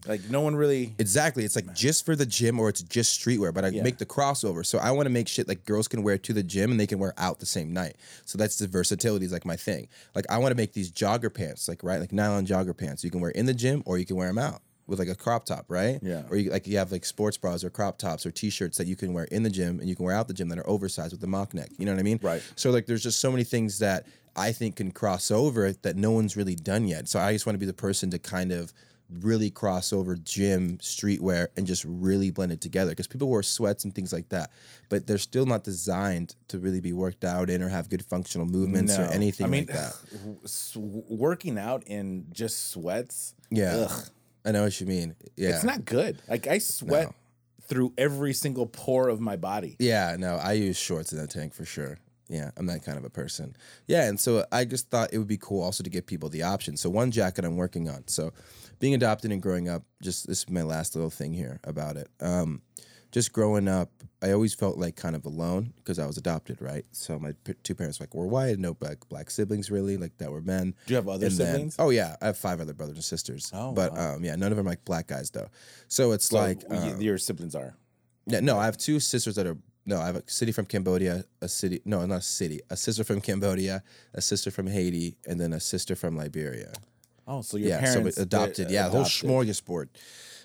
[0.07, 1.43] like no one really Exactly.
[1.45, 3.83] It's like just for the gym or it's just streetwear, but I Yeah.
[3.83, 4.65] make the crossover.
[4.65, 6.87] So I want to make shit like girls can wear to the gym and they
[6.87, 7.95] can wear out the same night.
[8.25, 9.87] So that's the versatility is like my thing.
[10.15, 13.03] Like I want to make these jogger pants, like right, like nylon jogger pants.
[13.03, 15.15] You can wear in the gym or you can wear them out with like a
[15.15, 15.99] crop top, right?
[16.01, 16.23] Yeah.
[16.29, 18.95] Or you like you have like sports bras or crop tops or t-shirts that you
[18.95, 21.11] can wear in the gym and you can wear out the gym that are oversized
[21.13, 21.69] with the mock neck.
[21.77, 22.19] You know what I mean?
[22.21, 22.41] Right.
[22.55, 26.11] So like there's just so many things that I think can cross over that no
[26.11, 27.07] one's really done yet.
[27.09, 28.73] So I just want to be the person to kind of
[29.19, 32.91] really cross over gym, streetwear, and just really blend it together.
[32.91, 34.51] Because people wear sweats and things like that,
[34.89, 38.47] but they're still not designed to really be worked out in or have good functional
[38.47, 39.95] movements or anything I mean, like that.
[40.75, 43.35] working out in just sweats.
[43.49, 43.87] Yeah.
[43.89, 44.05] ugh,
[44.45, 45.15] I know what you mean.
[45.35, 45.49] Yeah.
[45.49, 46.21] it's not good.
[46.27, 47.15] Like I sweat No.
[47.67, 49.75] through every single pore of my body.
[49.79, 51.99] Yeah, no, I use shorts in that tank for sure.
[52.29, 53.57] Yeah, I'm that kind of a person.
[53.87, 56.43] Yeah, and so I just thought it would be cool also to give people the
[56.43, 56.77] option.
[56.77, 58.07] So one jacket I'm working on.
[58.07, 58.31] So
[58.81, 62.09] being adopted and growing up, just this is my last little thing here about it.
[62.19, 62.61] Um,
[63.11, 63.91] just growing up,
[64.21, 66.85] I always felt like kind of alone because I was adopted, right?
[66.91, 70.31] So my p- two parents like were white, no black black siblings really, like that
[70.31, 70.73] were men.
[70.87, 71.75] Do you have other And then- siblings?
[71.79, 73.51] oh yeah, I have five other brothers and sisters.
[73.53, 74.15] Oh, but wow.
[74.15, 75.49] um, yeah, none of them are like black guys though.
[75.87, 77.75] So it's So like y- um, your siblings are.
[78.27, 81.25] yeah, no, I have two sisters that are no, I have a city from Cambodia,
[81.41, 83.83] a city no, not a city, a sister from Cambodia,
[84.13, 86.71] a sister from Haiti, and then a sister from Liberia.
[87.27, 88.71] Oh, so your yeah, parents so adopted.
[88.71, 89.89] Yeah, the whole smorgasbord.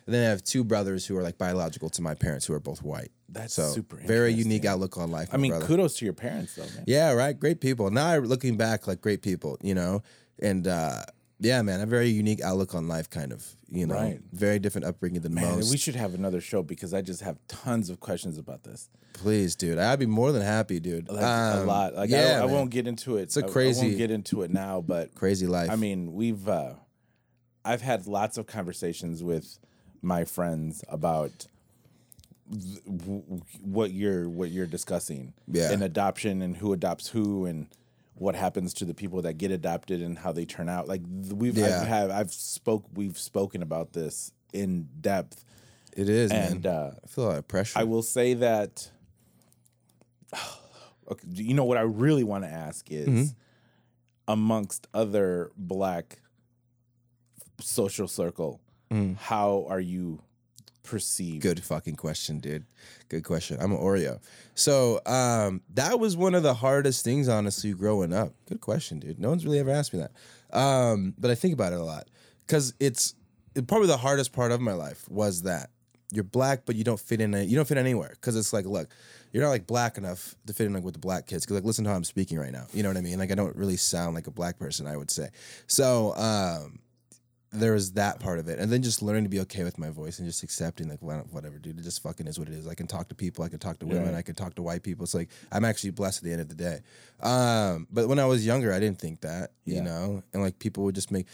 [0.07, 2.61] And then I have two brothers who are like biological to my parents who are
[2.61, 3.11] both white.
[3.29, 5.31] That's so super very unique outlook on life.
[5.33, 5.67] I mean, brother.
[5.67, 6.85] kudos to your parents, though, man.
[6.87, 7.39] Yeah, right.
[7.39, 7.91] Great people.
[7.91, 10.03] Now I looking back, like great people, you know,
[10.41, 11.03] and uh,
[11.39, 14.21] yeah, man, a very unique outlook on life, kind of, you know, Right.
[14.33, 15.71] very different upbringing than Man, most.
[15.71, 18.89] we should have another show because I just have tons of questions about this.
[19.13, 21.09] Please, dude, I'd be more than happy, dude.
[21.09, 21.95] Like a Um, lot.
[21.95, 23.23] Like I, yeah, don't- I won't get into it.
[23.25, 25.71] It's a I- I, crazy- won't get into it now, but crazy life.
[25.71, 26.75] I mean, we've uh,
[27.65, 29.59] I've had lots of conversations with
[30.03, 31.47] my friends about
[32.51, 35.73] th- w- what you're what you're discussing Yeah.
[35.73, 37.67] and adoption and who adopts who and
[38.19, 41.03] what happens to the people that get adopted and how they turn out like
[41.33, 41.81] we've Yeah.
[41.83, 45.45] I've have I've spoke we've spoken about this in depth
[45.97, 46.73] it is, and man.
[46.75, 47.79] uh I feel a lot of pressure.
[47.79, 48.91] I will say that.
[51.09, 53.25] Okay, you know what I really want to ask is, Mm-hmm.
[54.27, 56.19] amongst other black
[57.61, 58.61] social circle,
[59.19, 60.21] how are you
[61.39, 62.65] Good fucking question, dude.
[63.09, 63.59] Good question.
[63.61, 64.21] I'm an Oreo.
[64.55, 68.33] So um, that was one of the hardest things, honestly, growing up.
[68.49, 69.19] Good question, dude.
[69.19, 70.13] No one's really ever asked me that.
[70.57, 72.09] Um, but I think about it a lot
[72.47, 73.15] because it's
[73.55, 75.71] it, probably the hardest part of my life was that
[76.13, 77.33] you're black, but you don't fit in.
[77.33, 78.89] You don't fit anywhere because it's like, look,
[79.33, 81.45] you're not like black enough to fit in like with the black kids.
[81.45, 82.67] Because like, listen to how I'm speaking right now.
[82.73, 83.19] You know what I mean?
[83.19, 84.87] Like, I don't really sound like a black person.
[84.87, 85.31] I would say.
[85.67, 86.79] So um,
[87.59, 89.91] there was that part of it, and then just learning to be okay with my
[89.91, 91.79] voice and just accepting like whatever, dude.
[91.79, 92.67] It just fucking is what it is.
[92.67, 94.19] I can talk to people, I can talk to women, Yeah.
[94.19, 95.05] I can talk to white people.
[95.05, 96.81] It's like I'm actually blessed at the end of the day.
[97.23, 99.83] Um, but when I was younger, I didn't think that, you Yeah.
[99.83, 101.27] know, and like people would just make.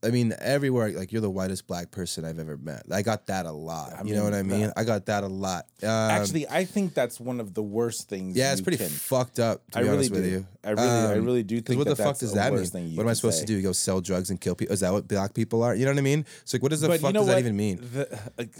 [0.00, 2.84] I mean, everywhere, like you're the whitest black person I've ever met.
[2.90, 3.94] I got that a lot.
[3.98, 4.72] I you know what I mean, mean?
[4.76, 5.66] I got that a lot.
[5.82, 8.36] Um, Actually, I think that's one of the worst things.
[8.36, 9.68] yeah, it's pretty can- fucked up.
[9.72, 10.20] To I be really honest do.
[10.20, 12.60] with you, I really, I Um, really do think what the fuck does that mean?
[12.60, 13.46] worst thing you What am I supposed say.
[13.46, 13.60] to do?
[13.62, 14.72] Go sell drugs and kill people?
[14.72, 15.74] Is that what black people are?
[15.74, 16.24] You know what I mean?
[16.42, 17.34] It's like, what does the But fuck you know does what?
[17.34, 17.78] that even mean?
[17.92, 18.50] The- like,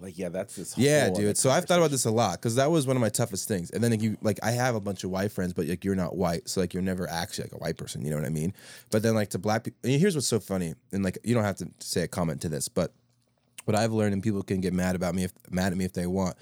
[0.00, 0.76] like, yeah, that's this.
[0.78, 1.36] Yeah, dude.
[1.36, 3.70] So I've thought about this a lot because that was one of my toughest things.
[3.70, 5.94] And then like, you like I have a bunch of white friends, but like you're
[5.94, 8.04] not white, so like you're never actually like a white person.
[8.04, 8.54] You know what I mean?
[8.90, 11.44] But then like to black people, and here's what's so funny, and like you don't
[11.44, 12.92] have to say a comment to this, but
[13.64, 15.92] what I've learned, and people can get mad about me if mad at me if
[15.92, 16.36] they want.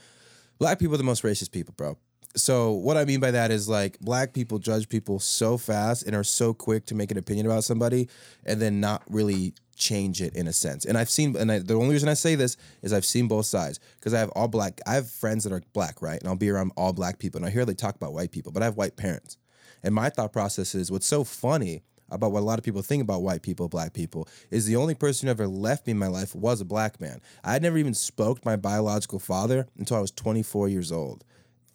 [0.58, 1.98] Black people are the most racist people, bro.
[2.36, 6.14] So what I mean by that is like black people judge people so fast and
[6.14, 8.08] are so quick to make an opinion about somebody
[8.44, 10.84] and then not really change it in a sense.
[10.84, 13.46] And I've seen, and I, the only reason I say this is I've seen both
[13.46, 14.80] sides because I have all black.
[14.86, 16.18] I have friends that are black, right?
[16.18, 18.52] And I'll be around all black people, and I hear they talk about white people,
[18.52, 19.36] but I have white parents.
[19.82, 23.02] And my thought process is what's so funny about what a lot of people think
[23.02, 26.06] about white people, black people, is the only person who ever left me in my
[26.06, 27.20] life was a black man.
[27.44, 31.24] I had never even spoke to my biological father until I was 24 years old.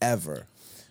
[0.02, 0.46] Ever.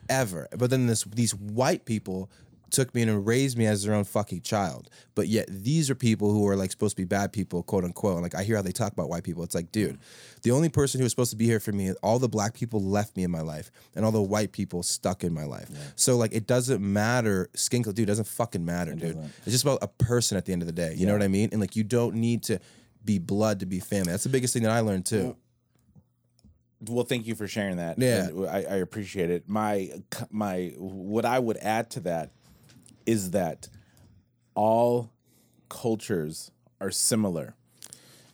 [0.09, 0.49] Ever.
[0.57, 2.31] But then this these white people
[2.71, 4.89] took me in and raised me as their own fucking child.
[5.15, 8.15] But yet these are people who are like supposed to be bad people, quote unquote.
[8.15, 9.43] And like I hear how they talk about white people.
[9.43, 9.99] It's like, dude,
[10.43, 12.81] the only person who was supposed to be here for me, all the black people
[12.81, 15.69] left me in my life, and all the white people stuck in my life.
[15.97, 17.51] So like it doesn't matter.
[17.55, 19.17] Skin color, dude, it doesn't fucking matter, dude.
[19.17, 19.33] doesn't.
[19.43, 20.95] It's just about a person at the end of the day.
[20.97, 21.51] You know what I mean?
[21.53, 22.61] And like you don't need to
[23.05, 24.13] be blood to be family.
[24.13, 25.37] That's the biggest thing that I learned too.
[26.89, 27.99] Well, thank you for sharing that.
[27.99, 28.29] Yeah.
[28.49, 29.49] I, I appreciate it.
[29.49, 29.91] My
[30.31, 32.33] my what I would add to that
[33.07, 33.69] is that
[34.55, 35.13] all
[35.69, 36.51] cultures
[36.81, 37.55] are similar.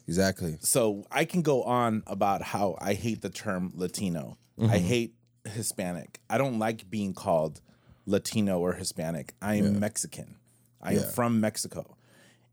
[0.06, 0.58] Exactly.
[0.60, 4.38] So I can go on about how I hate the term Latino.
[4.58, 4.86] I mm-hmm.
[4.86, 5.14] hate
[5.44, 6.20] Hispanic.
[6.30, 7.60] I don't like being called
[8.06, 9.34] Latino or Hispanic.
[9.42, 10.36] I am Mexican.
[10.80, 11.95] I am from Mexico.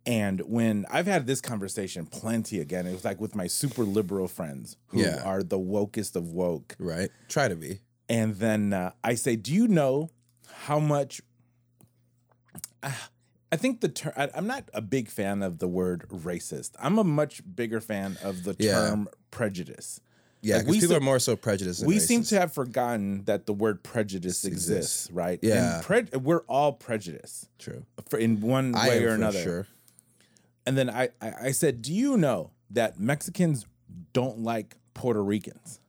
[0.05, 4.27] And when I've had this conversation plenty again, it was like with my super liberal
[4.27, 5.21] friends who Yeah.
[5.23, 6.75] are the wokest of woke.
[6.77, 7.09] Right.
[7.29, 7.79] Try to be.
[8.09, 10.09] And then uh, I say, Do you know
[10.65, 11.21] how much?
[12.81, 13.09] Ah,
[13.51, 16.71] I think the term, I'm not a big fan of the word racist.
[16.79, 18.71] I'm a much bigger fan of the Yeah.
[18.87, 19.99] term prejudice.
[20.41, 21.81] Yeah, Like, we people se- are more so prejudiced.
[21.81, 25.37] Than we seem to have forgotten that the word prejudice exists, right?
[25.43, 25.75] Yeah.
[25.75, 27.85] And pre- we're all prejudiced True.
[28.09, 29.41] for in one I way or another.
[29.41, 29.67] Sure.
[30.65, 33.65] And then I, I, I said, Do you know that Mexicans
[34.13, 35.79] don't like Puerto Ricans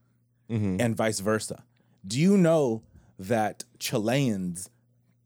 [0.50, 0.76] Mm-hmm.
[0.80, 1.64] and vice versa?
[2.06, 2.82] Do you know
[3.18, 4.68] that Chileans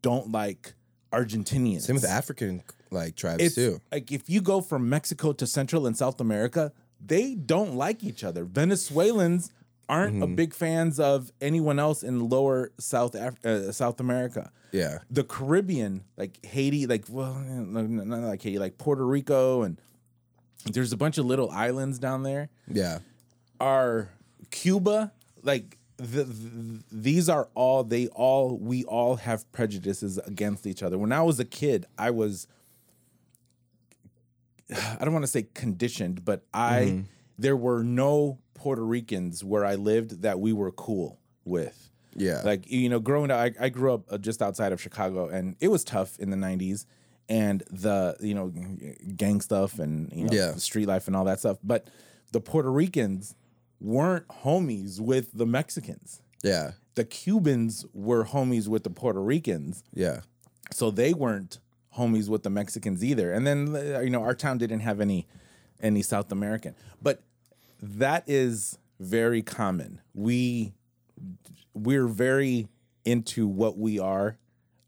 [0.00, 0.74] don't like
[1.12, 1.82] Argentinians?
[1.82, 3.80] Same with African like tribes It's too.
[3.90, 6.72] like if you go from Mexico to Central and South America,
[7.04, 8.44] they don't like each other.
[8.44, 9.50] Venezuelans
[9.88, 10.34] aren't a Mm-hmm.
[10.34, 14.50] big fans of anyone else in lower South Af- uh, South America.
[14.72, 14.98] Yeah.
[15.10, 19.80] The Caribbean, like Haiti, like well, no, no, not like Haiti, like Puerto Rico, and
[20.66, 22.50] there's a bunch of little islands down there.
[22.70, 22.98] Yeah.
[23.60, 24.10] Are
[24.50, 25.12] Cuba
[25.42, 30.98] like the, the, these are all they all we all have prejudices against each other.
[30.98, 32.46] When I was a kid, I was
[35.00, 37.00] I don't want to say conditioned, but I Mm-hmm.
[37.38, 41.90] there were no Puerto Ricans where I lived that we were cool with.
[42.14, 42.42] Yeah.
[42.44, 45.56] Like you know, growing up, I, I grew up uh, just outside of Chicago, and
[45.60, 46.84] it was tough in the '90s,
[47.28, 48.52] and the you know
[49.16, 50.54] gang stuff and you know Yeah.
[50.56, 51.58] street life and all that stuff.
[51.62, 51.88] But
[52.32, 53.34] the Puerto Ricans
[53.80, 56.20] weren't homies with the Mexicans.
[56.42, 56.72] Yeah.
[56.96, 60.20] The Cubans were homies with the Puerto Ricans, Yeah.
[60.72, 61.60] so they weren't
[61.96, 63.32] homies with the Mexicans either.
[63.32, 65.28] And then uh, you know our town didn't have any
[65.80, 67.22] any South American, but
[67.80, 70.00] that is very common.
[70.14, 70.72] We
[71.74, 72.68] we're very
[73.04, 74.36] into what we are.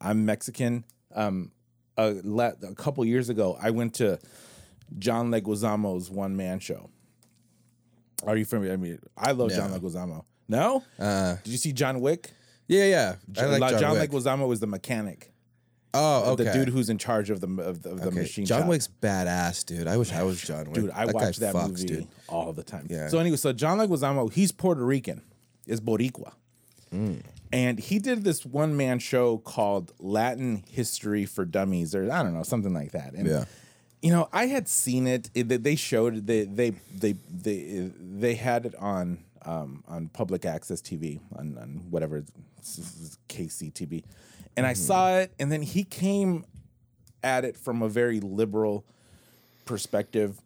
[0.00, 0.84] I'm Mexican.
[1.14, 1.52] Um,
[1.96, 4.18] a, la- a couple years ago, I went to
[4.98, 6.90] John Leguizamo's one man show.
[8.26, 8.72] Are you familiar?
[8.74, 9.78] I mean, I love John No.
[9.78, 10.24] Leguizamo.
[10.48, 12.32] No, Uh, did you see John Wick?
[12.66, 13.14] yeah, yeah.
[13.38, 14.10] I like John, John, Wick.
[14.10, 15.32] Leguizamo was the mechanic,
[15.94, 16.44] oh, okay.
[16.44, 18.20] the dude who's in charge of the of the, of the Okay.
[18.20, 18.46] machine.
[18.46, 18.68] John shop.
[18.68, 19.86] Wick's badass, dude.
[19.88, 20.74] I wish I was John Wick.
[20.74, 20.90] dude.
[20.90, 22.08] I That watch that fucks, movie dude.
[22.28, 22.86] all the time.
[22.90, 23.08] Yeah.
[23.08, 25.22] So anyway, so John Leguizamo, he's Puerto Rican,
[25.66, 26.32] is Boricua,
[26.92, 27.22] Mm.
[27.52, 32.34] and he did this one man show called Latin History for Dummies, or I don't
[32.34, 33.14] know, something like that.
[33.14, 33.44] And Yeah.
[34.02, 35.30] you know, I had seen it.
[35.34, 40.82] it they- showed they they they they they had it on um, on public access
[40.82, 42.24] TV on, on whatever
[43.28, 44.04] KCTV,
[44.56, 44.82] and I mm-hmm.
[44.82, 45.32] saw it.
[45.38, 46.44] And then he came
[47.22, 48.84] at it from a very liberal
[49.64, 50.40] perspective.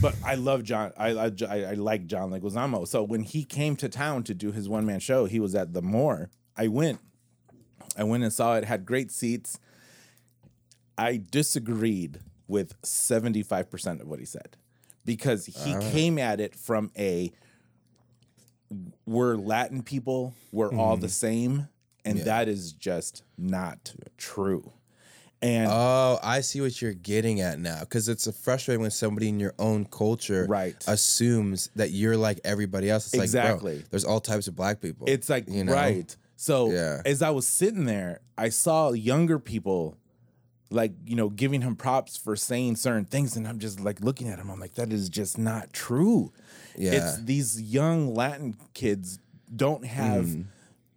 [0.00, 0.92] But I love John.
[0.96, 2.86] I I, I like John Leguizamo.
[2.86, 5.72] So when he came to town to do his one man show, he was at
[5.72, 6.30] the Moore.
[6.56, 7.00] I went.
[7.96, 8.64] I went and saw it.
[8.64, 9.58] Had great seats.
[10.98, 14.56] I disagreed with 75% of what he said
[15.04, 17.32] because he came at it from a
[19.06, 21.12] we're Latin people, we're all the mm-hmm.
[21.12, 21.68] same,
[22.04, 24.72] and that is just not true.
[25.40, 27.80] And Oh, I see what you're getting at now.
[27.80, 30.76] Because it's frustrating when somebody in your own culture Right.
[30.86, 33.06] assumes that you're like everybody else.
[33.06, 33.76] It's like, Exactly.
[33.78, 35.06] bro, there's all types of black people.
[35.08, 35.72] it's like you know?
[35.72, 36.14] right.
[36.36, 37.02] So Yeah.
[37.04, 39.96] as I was sitting there, I saw younger people
[40.70, 44.28] like, you know, giving him props for saying certain things and I'm just like looking
[44.28, 46.32] at him I'm like that is just not true.
[46.78, 46.92] Yeah.
[46.92, 49.18] It's these young Latin kids
[49.54, 50.44] don't have Mm.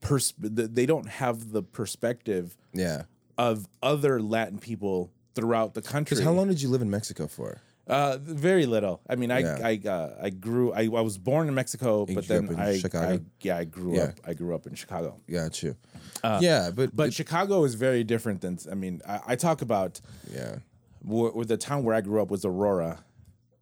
[0.08, 3.04] Pers- they don't have the perspective Yeah.
[3.38, 6.22] of other Latin people throughout the country.
[6.24, 7.62] How long did you live in Mexico for?
[7.88, 9.00] Uh, very little.
[9.08, 9.60] I mean, I Yeah.
[9.64, 10.74] I uh, I grew.
[10.74, 13.14] I, I was born in Mexico, but grew then up in I, Chicago?
[13.14, 14.04] I yeah I grew Yeah.
[14.06, 14.16] up.
[14.26, 15.18] I grew up in Chicago.
[15.30, 15.76] Got you.
[16.24, 18.58] yeah, but Uh, But Chicago is very different than.
[18.72, 20.02] I mean, I, I talk about
[20.34, 20.56] yeah,
[21.04, 23.04] where the town where I grew up was Aurora.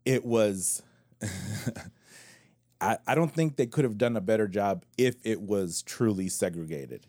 [0.06, 0.82] It was.
[2.84, 6.28] I, I don't think they could have done a better job if it was truly
[6.28, 7.08] segregated.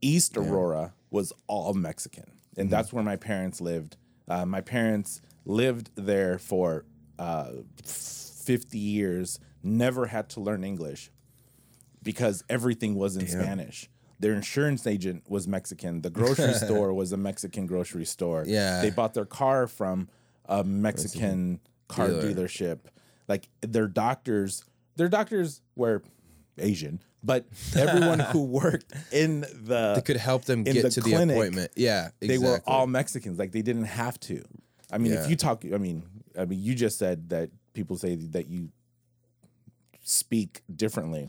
[0.00, 3.96] East Aurora was all Mexican, and that's where my parents lived.
[4.28, 6.84] Uh, my parents lived there for
[7.18, 7.52] uh,
[7.82, 11.10] 50 years, never had to learn English
[12.02, 13.88] because everything was in Spanish.
[14.20, 16.02] Their insurance agent was Mexican.
[16.02, 18.44] The grocery store was a Mexican grocery store.
[18.46, 18.82] Yeah.
[18.82, 20.08] They bought their car from
[20.46, 22.22] a Mexican car dealer.
[22.22, 22.78] dealership.
[23.28, 24.64] Like their doctors,
[24.98, 26.02] their doctors were
[26.58, 27.46] Asian, but
[27.76, 31.72] everyone who worked in the could help them get the to the appointment.
[31.76, 32.28] Yeah, exactly.
[32.28, 33.38] they were all Mexicans.
[33.38, 34.42] Like they didn't have to.
[34.92, 35.24] I mean, Yeah.
[35.24, 36.02] if you talk, I mean,
[36.38, 38.70] I mean, you just said that people say that you
[40.02, 41.28] speak differently.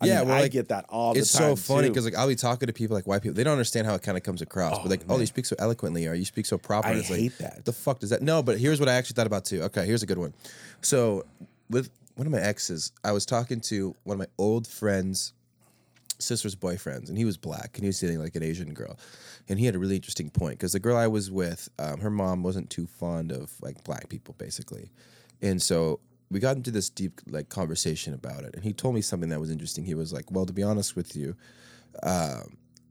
[0.00, 1.52] I Yeah, mean, well, I like, get that all the It's time.
[1.52, 3.52] It's so funny because like I'll be talking to people like white people, they don't
[3.54, 4.78] understand how it kind of comes across.
[4.78, 6.88] but like, oh, oh you speak so eloquently, or you speak so proper.
[6.88, 7.64] I it's like, hate that.
[7.64, 8.22] The fuck does that?
[8.22, 9.62] No, but here's what I actually thought about too.
[9.64, 10.34] Okay, here's a good one.
[10.82, 11.24] So
[11.68, 15.34] with one of my exes, I was talking to one of my old friends'
[16.18, 18.98] sister's boyfriends, and he was black, and he was dating like an Asian girl,
[19.48, 22.10] and he had a really interesting point because the girl I was with, um, her
[22.10, 24.90] mom wasn't too fond of like black people, basically,
[25.42, 29.00] and so we got into this deep like conversation about it, and he told me
[29.00, 29.84] something that was interesting.
[29.84, 31.36] He was like, "Well, to be honest with you."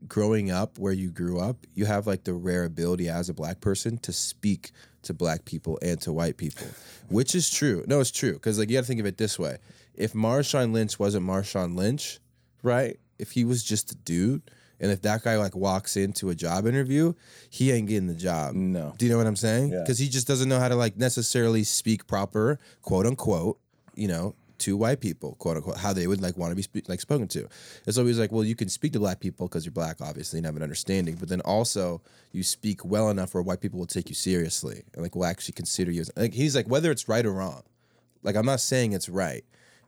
[0.07, 3.61] Growing up where you grew up, you have like the rare ability as a black
[3.61, 4.71] person to speak
[5.03, 6.67] to black people and to white people,
[7.09, 7.83] which is true.
[7.87, 9.57] No, it's true because like you got to think of it this way:
[9.95, 12.19] if Marshawn Lynch wasn't Marshawn Lynch,
[12.63, 12.99] right?
[13.17, 14.43] If he was just a dude,
[14.79, 17.13] and if that guy like walks into a job interview,
[17.49, 18.53] he ain't getting the job.
[18.53, 18.93] No.
[18.97, 19.71] do you know what I'm saying?
[19.71, 19.79] Yeah.
[19.79, 23.59] Because he just doesn't know how to like necessarily speak proper, quote unquote,
[23.95, 26.87] you know, to white people, quote unquote, how they would like want to be spe-
[26.89, 27.47] like spoken to.
[27.85, 30.39] And so he like, well, you can speak to black people because you're black, obviously,
[30.39, 32.01] and have an understanding, but then also
[32.31, 35.53] you speak well enough where white people will take you seriously and like will actually
[35.53, 36.01] consider you.
[36.01, 37.63] As, like he's like, whether it's right or wrong,
[38.23, 39.43] like I'm not saying it's right,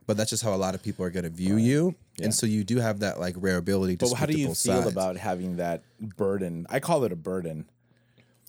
[0.06, 2.46] but that's just how a lot of people are going to view you, and so
[2.46, 4.04] you do have that like rare ability to.
[4.04, 4.86] But speak how do to you feel sides.
[4.86, 6.66] about having that burden?
[6.68, 7.66] I call it a burden.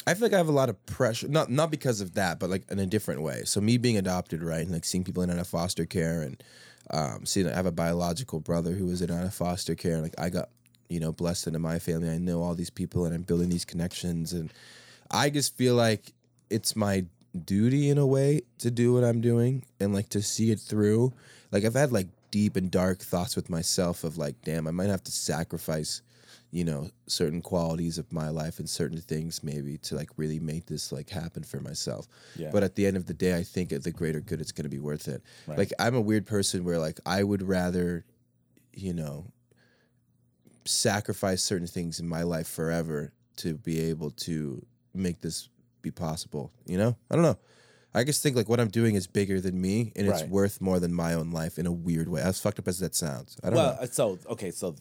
[0.08, 2.50] I feel like I have a lot of pressure, not not because of that, but
[2.50, 3.44] like in a different way.
[3.46, 6.22] So me being adopted, right, and like seeing people in and out of foster care,
[6.22, 6.44] and
[6.90, 9.94] um, seeing I have a biological brother who was in and out of foster care,
[9.94, 10.50] and like I got
[10.90, 12.10] you know blessed into my family.
[12.10, 14.52] I know all these people, and I'm building these connections, and
[15.12, 16.14] I just feel like
[16.50, 17.06] it's my
[17.46, 21.14] duty in a way to do what I'm doing and like to see it through.
[21.52, 24.90] Like I've had like deep and dark thoughts with myself of like, damn, I might
[24.90, 26.02] have to sacrifice
[26.54, 30.66] you know certain qualities of my life and certain things maybe to like really make
[30.66, 32.08] this like happen for myself.
[32.36, 32.50] Yeah.
[32.52, 34.64] but at the end of the day i think at the greater good it's going
[34.66, 35.22] to be worth it.
[35.48, 38.06] Like i'm a weird person where like i would rather
[38.74, 39.26] you know
[40.66, 44.64] sacrifice certain things in my life forever to be able to
[44.94, 45.50] make this
[45.82, 46.96] be possible you know?
[47.10, 47.38] I don't know.
[47.94, 50.80] I just think like what i'm doing is bigger than me and it's worth more
[50.80, 52.22] than my own life in a weird way.
[52.22, 53.82] As fucked up as that sounds i don't Well, know.
[53.82, 54.76] uh, so okay, so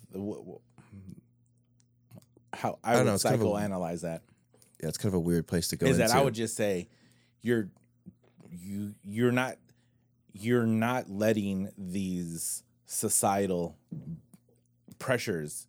[2.53, 4.23] how I, I don't would know, it's kind of a- psychoanalyze that
[4.83, 6.89] yeah it's kind of a weird place to go is that I would just say
[7.43, 7.69] you're
[8.51, 9.57] you you're not
[10.33, 13.77] you're not letting these societal
[14.99, 15.67] pressures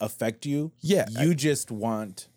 [0.00, 0.72] affect you.
[0.80, 2.28] Yeah, I- you just want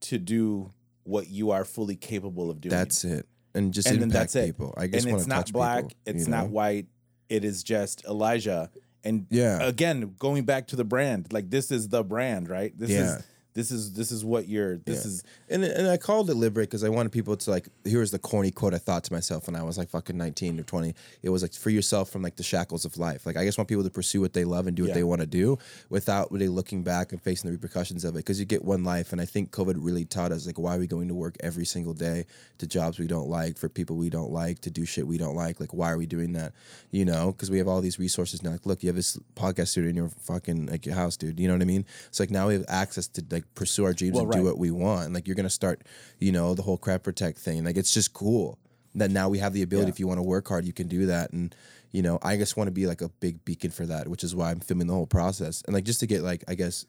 [0.00, 0.72] to do
[1.04, 2.70] what you are fully capable of doing.
[2.70, 3.26] That's it.
[3.54, 4.46] And just and then impact that's it.
[4.46, 4.74] people.
[4.76, 5.82] I just and want it's to not touch black.
[5.84, 6.86] people, it's you not white.
[7.28, 8.70] It is just Elijah.
[9.04, 9.62] And Yeah.
[9.66, 12.76] again, going back to the brand, like this is the brand, right?
[12.78, 13.16] This Yeah.
[13.18, 13.22] is
[13.54, 14.76] this is this is what you're.
[14.78, 15.08] This Yeah.
[15.10, 17.68] is And and I called it liberate because I wanted people to like.
[17.84, 20.62] Here's the corny quote I thought to myself when I was like fucking 19 or
[20.62, 20.94] 20.
[21.22, 23.26] It was like free yourself from like the shackles of life.
[23.26, 24.94] Like I just want people to pursue what they love and do what Yeah.
[24.94, 25.58] they want to do
[25.88, 28.18] without really looking back and facing the repercussions of it.
[28.18, 30.78] Because you get one life, and I think COVID really taught us like why are
[30.78, 32.26] we going to work every single day
[32.58, 35.34] to jobs we don't like for people we don't like to do shit we don't
[35.34, 35.58] like.
[35.58, 36.52] Like why are we doing that?
[36.92, 38.50] You know, because we have all these resources now.
[38.50, 41.40] Like look, you have this podcast studio in your fucking like your house, dude.
[41.40, 41.84] You know what I mean?
[42.08, 44.58] It's like now we have access to like pursue our dreams Well, and do what
[44.58, 45.06] we want.
[45.06, 45.82] And like you're gonna start,
[46.18, 47.64] you know, the whole crap protect thing.
[47.64, 48.58] Like it's just cool
[48.94, 49.88] that now we have the ability.
[49.88, 49.92] Yeah.
[49.92, 51.32] If you want to work hard, you can do that.
[51.32, 51.54] And
[51.92, 54.34] you know, I just want to be like a big beacon for that, which is
[54.34, 55.62] why I'm filming the whole process.
[55.66, 56.86] And like just to get like I guess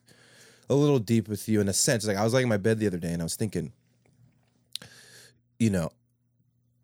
[0.69, 2.05] a little deep with you in a sense.
[2.05, 3.71] Like I was like in my bed the other day and I was thinking,
[5.57, 5.89] you know,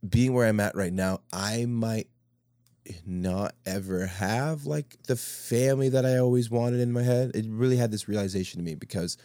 [0.07, 2.07] being where I'm at right now, I might
[3.05, 7.31] not ever have like the family that I always wanted in my head.
[7.33, 9.17] It really had this realization to me because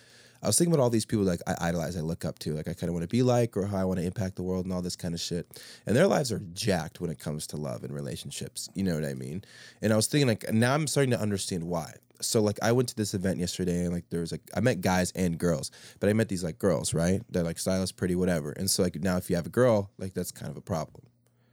[0.42, 2.66] I was thinking about all these people like I idolize, I look up to, like
[2.66, 4.64] I kind of want to be like, or how I want to impact the world
[4.64, 5.62] and all this kind of shit.
[5.86, 8.68] And their lives are jacked when it comes to love and relationships.
[8.74, 9.44] You know what I mean?
[9.82, 11.92] And I was thinking like now I'm starting to understand why.
[12.22, 14.80] So like I went to this event yesterday and like there was like I met
[14.80, 17.22] guys and girls, but I met these like girls, right?
[17.30, 18.52] They're like stylish, pretty, whatever.
[18.52, 21.06] And so like now if you have a girl, like that's kind of a problem.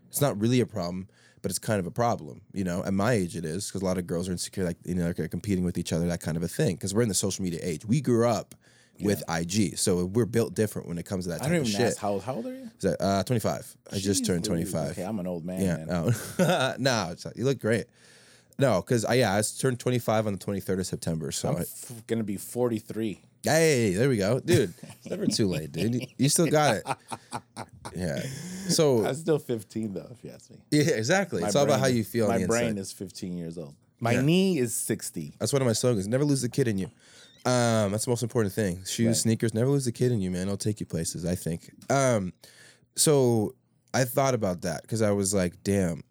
[0.09, 1.09] It's not really a problem,
[1.41, 2.41] but it's kind of a problem.
[2.53, 4.77] You know, at my age, it is because a lot of girls are insecure, like
[4.85, 6.75] you know, they're competing with each other, that kind of a thing.
[6.75, 7.85] Because we're in the social media age.
[7.85, 8.55] We grew up
[9.01, 11.67] with IG, so we're built different when it comes to that type I don't of
[11.67, 11.87] even shit.
[11.93, 12.63] ask how how old are you?
[12.77, 13.77] Is that, uh, 25.
[13.91, 14.91] I just turned 25.
[14.91, 15.61] Okay, I'm an old man.
[15.61, 15.87] yeah, man.
[16.39, 17.85] no, no, it's you look great.
[18.59, 21.31] No, because I yeah, I turned 25 on the 23rd of September.
[21.31, 23.21] So I'm f- gonna be 43.
[23.43, 24.73] Hey, there we go, dude.
[24.81, 25.93] It's never too late, dude.
[25.95, 26.83] You- You still got it.
[27.95, 28.21] Yeah.
[28.69, 30.57] So I'm still 15 though, if you ask me.
[30.71, 31.41] yeah, exactly.
[31.41, 32.29] My it's all about how you feel.
[32.29, 32.81] on My brain inside.
[32.81, 33.75] is 15 years old.
[33.99, 34.21] My Yeah.
[34.21, 35.33] knee is 60.
[35.39, 36.07] That's one of my slogans.
[36.07, 36.91] Never lose the kid in you.
[37.45, 38.83] Um, that's the most important thing.
[38.85, 39.15] Shoes, Right.
[39.15, 40.43] sneakers, never lose the kid in you, man.
[40.43, 41.71] It'll take you places, I think.
[41.89, 42.33] Um,
[42.95, 43.55] so
[43.93, 46.03] I thought about that because I was like, damn,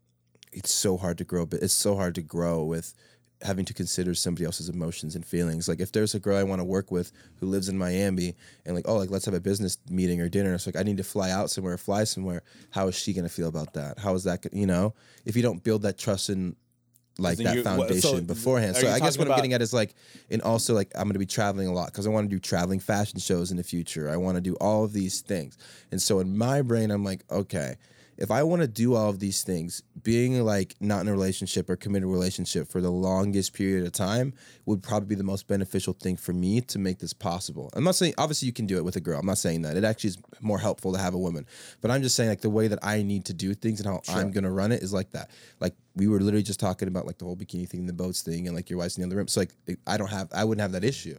[0.52, 2.94] it's so hard to grow, but it's so hard to grow with
[3.42, 5.68] having to consider somebody else's emotions and feelings.
[5.68, 8.34] Like if there's a girl I want to work with who lives in Miami
[8.64, 10.54] and like, oh, like let's have a business meeting or dinner.
[10.54, 12.42] It's like I need to fly out somewhere, fly somewhere.
[12.70, 13.98] How is she gonna feel about that?
[13.98, 14.46] How is that?
[14.54, 14.94] You know,
[15.26, 16.56] if you don't build that trust in
[17.18, 18.76] like that you- what- so foundation beforehand.
[18.76, 19.94] So I guess what I'm getting at is like,
[20.30, 22.80] and also like I'm gonna be traveling a lot because I want to do traveling
[22.80, 24.08] fashion shows in the future.
[24.10, 25.56] I want to do all of these things,
[25.90, 27.76] and so in my brain I'm like, okay,
[28.18, 31.68] if I want to do all of these things, being like not in a relationship
[31.68, 34.32] or committed relationship for the longest period of time
[34.64, 37.70] would probably be the most beneficial thing for me to make this possible.
[37.74, 39.20] I'm not saying obviously you can do it with a girl.
[39.20, 39.76] I'm not saying that.
[39.76, 41.46] It actually is more helpful to have a woman.
[41.80, 44.00] But I'm just saying like the way that I need to do things and how
[44.08, 45.30] I'm gonna run it is like that.
[45.60, 48.46] Like we were literally just talking about like the whole bikini thing, the boats thing,
[48.46, 49.28] and like your wife's in the other room.
[49.28, 49.54] So like
[49.86, 51.18] I don't have I wouldn't have that issue.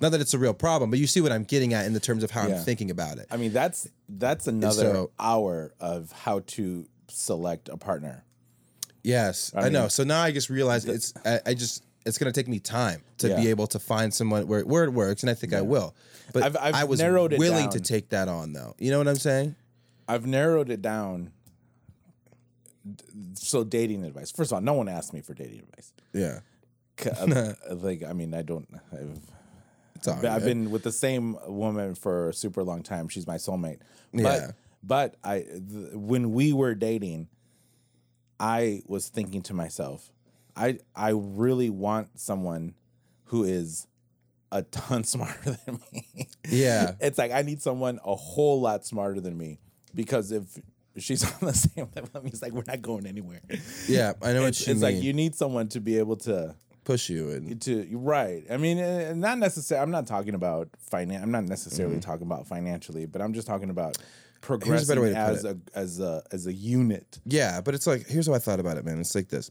[0.00, 2.00] Not that it's a real problem, but you see what I'm getting at in the
[2.00, 2.56] terms of how Yeah.
[2.58, 3.26] I'm thinking about it.
[3.30, 8.24] I mean, that's that's another so- hour of how to select a partner.
[9.02, 9.88] Yes, I, mean- know.
[9.88, 13.34] So now I just realize it's I, I just it's gonna take me time to
[13.36, 15.94] be able to find someone where where it works, and I think I will.
[16.32, 18.74] But I've- I've I was willing to take that on, though.
[18.78, 19.56] You know what I'm saying?
[20.06, 21.32] I've narrowed it down.
[23.34, 24.30] So dating advice.
[24.30, 25.92] First of all, no one asked me for dating advice.
[26.14, 26.40] Yeah,
[27.70, 28.66] like I mean, I don't.
[28.92, 29.20] I've,
[29.98, 33.08] it's all I've been with the same woman for a super long time.
[33.08, 33.78] She's my soulmate.
[34.12, 34.50] But, Yeah.
[34.82, 37.28] But I, th- when we were dating,
[38.40, 40.10] I was thinking to myself,
[40.56, 42.74] I I really want someone
[43.24, 43.86] who is
[44.52, 46.28] a ton smarter than me.
[46.48, 46.92] Yeah.
[47.00, 49.58] it's like I need someone a whole lot smarter than me
[49.94, 50.44] because if
[50.96, 53.40] she's on the same level, as me, it's like we're not going anywhere.
[53.88, 54.94] Yeah, I know It's, what you it's mean.
[54.94, 56.54] like you need someone to be able to
[56.88, 58.44] push you and to right.
[58.50, 58.78] I mean,
[59.20, 59.82] not necessarily.
[59.82, 61.22] I'm not talking about finan.
[61.22, 63.98] I'm not necessarily talking about financially, but I'm just talking about
[64.40, 65.04] progressing Mm-hmm.
[65.04, 67.18] way as a as a as a unit.
[67.26, 68.98] Yeah, but it's like here's how I thought about it, man.
[69.00, 69.50] It's like this.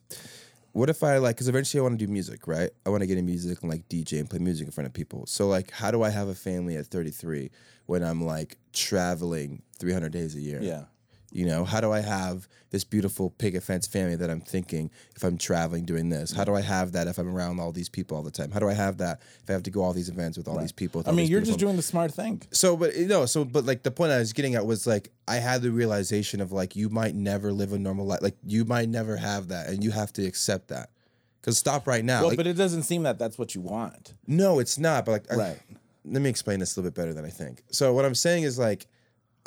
[0.72, 2.72] What if I like because eventually I want to do music, right?
[2.86, 4.94] I want to get in music and like DJ and play music in front of
[4.94, 5.28] people.
[5.28, 7.52] So like, how do I have a family at 33
[7.86, 10.60] when I'm like traveling 300 days a year?
[10.62, 10.86] Yeah.
[11.32, 15.24] You know, how do I have this beautiful picket fence family that I'm thinking if
[15.24, 16.32] I'm traveling doing this?
[16.32, 18.50] How do I have that if I'm around all these people all the time?
[18.52, 20.58] How do I have that if I have to go all these events with all
[20.58, 21.04] these people?
[21.06, 22.42] I mean, you're just doing the smart thing.
[22.52, 25.10] so, but you know, so but like the point I was getting at was like
[25.28, 28.64] I had the realization of like you might never live a normal life, like you
[28.64, 30.92] might never have that, and you have to accept that.
[31.42, 32.22] Cause stop right now.
[32.22, 34.14] Well, Like, but it doesn't seem that that's what you want.
[34.28, 35.06] no, it's not.
[35.06, 35.58] But like, I-
[36.06, 37.64] let me explain this a little bit better than I think.
[37.70, 38.88] So what I'm saying is like,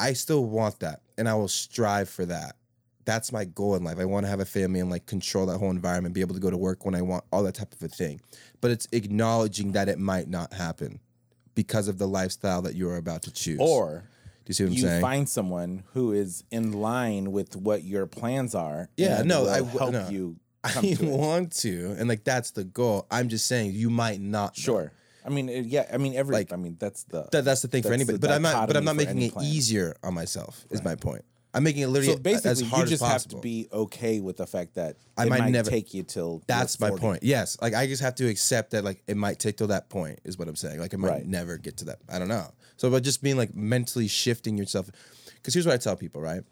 [0.00, 2.56] I still want that, and I will strive for that.
[3.04, 3.98] That's my goal in life.
[3.98, 6.40] I want to have a family and like control that whole environment, be able to
[6.40, 8.20] go to work when I want, all that type of a thing.
[8.60, 11.00] But it's acknowledging that it might not happen
[11.54, 13.58] because of the lifestyle that you're about to choose.
[13.60, 14.04] Or
[14.44, 15.00] do you see what I'm you saying?
[15.02, 18.88] find someone who is in line with what your plans are.
[18.96, 20.08] Yeah, no, I w- help no.
[20.08, 20.36] you.
[20.62, 21.10] Come I to it.
[21.10, 23.06] want to, and like that's the goal.
[23.10, 24.56] I'm just saying you might not.
[24.56, 24.92] Sure.
[25.24, 25.86] I mean, uh, yeah.
[25.92, 26.34] I mean, every.
[26.34, 27.28] Like, I mean, that's the.
[27.32, 28.18] That, that's the thing for anybody.
[28.18, 28.66] But I'm not.
[28.66, 29.46] But I'm not making it plan.
[29.46, 30.64] easier on myself.
[30.70, 31.24] Is my point.
[31.52, 34.20] I'm making it literally so basically, as hard you just as have to be okay
[34.20, 36.42] with the fact that I it might might, never- take you till.
[36.46, 37.24] That's my point.
[37.24, 40.20] Yes, like I just have to accept that like it might take till that point
[40.24, 40.78] is what I'm saying.
[40.78, 41.26] Like it might Right.
[41.26, 41.98] never get to that.
[42.08, 42.46] I don't know.
[42.76, 44.90] So but just being like mentally shifting yourself,
[45.34, 46.42] because here's what I tell people, right?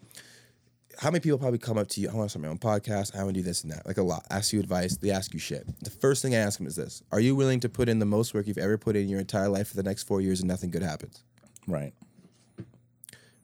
[0.99, 2.09] How many people probably come up to you?
[2.09, 3.15] I want to start my own podcast.
[3.15, 3.85] I want to do this and that.
[3.85, 4.25] Like a lot.
[4.29, 4.97] Ask you advice.
[4.97, 5.65] They ask you shit.
[5.81, 8.05] The first thing I ask them is this: Are you willing to put in the
[8.05, 10.49] most work you've ever put in your entire life for the next four years and
[10.49, 11.23] nothing good happens?
[11.67, 11.93] Right.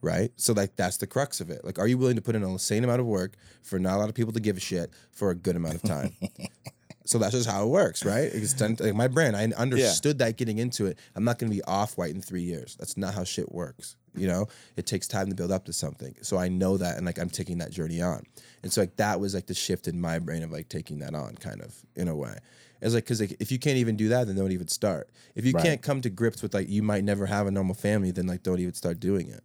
[0.02, 0.32] right?
[0.36, 1.64] So like that's the crux of it.
[1.64, 3.99] Like, are you willing to put in an insane amount of work for not a
[3.99, 6.14] lot of people to give a shit for a good amount of time?
[7.06, 8.30] so that's just how it works, right?
[8.34, 9.38] It's done, like my brand.
[9.38, 10.99] I understood that getting into it.
[11.15, 12.76] I'm not going to be off white in three years.
[12.77, 13.95] That's not how shit works.
[14.17, 16.15] You know, it takes time to build up to something.
[16.21, 18.23] So I know that, and like I'm taking that journey on.
[18.63, 21.13] And so like that was like the shift in my brain of like taking that
[21.15, 22.37] on, kind of in a way.
[22.81, 25.09] It's like because like if you can't even do that, then don't even start.
[25.35, 25.63] If you Right.
[25.63, 28.43] can't come to grips with like you might never have a normal family, then like
[28.43, 29.43] don't even start doing it.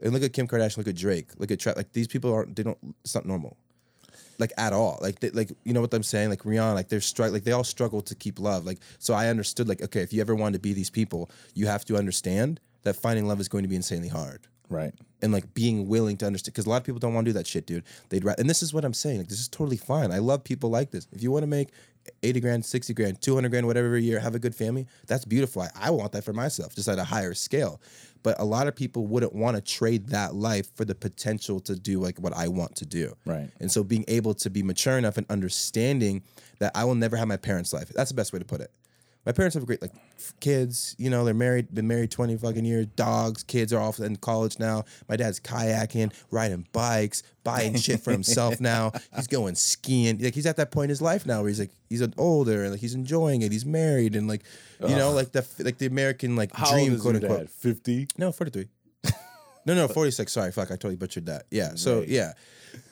[0.00, 2.56] And look at Kim Kardashian, look at Drake, look at Tra- like these people aren't
[2.56, 3.56] they don't it's not normal.
[4.38, 4.98] Like at all.
[5.02, 6.30] Like they, like you know what I'm saying?
[6.30, 8.64] Like Rihanna, like they're strugg like they all struggle to keep love.
[8.64, 11.66] Like so I understood like okay, if you ever want to be these people, you
[11.66, 14.46] have to understand that finding love is going to be insanely hard.
[14.70, 14.92] Right.
[15.22, 17.38] And like being willing to understand because a lot of people don't want to do
[17.38, 17.84] that shit, dude.
[18.10, 19.18] They'd rather and this is what I'm saying.
[19.18, 20.12] Like this is totally fine.
[20.12, 21.08] I love people like this.
[21.10, 21.70] If you want to make
[22.22, 25.62] 80 grand, 60 grand, 200 grand, whatever a year, have a good family, that's beautiful.
[25.62, 27.80] I, I want that for myself, just at a higher scale.
[28.22, 31.76] But a lot of people wouldn't want to trade that life for the potential to
[31.76, 33.14] do like what I want to do.
[33.24, 33.50] Right.
[33.60, 36.22] And so being able to be mature enough and understanding
[36.58, 37.88] that I will never have my parents' life.
[37.88, 38.70] That's the best way to put it.
[39.28, 42.64] My parents have great like f- kids, you know, they're married, been married 20 fucking
[42.64, 44.86] years, dogs, kids are off in college now.
[45.06, 48.90] My dad's kayaking, riding bikes, buying shit for himself now.
[49.14, 50.18] He's going skiing.
[50.18, 52.62] Like he's at that point in his life now where he's like he's an older
[52.62, 53.52] and like he's enjoying it.
[53.52, 54.44] He's married and like
[54.80, 57.50] you know, like the like the American like How dream old is quote your unquote.
[57.50, 58.08] Fifty.
[58.16, 58.66] No, 43.
[59.66, 60.32] no, no, 46.
[60.32, 61.44] Sorry, fuck, I totally butchered that.
[61.50, 61.72] Yeah.
[61.74, 62.32] So, yeah.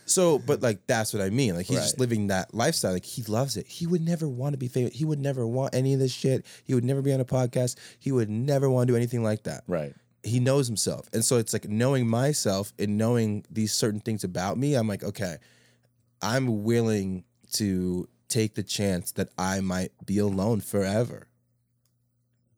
[0.06, 1.56] So, but like that's what I mean.
[1.56, 2.92] Like he's just living that lifestyle.
[2.92, 3.66] Like he loves it.
[3.66, 4.94] He would never want to be famous.
[4.94, 6.46] He would never want any of this shit.
[6.64, 7.76] He would never be on a podcast.
[7.98, 9.64] He would never want to do anything like that.
[9.66, 9.94] Right.
[10.22, 11.08] He knows himself.
[11.12, 15.02] And so it's like knowing myself and knowing these certain things about me, I'm like,
[15.02, 15.36] okay,
[16.22, 17.24] I'm willing
[17.54, 21.28] to take the chance that I might be alone forever.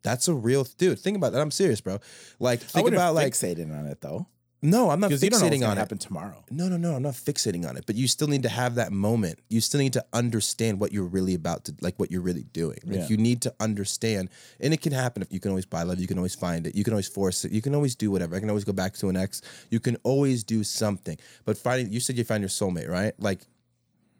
[0.03, 0.99] That's a real dude.
[0.99, 1.40] Think about that.
[1.40, 1.99] I'm serious, bro.
[2.39, 4.27] Like think about like fixating on it though,
[4.60, 5.80] no, I'm not because you don't know what's fixating on it.
[5.80, 6.44] happen tomorrow.
[6.51, 6.94] No, no, no.
[6.97, 7.85] I'm not fixating on it.
[7.86, 9.39] But you still need to have that moment.
[9.48, 12.78] You still need to understand what you're really about to, like what you're really doing.
[12.85, 13.06] Like Yeah.
[13.09, 15.22] you need to understand, and it can happen.
[15.22, 16.74] If you can always buy love, you can always find it.
[16.74, 17.52] You can always force it.
[17.52, 18.35] You can always do whatever.
[18.35, 19.43] I can always go back to an ex.
[19.70, 21.16] You can always do something.
[21.44, 23.14] But finding, you said you find your soulmate, right?
[23.20, 23.43] Like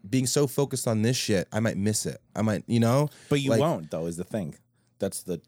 [0.09, 2.21] being so focused on this shit, I might miss it.
[2.33, 3.09] I might, you know.
[3.27, 4.05] But you Like, won't though.
[4.05, 4.55] Is the thing.
[4.99, 5.41] That's the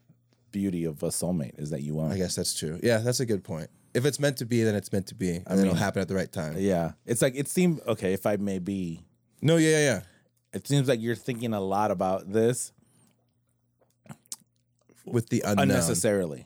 [0.51, 2.11] beauty of a soulmate is that you won't.
[2.11, 2.77] I guess that's true.
[2.84, 3.69] Yeah, that's a good point.
[3.93, 6.07] If it's meant to be, then it's meant to be, and then it'll happen at
[6.07, 6.55] the right time.
[6.57, 8.13] Yeah, it's like it seemed okay.
[8.13, 9.01] If I may be,
[9.41, 10.01] No, yeah, yeah, yeah.
[10.53, 12.72] it seems like you're thinking a lot about this
[15.05, 15.69] With the unknown.
[15.72, 16.45] unnecessarily.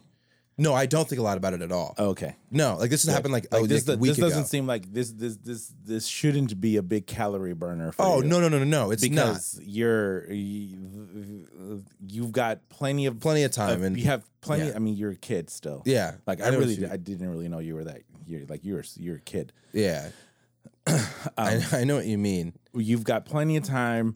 [0.57, 1.93] No, I don't think a lot about it at all.
[1.99, 2.35] Okay.
[2.49, 4.47] No, like this has happened like, Like oh, this, like a week this doesn't ago.
[4.47, 5.11] seem like this.
[5.11, 7.91] This this this shouldn't be a big calorie burner.
[7.91, 8.29] For oh you.
[8.29, 8.91] no, no, no, no, no!
[8.91, 9.25] It's not.
[9.27, 14.67] because you're you, you've got plenty of Plenty of time, and- you have plenty.
[14.67, 14.73] yeah.
[14.75, 15.81] I mean, you're a kid still.
[15.85, 18.01] Yeah, like I I, really you- I didn't really know you were that.
[18.25, 19.51] You're like you're you're a kid.
[19.73, 20.07] Yeah,
[20.87, 20.99] Um,
[21.37, 22.53] I, I know what you mean.
[22.73, 24.15] You've got plenty of time.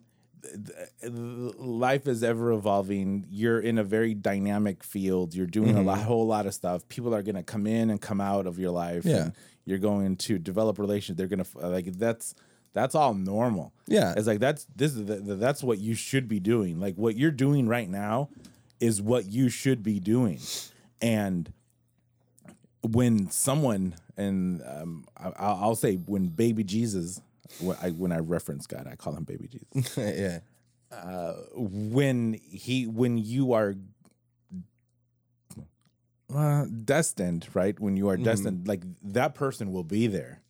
[1.04, 3.26] Life is ever evolving.
[3.30, 5.34] You're in a very dynamic field.
[5.34, 5.78] You're doing Mm-hmm.
[5.80, 6.88] a lot, whole lot of stuff.
[6.88, 9.06] People are going to come in and come out of your life.
[9.06, 9.24] Yeah.
[9.26, 9.34] and
[9.66, 11.18] you're going to develop relations.
[11.18, 12.34] They're going to like that's
[12.74, 13.74] that's all normal.
[13.88, 14.14] Yeah.
[14.18, 16.80] it's like that's this is the, the, that's what you should be doing.
[16.80, 18.30] Like what you're doing right now
[18.80, 20.40] is what you should be doing,
[21.02, 21.52] and
[22.82, 27.22] when someone and um, I'll I'll say when baby Jesus,
[27.60, 29.98] when I when I reference God, I call him baby Jesus.
[29.98, 30.40] yeah,
[31.54, 33.76] when he when you are
[36.34, 37.80] uh, destined, right?
[37.80, 40.42] When you are destined, like that person will be there,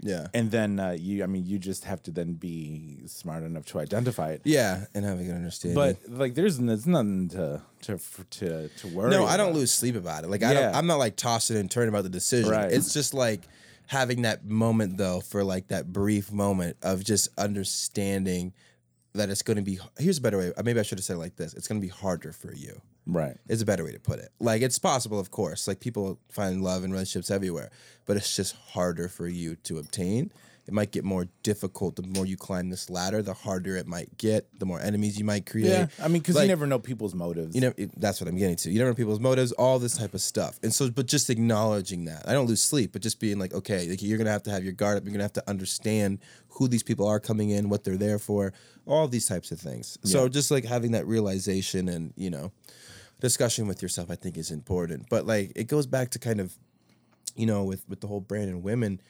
[0.00, 1.22] yeah, and then uh, you.
[1.22, 4.42] I mean, you just have to then be smart enough to identify it.
[4.44, 5.74] yeah, and having an understanding.
[5.74, 7.98] But like, there's there's nothing to to
[8.30, 9.10] to to worry.
[9.10, 9.58] no, I don't about.
[9.58, 10.30] lose sleep about it.
[10.30, 10.74] Like I don't.
[10.74, 12.50] I'm not like tossing and turning about the decision.
[12.50, 12.72] Right.
[12.72, 13.42] It's just like
[13.90, 18.52] having that moment though, for like that brief moment of just understanding
[19.14, 19.80] that it's going to be.
[19.98, 20.52] Here's a better way.
[20.56, 21.54] Uh, maybe I should have said it like this.
[21.54, 22.80] It's going to be harder for you.
[23.04, 23.36] Right.
[23.48, 24.28] is a better way to put it.
[24.38, 25.66] Like it's possible, of course.
[25.66, 27.72] Like people find love and relationships everywhere,
[28.06, 30.30] but it's just harder for you to obtain.
[30.66, 33.22] It might get more difficult the more you climb this ladder.
[33.22, 34.46] The harder it might get.
[34.58, 35.68] The more enemies you might create.
[35.70, 35.86] Yeah.
[36.00, 37.54] I mean, because Like, you never know people's motives.
[37.56, 38.70] you know, it- that's what I'm getting to.
[38.70, 40.60] You never know people's motives, all this type of stuff.
[40.62, 42.28] And so, but just acknowledging that.
[42.28, 44.62] I don't lose sleep, but just being like, okay, like you're gonna have to have
[44.62, 45.04] your guard up.
[45.04, 46.18] You're gonna have to understand
[46.50, 48.52] who these people are coming in, what they're there for,
[48.86, 49.98] all these types of things.
[50.04, 52.52] So just like having that realization and, you know,
[53.20, 55.06] discussion with yourself, I think is important.
[55.10, 56.56] But like it goes back to kind of,
[57.34, 59.00] you know, with with the whole brand and women.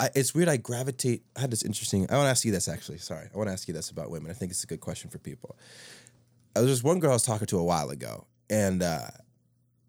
[0.00, 0.48] I, it's weird.
[0.48, 1.22] I gravitate.
[1.36, 2.06] I had this interesting.
[2.10, 2.98] I want to ask you this actually.
[2.98, 4.30] Sorry, I want to ask you this about women.
[4.30, 5.56] I think it's a good question for people.
[6.54, 9.08] Uh, There's one girl I was talking to a while ago, and uh,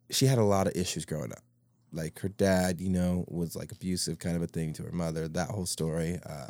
[0.10, 1.44] she had a lot of issues growing up.
[1.92, 5.28] Like her dad, you know, was like abusive kind of a thing to her mother.
[5.28, 6.20] That whole story.
[6.26, 6.48] Uh,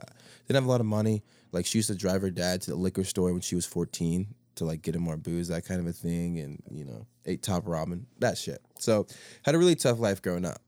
[0.48, 1.24] didn't have a lot of money.
[1.52, 4.28] Like she used to drive her dad to the liquor store when she was 14
[4.56, 7.42] to like get him more booze, that kind of a thing, and you know, ate
[7.42, 8.62] top ramen, that shit.
[8.78, 9.08] So
[9.44, 10.62] had a really tough life growing up,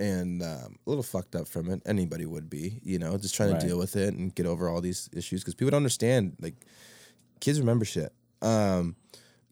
[0.00, 1.82] and um, a little fucked up from it.
[1.86, 3.60] Anybody would be, you know, just trying Right.
[3.60, 6.36] to deal with it and get over all these issues because people don't understand.
[6.40, 6.54] Like
[7.40, 8.12] kids remember shit.
[8.42, 8.96] Um,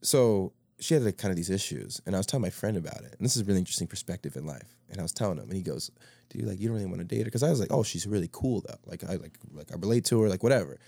[0.03, 3.03] so she had like kind of these issues, and I was telling my friend about
[3.05, 3.15] it.
[3.19, 4.77] And this is a really interesting perspective in life.
[4.91, 5.91] And I was telling him, and he goes,
[6.31, 8.07] "Dude, like you don't really want to date her?" Because I was like, "Oh, she's
[8.07, 8.79] really cool though.
[8.87, 10.79] Like I like like I relate to her, like whatever."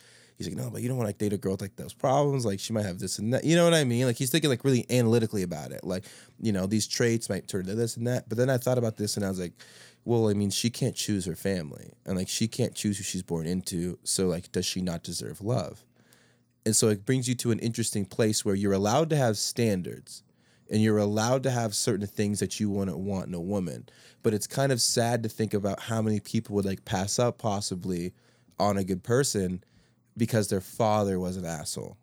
[0.41, 1.93] He's like, "No, but you don't want to like, date a girl with like those
[1.93, 2.47] problems.
[2.47, 3.45] Like she might have this and that.
[3.45, 4.07] You know what I mean?
[4.07, 5.85] Like he's thinking like really analytically about it.
[5.85, 6.07] Like
[6.41, 8.27] you know these traits might turn to this and that.
[8.27, 9.53] But then I thought about this, and I was like."
[10.03, 13.23] Well, I mean, she can't choose her family, and like she can't choose who she's
[13.23, 13.99] born into.
[14.03, 15.85] So, like, does she not deserve love?
[16.65, 20.23] And so it brings you to an interesting place where you're allowed to have standards
[20.71, 23.89] and you're allowed to have certain things that you to want in a woman.
[24.23, 27.39] But it's kind of sad to think about how many people would like pass up
[27.39, 28.13] possibly
[28.59, 29.65] on a good person
[30.17, 31.97] because their father was an asshole.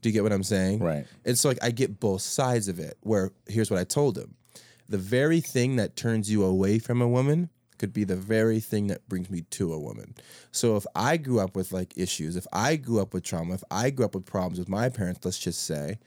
[0.00, 0.80] Do you get what I'm saying?
[0.80, 1.06] Right.
[1.24, 4.34] And so like I get both sides of it where here's what I told him.
[4.88, 8.86] The very thing that turns you away from a woman could be the very thing
[8.86, 10.14] that brings me to a woman.
[10.52, 13.64] So if I grew up with like issues, if I grew up with trauma, if
[13.70, 15.98] I grew up with problems with my parents, let's just say,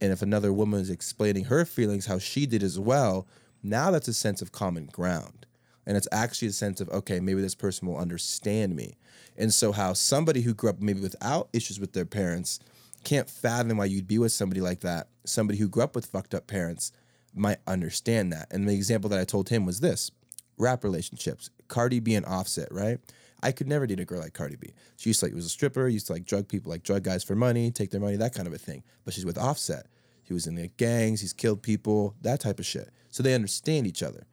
[0.00, 3.26] and if another woman is explaining her feelings how she did as well,
[3.62, 5.43] now that's a sense of common ground.
[5.86, 8.96] And it's actually a sense of, okay, maybe this person will understand me.
[9.36, 12.60] And so how somebody who grew up maybe without issues with their parents
[13.04, 15.08] can't fathom why you'd be with somebody like that.
[15.24, 16.92] Somebody who grew up with fucked up parents
[17.34, 18.48] might understand that.
[18.50, 20.10] And the example that I told him was this
[20.56, 21.50] rap relationships.
[21.68, 22.98] Cardi B and Offset, right?
[23.42, 24.72] I could never date a girl like Cardi B.
[24.96, 27.22] She used to like was a stripper, used to like drug people, like drug guys
[27.22, 28.82] for money, take their money, that kind of a thing.
[29.04, 29.86] But she's with Offset.
[30.22, 32.90] He was in the gangs, he's killed people, that type of shit.
[33.10, 34.26] So they understand each other.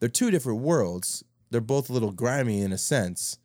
[0.00, 1.24] They're two different worlds.
[1.50, 3.38] They're both a little grimy in a sense,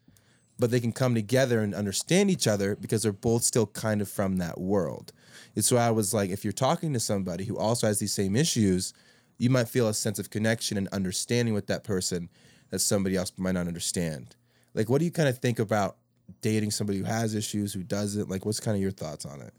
[0.59, 4.09] but they can come together and understand each other because they're both still kind of
[4.09, 5.13] from that world.
[5.55, 8.35] It's why I was like, if you're talking to somebody who also has these same
[8.35, 8.93] issues,
[9.37, 12.29] you might feel a sense of connection and understanding with that person
[12.69, 14.35] that somebody else might not understand.
[14.73, 15.97] Like, what do you kind of think about
[16.41, 18.29] dating somebody who has issues, who doesn't?
[18.29, 19.53] Like, what's kind of your thoughts on it?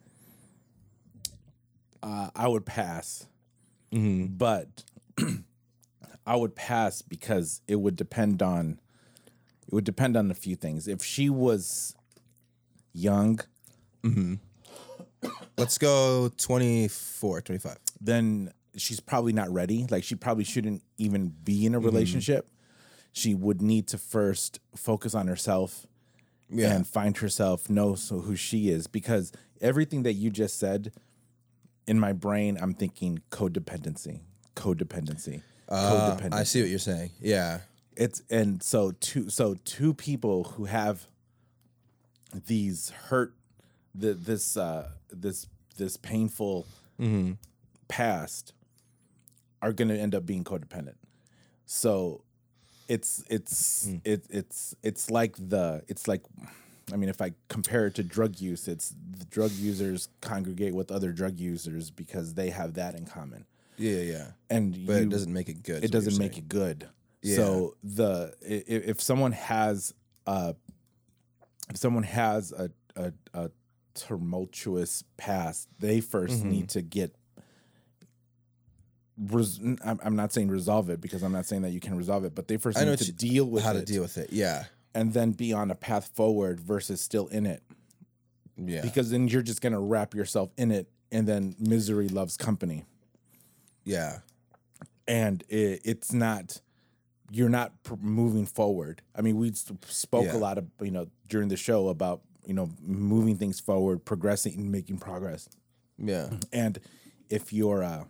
[2.03, 3.27] Uh, I would pass,
[3.93, 4.35] Mm-hmm.
[4.37, 4.69] but
[6.27, 8.81] I would pass because it would depend on
[9.67, 10.87] it would depend on a few things.
[10.87, 11.95] If she was
[12.93, 13.41] young,
[14.03, 14.35] mm-hmm.
[15.57, 17.79] Let's go 24, 25.
[18.01, 19.87] then she's probably not ready.
[19.89, 21.87] Like she probably shouldn't even be in a mm-hmm.
[21.87, 22.49] relationship.
[23.13, 25.87] She would need to first focus on herself
[26.51, 26.75] Yeah.
[26.75, 28.87] and find herself, know so who she is.
[28.89, 30.93] Because everything that you just said,
[31.87, 34.21] in my brain, I'm thinking codependency,
[34.57, 35.43] codependency,
[35.75, 36.33] Uh, codependency.
[36.35, 37.11] I see what you're saying.
[37.21, 37.61] Yeah.
[37.97, 41.07] it's and so two so two people who have
[42.47, 43.35] these hurt
[43.95, 45.47] the, this uh this
[45.77, 46.67] this painful
[47.01, 47.33] mm-hmm.
[47.89, 48.53] past
[49.63, 50.97] are going to end up being codependent
[51.67, 52.23] so
[52.89, 56.23] it's it's it, it's it's like the it's like
[56.93, 60.91] i mean if i compare it to drug use it's the drug users congregate with
[60.91, 63.47] other drug users because they have that in common
[63.77, 64.27] Yeah, yeah.
[64.51, 65.85] and But you, it doesn't make it good.
[65.85, 66.45] it doesn't make saying.
[66.45, 66.89] it good.
[67.23, 67.37] Yeah.
[67.37, 69.93] So the i- i- if someone has
[70.27, 70.55] a
[71.71, 73.51] if someone has a a, a
[73.95, 76.51] tumultuous past, they 1st Mm-hmm.
[76.51, 77.15] need to get.
[79.17, 82.35] Res- I'm not saying resolve it because I'm not saying that you can resolve it,
[82.35, 84.33] but they first I need to you- deal with how it to deal with it.
[84.33, 84.65] Yeah.
[84.93, 87.63] and then be on a path forward versus still in it
[88.57, 88.83] Yeah.
[88.83, 92.85] because then you're just gonna wrap yourself in it and then misery loves company
[93.85, 94.19] yeah.
[95.07, 96.61] and it, it's not
[97.31, 100.37] you're not pr- moving forward i mean we spoke Yeah.
[100.37, 104.55] a lot of you know during the show about you know moving things forward progressing
[104.55, 105.49] and making progress
[105.99, 106.31] Yeah.
[106.53, 106.79] and
[107.31, 108.05] if you're uh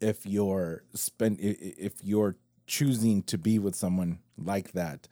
[0.00, 2.36] if you're spend if you're
[2.66, 5.06] choosing to be with someone like that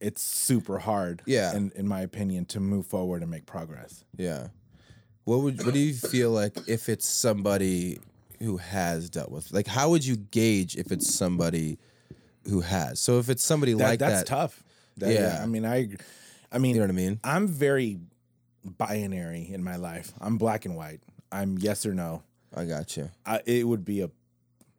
[0.00, 1.54] it's super hard Yeah.
[1.56, 4.48] in, in my opinion to move forward and make progress Yeah.
[5.28, 8.00] What would what do you feel like if it's somebody
[8.40, 11.78] who has dealt with like how would you gauge if it's somebody
[12.48, 12.98] who has?
[12.98, 14.64] So if it's somebody that, like that's that, tough
[14.96, 15.40] That- Yeah.
[15.42, 15.88] i mean i
[16.50, 17.20] i mean you know what I mean?
[17.22, 17.98] I'm very
[18.64, 20.12] binary in my life.
[20.18, 21.00] I'm black and white.
[21.30, 22.22] I'm yes or no.
[22.56, 23.10] I got you.
[23.26, 24.10] I, it would be a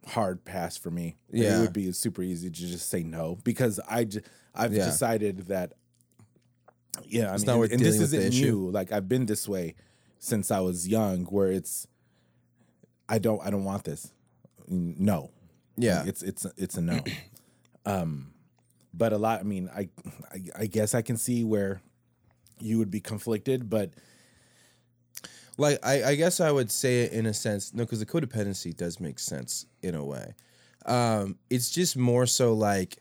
[0.08, 1.18] hard pass for me.
[1.32, 1.60] Yeah.
[1.60, 4.22] it would be super easy to just say no because I j-
[4.56, 4.86] I've Yeah.
[4.86, 5.74] decided that.
[7.06, 8.72] Yeah, I It's mean, not and, worth and this dealing with the isn't new.
[8.72, 9.76] Like I've been this way
[10.20, 11.88] since I was young, where it's
[13.08, 14.12] I don't I don't want this.
[14.68, 15.32] No,
[15.78, 16.04] Yeah.
[16.06, 17.00] it's it's it's a no.
[17.86, 18.34] um,
[18.94, 19.40] but a lot.
[19.40, 19.90] I mean, I,
[20.32, 21.82] I I guess I can see where
[22.60, 23.92] you would be conflicted, but
[25.58, 28.76] like I, I guess I would say it in a sense, no, because the codependency
[28.76, 30.34] does make sense in a way.
[30.86, 32.98] Um, it's just more so like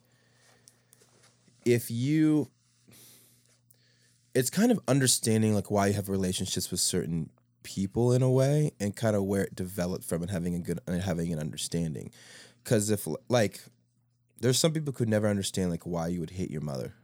[1.64, 2.48] if you
[4.38, 7.28] it's kind of understanding like why you have relationships with certain
[7.64, 10.78] people in a way and kind of where it developed from and having a good
[10.86, 12.12] and having an understanding.
[12.62, 13.64] Cause if like
[14.38, 16.94] there's some people who could never understand like why you would hate your mother.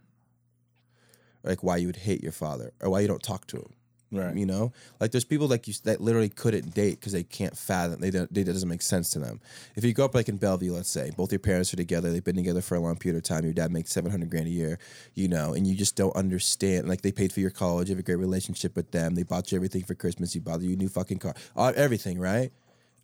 [1.43, 3.73] Or like why you would hate your father or why you don't talk to him.
[4.16, 4.36] Right.
[4.36, 8.01] You know, like there's people like you that literally couldn't date because they can't fathom.
[8.01, 8.31] They don't.
[8.36, 9.41] It doesn't make sense to them.
[9.77, 12.11] If you grow up like in Bellevue, let's say, both your parents are together.
[12.11, 13.45] They've been together for a long period of time.
[13.45, 14.78] Your dad makes seven hundred grand a year.
[15.15, 16.89] You know, and you just don't understand.
[16.89, 17.89] Like they paid for your college.
[17.89, 19.15] You have a great relationship with them.
[19.15, 20.35] They bought you everything for Christmas.
[20.35, 21.35] You bought you a new fucking car.
[21.57, 22.53] Everything, right?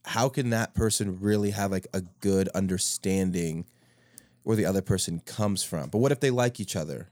[0.05, 3.67] How can that person really have like a good understanding
[4.43, 5.91] where the other person comes from?
[5.91, 7.09] But what if they like each other?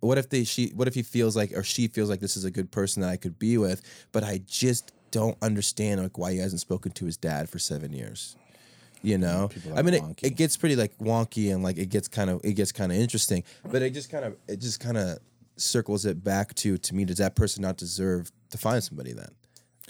[0.00, 2.44] What if they she what if he feels like or she feels like this is
[2.44, 3.82] a good person that I could be with,
[4.12, 7.92] but I just don't understand like why he hasn't spoken to his dad for seven
[7.92, 8.36] years.
[9.02, 12.28] You know, I mean, it, it gets pretty like wonky and like it gets kind
[12.28, 15.18] of it gets kind of interesting, but it just kind of it just kind of
[15.56, 17.04] circles it back to to me.
[17.06, 19.30] Does that person not deserve to find somebody then?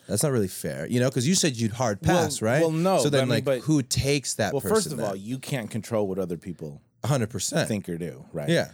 [0.08, 2.60] That's not really fair, you know, because you said you'd hard Well- pass, right?
[2.60, 4.52] well, no, So then, I mean, like, but- who takes that?
[4.52, 5.06] Well, first of then?
[5.06, 7.68] all, you can't control what other people hundred percent.
[7.68, 8.48] think or do, right?
[8.48, 8.70] Yeah,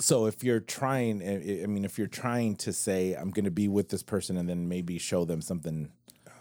[0.00, 3.50] So if you're trying, I I mean, if you're trying to say I'm going to
[3.50, 5.90] be with this person and then maybe show them something,
[6.28, 6.32] oh,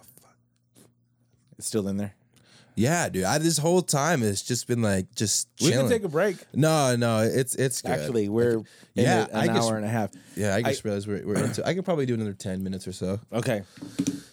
[1.57, 2.15] it's still in there.
[2.75, 3.25] yeah, dude.
[3.25, 6.38] I, this whole time it's just been like just We can take a break.
[6.53, 7.91] No, no, it's it's good.
[7.91, 8.65] Actually, we're in
[8.95, 10.11] Yeah, a- an I guess- hour and a half.
[10.35, 11.65] yeah, I just realized we're, we're into.
[11.65, 13.19] I could probably do another ten minutes or so.
[13.31, 13.61] Okay.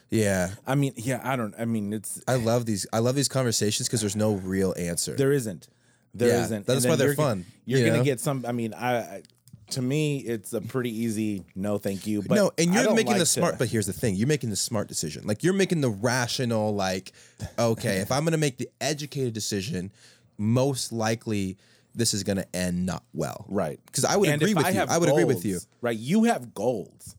[0.08, 1.54] Yeah, I mean, yeah, I don't.
[1.58, 2.86] I mean, it's I love these.
[2.92, 5.14] I love these conversations because there's no real answer.
[5.14, 5.68] there isn't.
[6.14, 8.44] There Yeah, not that's why they're fun, You're you gonna get some.
[8.46, 9.22] I mean, I, I
[9.70, 12.22] to me, it's a pretty easy no, thank you.
[12.22, 13.58] But no, and you're making like the to- smart.
[13.58, 15.26] But here's the thing: you're making the smart decision.
[15.26, 16.74] Like you're making the rational.
[16.74, 17.12] Like,
[17.58, 19.92] okay, if I'm gonna make the educated decision,
[20.38, 21.56] most likely
[21.94, 23.44] this is gonna end not well.
[23.48, 23.78] Right.
[23.86, 24.80] Because I would And agree with you.
[24.88, 25.60] I would agree with you.
[25.80, 25.96] Right.
[25.98, 27.14] You have goals.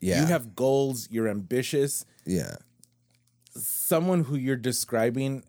[0.00, 0.20] Yeah.
[0.20, 1.08] You have goals.
[1.10, 2.04] You're ambitious.
[2.24, 2.54] yeah.
[3.60, 5.42] Someone who you're describing,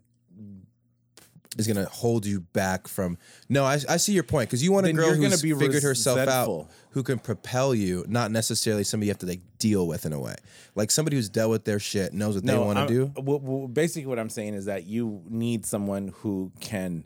[1.58, 3.18] Is gonna hold you back from
[3.48, 5.82] no, I, I see your point because you want a Then girl who's be figured
[5.82, 6.68] herself resentful.
[6.70, 10.12] out, who can propel you, not necessarily somebody you have to like deal with in
[10.12, 10.36] a way,
[10.76, 13.12] like somebody who's dealt with their shit, knows what they want to I'm- do.
[13.20, 17.04] well, well, basically, what I'm saying is that you need someone who can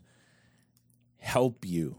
[1.16, 1.96] help you.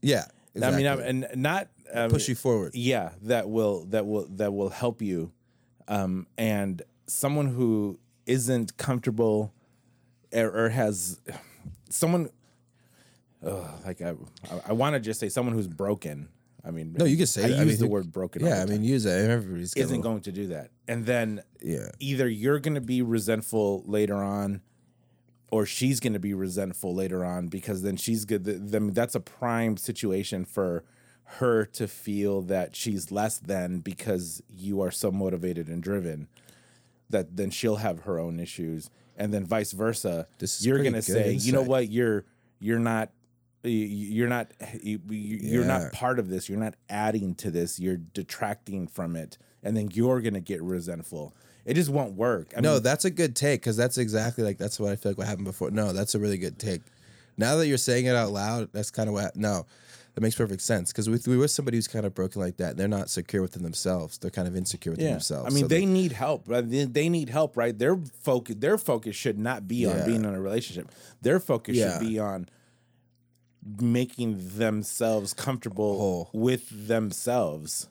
[0.00, 0.24] Yeah,
[0.60, 0.86] I mean.
[0.86, 2.74] I'm, and not um, push you forward.
[2.74, 5.32] Yeah, that will that will that will help you,
[5.86, 9.52] um, and someone who isn't comfortable
[10.32, 11.20] or, or has
[11.88, 12.30] someone.
[13.44, 14.10] Uh, like I,
[14.50, 16.28] I, I want to just say someone who's broken.
[16.64, 17.58] I mean, No, you can say I that.
[17.60, 18.44] I use mean, the word broken.
[18.44, 19.30] Yeah, I mean, use that.
[19.30, 23.00] Everybody's isn't little- going to do that, and then Yeah, either you're going to be
[23.00, 24.60] resentful later on
[25.50, 29.20] or she's going to be resentful later on because then she's good then that's a
[29.20, 30.84] prime situation for
[31.40, 36.28] her to feel that she's less than because you are so motivated and driven
[37.08, 40.94] that then she'll have her own issues and then vice versa This is you're going
[40.94, 42.24] to good say you know what you're
[42.60, 43.10] you're not
[43.64, 44.50] you- you're not
[44.82, 45.66] you- you're Yeah.
[45.66, 49.90] not part of this you're not adding to this you're detracting from it and then
[49.92, 51.34] you're going to get resentful
[51.66, 54.56] it just won't work I no, mean, that's a good take because that's exactly like
[54.56, 55.70] that's what I feel like what happened before.
[55.70, 56.80] No, that's a really good take.
[57.36, 59.36] Now that you're saying it out loud, that's kind of what.
[59.36, 59.66] No,
[60.18, 62.76] that makes perfect sense because with we with somebody who's kind of broken like that,
[62.76, 64.18] they're not secure within themselves.
[64.18, 65.46] They're kind of insecure within Yeah, themselves.
[65.46, 66.48] I mean, So they need help.
[66.48, 66.68] right?
[66.68, 67.78] They, they need help, right?
[67.78, 70.90] Their focus, their focus should not be on being in a relationship.
[71.22, 72.00] Their focus Yeah.
[72.00, 72.48] should be on
[73.80, 76.30] making themselves comfortable Whole.
[76.32, 77.88] with themselves.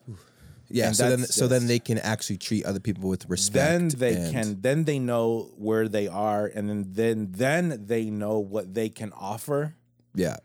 [0.69, 0.87] yeah.
[0.87, 3.97] and So then, so then they can actually treat other people with respect.
[3.97, 4.59] Then they can.
[4.61, 9.13] Then they know where they are, and then then then they know what they can
[9.13, 9.75] offer.
[10.15, 10.37] Yeah,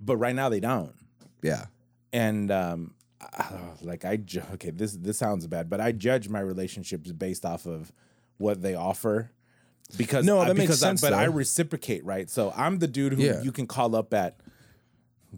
[0.00, 0.94] But right now they don't.
[1.42, 1.66] yeah,
[2.12, 2.94] and um
[3.38, 7.44] uh, like I ju- okay this this sounds bad but I judge my relationships based
[7.44, 7.92] off of
[8.38, 9.30] what they offer
[9.98, 13.12] because No, I, that makes sense, I, but I reciprocate right so I'm the dude
[13.12, 13.42] who Yeah.
[13.42, 14.36] you can call up at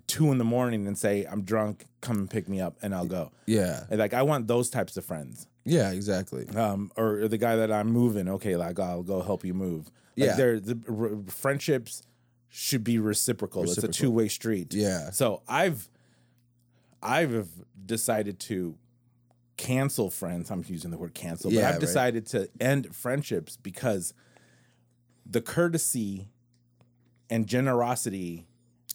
[0.07, 3.05] two in the morning and say I'm drunk come and pick me up and I'll
[3.07, 5.91] go yeah, and like I want those types of friends yeah.
[5.93, 6.49] Exactly.
[6.57, 9.87] um or the guy that I'm moving okay like I'll go help you move
[10.17, 10.37] like Yeah.
[10.37, 12.03] they're the r- friendships
[12.55, 13.63] should be reciprocal.
[13.65, 15.11] it's a two-way street Yeah.
[15.11, 15.89] so I've
[17.03, 17.49] I've
[17.85, 18.77] decided to
[19.57, 20.51] cancel friends.
[20.51, 21.81] I'm using the word cancel, but Yeah, I've right.
[21.81, 24.13] decided to end friendships because
[25.27, 26.29] the courtesy
[27.31, 28.47] and generosity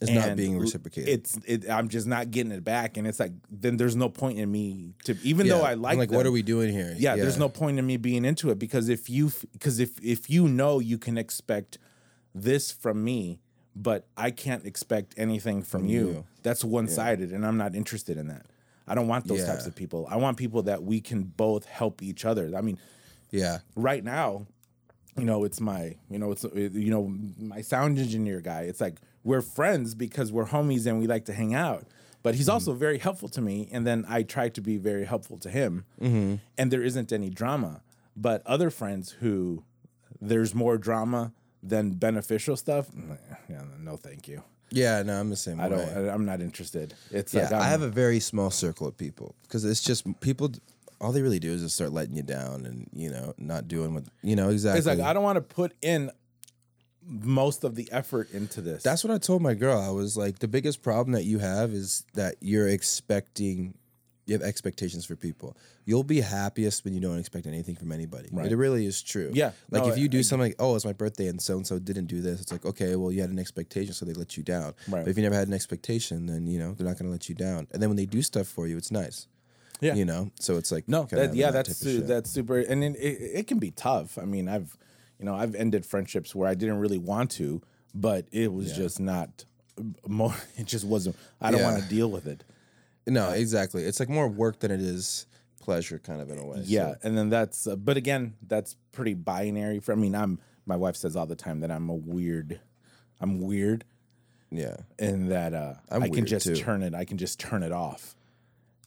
[0.02, 1.10] It's not being reciprocated.
[1.10, 4.38] It's it, I'm just not getting it back, and it's like then there's no point
[4.38, 5.70] in me to even though Yeah.
[5.70, 6.94] I I'm like like, them, what are we doing here?
[6.98, 10.30] yeah, there's no point in me being into it because if you because if if
[10.30, 11.80] you know you can expect
[12.36, 13.40] this from me,
[13.82, 16.26] but I can't expect anything from, you, you.
[16.42, 18.46] that's one sided, and I'm not interested in that.
[18.88, 20.08] I don't want those types of people.
[20.10, 22.52] I want people that we can both help each other.
[22.56, 22.80] I mean,
[23.32, 24.48] Yeah, right now,
[25.18, 28.62] you know, it's my, you know, it's you know, my sound engineer guy.
[28.62, 31.84] It's like we're friends because we're homies and we like to hang out.
[32.24, 32.54] But he's mm-hmm.
[32.54, 35.86] also very helpful to me, and then I try to be very helpful to him,
[36.02, 36.36] mm-hmm.
[36.58, 37.82] and there isn't any drama.
[38.16, 39.64] But other friends who
[40.20, 41.34] there's more drama
[41.64, 42.88] than beneficial stuff,
[43.50, 44.44] yeah, no, thank you.
[44.70, 45.02] yeah.
[45.04, 45.60] No, I'm the same.
[45.60, 45.80] I don't.
[45.80, 46.10] way.
[46.10, 46.94] I, I'm not interested.
[47.12, 50.52] It's Yeah, like I have a very small circle of people because it's just people.
[51.00, 53.94] All they really do is just start letting you down, and you know, not doing
[53.94, 54.80] what you know exactly.
[54.80, 56.12] It's like I don't want to put in
[57.10, 58.84] most of the effort into this.
[58.84, 59.80] That's what I told my girl.
[59.80, 63.76] I was like, the biggest problem that you have is that you're expecting,
[64.28, 65.56] you have expectations for people.
[65.86, 68.30] You'll be happiest when you don't expect anything from anybody.
[68.32, 68.52] Right.
[68.52, 69.32] It really is true.
[69.34, 69.52] Yeah.
[69.72, 71.66] Like No, if you I- do something like, oh, it's my birthday and so and
[71.66, 74.38] so didn't do this, it's like, okay, well, you had an expectation, so they let
[74.38, 74.74] you down.
[74.90, 75.04] Right.
[75.04, 77.30] But if you never had an expectation, then, you know, they're not going to let
[77.30, 77.68] you down.
[77.72, 79.28] And then when they do stuff for you, it's nice.
[79.80, 79.96] Yeah.
[79.96, 80.32] You know?
[80.40, 83.48] So it's like, No, that, yeah, that that's su- that's super, and it, it, it
[83.48, 84.18] can be tough.
[84.18, 84.78] I mean, I've,
[85.20, 87.62] you know, I've ended friendships where I didn't really want to,
[87.96, 89.46] but it was just not.
[90.08, 91.16] More, it just wasn't.
[91.40, 91.72] I don't Yeah.
[91.72, 92.44] want to deal with it.
[93.08, 93.84] No, exactly.
[93.84, 95.26] It's like more work than it is
[95.62, 96.62] pleasure, kind of in a way.
[96.64, 97.68] Yeah, So, and then that's.
[97.68, 99.80] Uh, but again, that's pretty binary.
[99.80, 100.40] For I mean, I'm.
[100.66, 102.60] My wife says all the time that I'm a weird.
[103.20, 103.84] I'm weird,
[104.52, 104.76] yeah.
[105.00, 106.56] and that uh, I'm I can just too.
[106.56, 106.94] turn it.
[106.94, 108.16] I can just turn it off,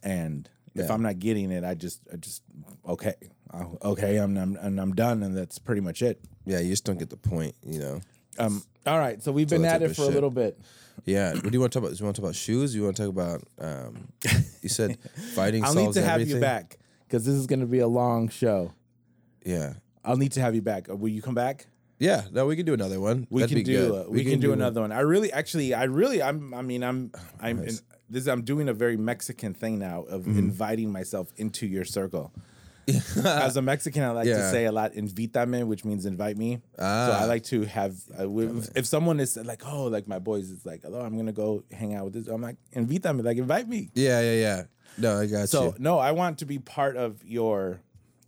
[0.03, 0.95] and if Yeah.
[0.95, 2.43] I'm not getting it, I just, I just
[2.87, 3.15] okay,
[3.53, 6.21] uh, okay, I'm, I'm, and I'm done, and that's pretty much it.
[6.45, 8.01] Yeah, you just don't get the point, you know?
[8.39, 10.15] Um, all right, so we've been at it for a shit.
[10.15, 10.61] little bit.
[11.05, 11.33] Yeah.
[11.33, 11.97] What do you want to talk about?
[11.97, 12.75] Do you want to talk about shoes?
[12.75, 13.43] You want to talk about?
[13.59, 14.09] Um,
[14.63, 14.99] you said
[15.35, 15.65] fighting.
[15.65, 16.37] I'll need to have everything?
[16.37, 18.73] you back because this is going to be a long show.
[19.45, 19.75] Yeah.
[20.05, 20.89] I'll need to have you back.
[20.89, 21.67] Uh, Will you come back?
[21.99, 23.27] Yeah, no, we can do another one.
[23.29, 24.91] We That'd can do uh, we, can, do, another one.
[24.91, 27.75] I really actually I really I'm I mean I'm I'm in,
[28.09, 30.39] this I'm doing a very Mexican thing now of Mm-hmm.
[30.39, 32.33] inviting myself into your circle.
[33.25, 36.61] As a Mexican, I like to say a lot "invítame," which means invite me.
[36.79, 37.25] So I Ah.
[37.27, 40.83] like to have uh, wi- if someone is like, oh, like my boys is like,
[40.85, 42.27] oh, I'm gonna go hang out with this.
[42.29, 43.91] I'm like, invítame, like invite me.
[43.95, 44.63] Yeah, yeah, yeah.
[44.99, 45.71] No, I got So you.
[45.73, 47.81] So no, I want to be part of your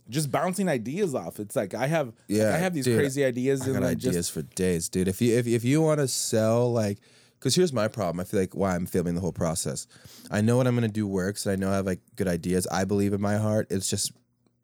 [0.09, 1.39] just bouncing ideas off.
[1.39, 4.15] It's like I have, Yeah, I have these dude, crazy ideas I and got ideas
[4.15, 5.07] just for days, dude.
[5.07, 6.99] If you if if you want to sell like,
[7.39, 8.19] because here's my problem.
[8.19, 9.87] I feel like why I'm filming the whole process.
[10.31, 12.67] I know what I'm gonna do works, and I know I have like good ideas.
[12.67, 13.67] I believe in my heart.
[13.69, 14.11] It's just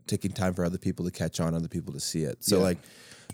[0.10, 2.44] taking time for other people to catch on, other people to see it.
[2.44, 2.64] So Yeah.
[2.64, 2.78] like,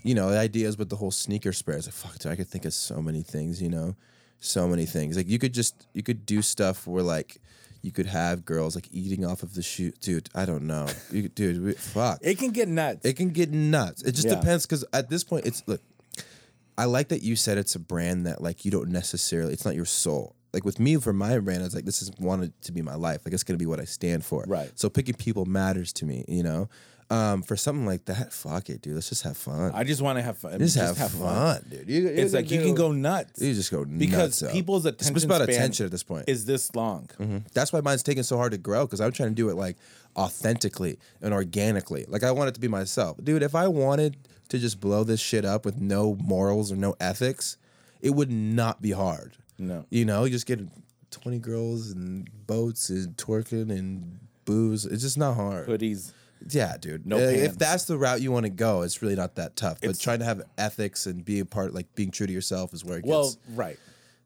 [0.04, 1.74] you know, the ideas with the whole sneaker spray.
[1.74, 3.60] I was like, fuck, dude, I could think of so many things.
[3.60, 3.96] You know,
[4.38, 5.16] so many things.
[5.16, 7.40] Like you could just you could do stuff where like.
[7.82, 10.28] You could have girls like eating off of the shoe, dude.
[10.34, 11.62] I don't know, you, could- dude.
[11.62, 13.04] we- Fuck, it can get nuts.
[13.06, 14.02] it can get nuts.
[14.02, 14.34] It just Yeah.
[14.34, 15.80] depends because at this point, it's look.
[16.76, 19.52] I like that you said it's a brand that like you don't necessarily.
[19.52, 20.34] It's not your soul.
[20.56, 22.94] Like with me, for my brand, I was like, this is wanted to be my
[22.94, 23.20] life.
[23.26, 24.42] Like it's gonna be what I stand for.
[24.48, 24.70] Right.
[24.74, 26.24] So picking people matters to me.
[26.28, 26.68] You know,
[27.10, 28.94] um, for something like that, fuck it, dude.
[28.94, 29.72] Let's just have fun.
[29.74, 30.58] I just want to have fun.
[30.58, 31.90] just, have, fun, dude.
[31.90, 35.26] You, It's like you can go nuts You just go because nuts people's attention just
[35.26, 36.24] about attention at this point.
[36.26, 37.10] is this long.
[37.20, 37.42] Mhm.
[37.52, 39.76] That's why mine's taking so hard to grow because I'm trying to do it like
[40.16, 42.06] authentically and organically.
[42.08, 43.42] Like I want it to be myself, dude.
[43.42, 44.16] If I wanted
[44.48, 47.56] to just blow this shit up with no morals or no ethics,
[48.00, 49.36] it would not be hard.
[49.58, 49.86] No.
[49.90, 50.60] you know, you just get
[51.10, 54.84] 20 girls and boats and twerking and booze.
[54.84, 55.66] It's just not hard.
[55.68, 56.12] Hoodies.
[56.50, 57.06] Yeah, dude.
[57.06, 59.80] No Uh, if that's the route you want to go, it's really not that tough.
[59.80, 62.74] But It's- trying to have ethics and be a part, like being true to yourself,
[62.74, 63.78] is where it gets Well, right.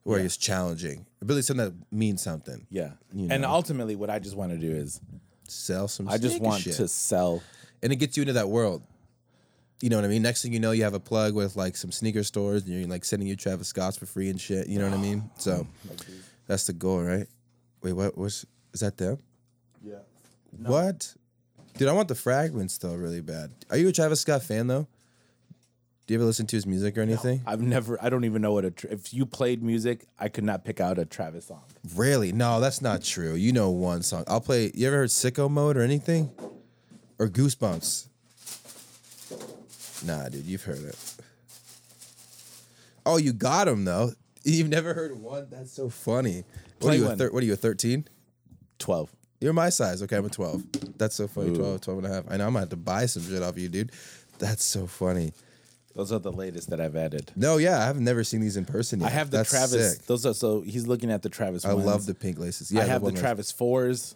[0.03, 1.05] where it's challenging.
[1.21, 2.67] Really, something that means something.
[2.69, 2.91] Yeah.
[3.13, 4.99] You And ultimately, what I just want to do is
[5.47, 6.07] Sell some.
[6.07, 6.75] I just want shit.
[6.75, 7.41] to sell.
[7.83, 8.83] and it gets you into that world.
[9.81, 10.21] You know what I mean?
[10.21, 12.87] Next thing you know, you have a plug with like some sneaker stores, and you're
[12.87, 14.67] like sending you Travis Scott's for free and shit.
[14.67, 15.29] You know what I mean?
[15.37, 15.65] So
[16.47, 17.27] that's the goal, right?
[17.81, 19.17] Wait, what was is that them?
[19.83, 19.95] Yeah.
[20.57, 21.15] What?
[21.77, 23.51] Dude, I want the fragments though, really bad.
[23.69, 24.87] Are you a Travis Scott fan though?
[26.05, 27.41] Do you ever listen to his music or anything?
[27.47, 27.97] I've never.
[28.03, 28.71] I don't even know what a.
[28.71, 31.61] Tra- if you played music, I could not pick out a Travis song.
[31.95, 32.31] Really?
[32.33, 33.33] No, that's not true.
[33.35, 34.25] You know one song.
[34.27, 34.71] I'll play.
[34.75, 36.31] You ever heard Sicko Mode or anything?
[37.17, 38.07] Or Goosebumps?
[40.05, 41.15] Nah, dude, you've heard it.
[43.05, 44.11] Oh, you got him though.
[44.43, 45.47] You've never heard one?
[45.51, 46.43] That's so funny.
[46.79, 47.07] What are you?
[47.07, 47.53] A thir- what are you?
[47.53, 48.07] A thirteen?
[48.79, 49.11] Twelve.
[49.39, 50.03] You're my size.
[50.03, 50.97] Okay, I'm a 12.
[50.99, 51.55] That's so funny.
[51.55, 52.25] 12, 12 and a half.
[52.29, 53.91] I know I'm gonna have to buy some shit off you, dude.
[54.37, 55.33] That's so funny.
[55.95, 57.31] Those are the latest that I've added.
[57.35, 59.07] No, yeah, I've never seen these in person yet.
[59.07, 59.93] I have the That's Travis.
[59.97, 60.05] sick.
[60.05, 60.61] Those are so.
[60.61, 61.65] He's looking at the Travis.
[61.65, 61.85] I ones.
[61.87, 62.71] love the pink laces.
[62.71, 64.15] Yeah, I have the with- Travis fours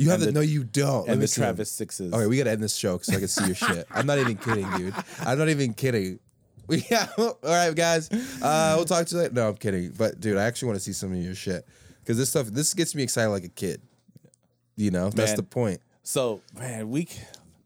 [0.00, 1.08] You have the, the- no, you don't.
[1.08, 1.28] And the.
[1.28, 2.12] Travis sixes.
[2.12, 3.86] All right, we gotta end this show so I can see your shit.
[3.90, 4.94] I'm not even kidding, dude.
[5.20, 6.18] I'm not even kidding.
[6.66, 7.08] We yeah.
[7.18, 8.08] All right, guys.
[8.40, 9.34] Uh, we'll talk to you later.
[9.34, 9.92] No, I'm kidding.
[9.96, 11.66] But dude, I actually want to see some of your shit
[12.00, 13.82] because this stuff this gets me excited like a kid.
[14.76, 15.80] You know, that's the point.
[16.02, 17.06] So man, we.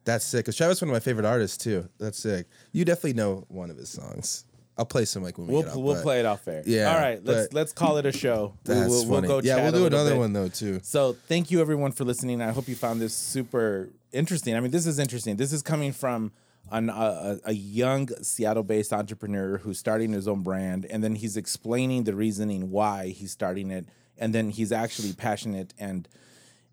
[0.05, 0.45] That's sick.
[0.45, 1.89] Cause Travis is one of my favorite artists too.
[1.99, 2.47] That's sick.
[2.73, 4.45] You definitely know one of his songs.
[4.77, 6.63] I'll play some like when we We'll get out, we'll play it off air.
[6.67, 7.25] Yeah, All right.
[7.25, 8.55] Let's let's call it a show.
[8.65, 9.29] That's we'll, we'll funny.
[9.29, 9.41] go.
[9.43, 10.19] yeah, we'll do another bit.
[10.19, 10.81] one though too.
[10.83, 12.43] So thank you everyone for listening.
[12.43, 14.57] I hope you found this super interesting.
[14.57, 15.37] I mean, this is interesting.
[15.37, 16.33] This is coming from
[16.73, 22.05] an, a, a young Seattle-based entrepreneur who's starting his own brand, and then he's explaining
[22.05, 23.87] the reasoning why he's starting it,
[24.19, 26.09] and then he's actually passionate and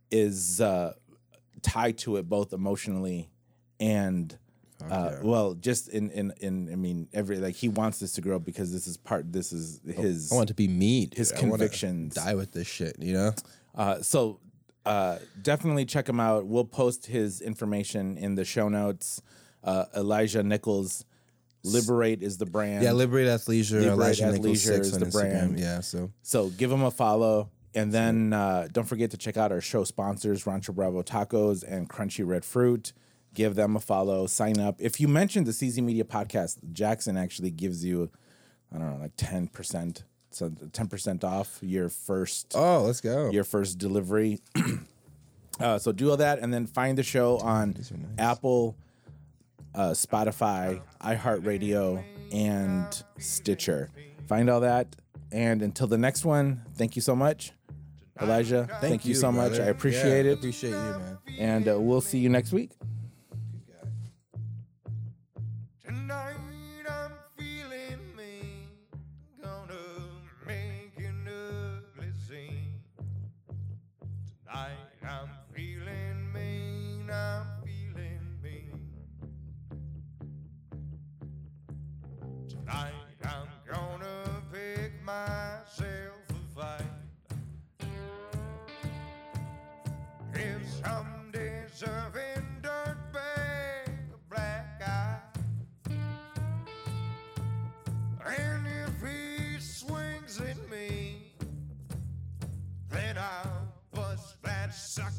[0.09, 0.93] is uh,
[1.61, 3.29] tied to it both emotionally
[3.79, 4.37] and.
[4.89, 8.39] Uh, well, just in, in in I mean every like he wants this to grow
[8.39, 11.05] because this is part this is his I want to be me.
[11.05, 11.17] dude.
[11.17, 12.15] his I convictions.
[12.15, 12.95] Die with this shit.
[12.99, 13.31] You know.
[13.75, 14.39] Uh, so
[14.85, 16.45] uh, definitely check him out.
[16.45, 19.21] We'll post his information in the show notes.
[19.63, 21.05] Uh, Elijah Nichols,
[21.63, 22.83] Liberate is the brand.
[22.83, 25.11] Yeah, Liberate Athleisure, Liberate Elijah Nichols Athleisure is the Instagram.
[25.11, 25.59] brand.
[25.59, 27.49] Yeah, so so give him a follow.
[27.73, 31.89] And then uh, don't forget to check out our show sponsors, Rancho Bravo Tacos and
[31.89, 32.91] Crunchy Red Fruit.
[33.33, 34.75] Give them a follow, sign up.
[34.79, 38.09] If you mention the CZ Media podcast, Jackson actually gives you,
[38.73, 43.29] I don't know, like 10%, so 10% off your first oh, let's go.
[43.31, 44.41] your first delivery.
[45.59, 47.75] uh, so do all that, and then find the show on
[48.17, 48.75] Apple,
[49.73, 52.03] uh, Spotify, iHeartRadio,
[52.33, 53.89] and Stitcher.
[54.27, 54.93] Find all that,
[55.31, 57.53] and until the next one, thank you so much,
[58.21, 58.67] Elijah.
[58.81, 59.53] Thank, you, so much.
[59.53, 61.17] I appreciate Yeah, it, Appreciate you, man.
[61.39, 62.71] and uh, we'll see you next week.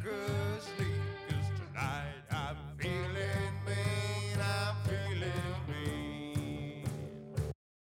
[0.03, 0.42] good.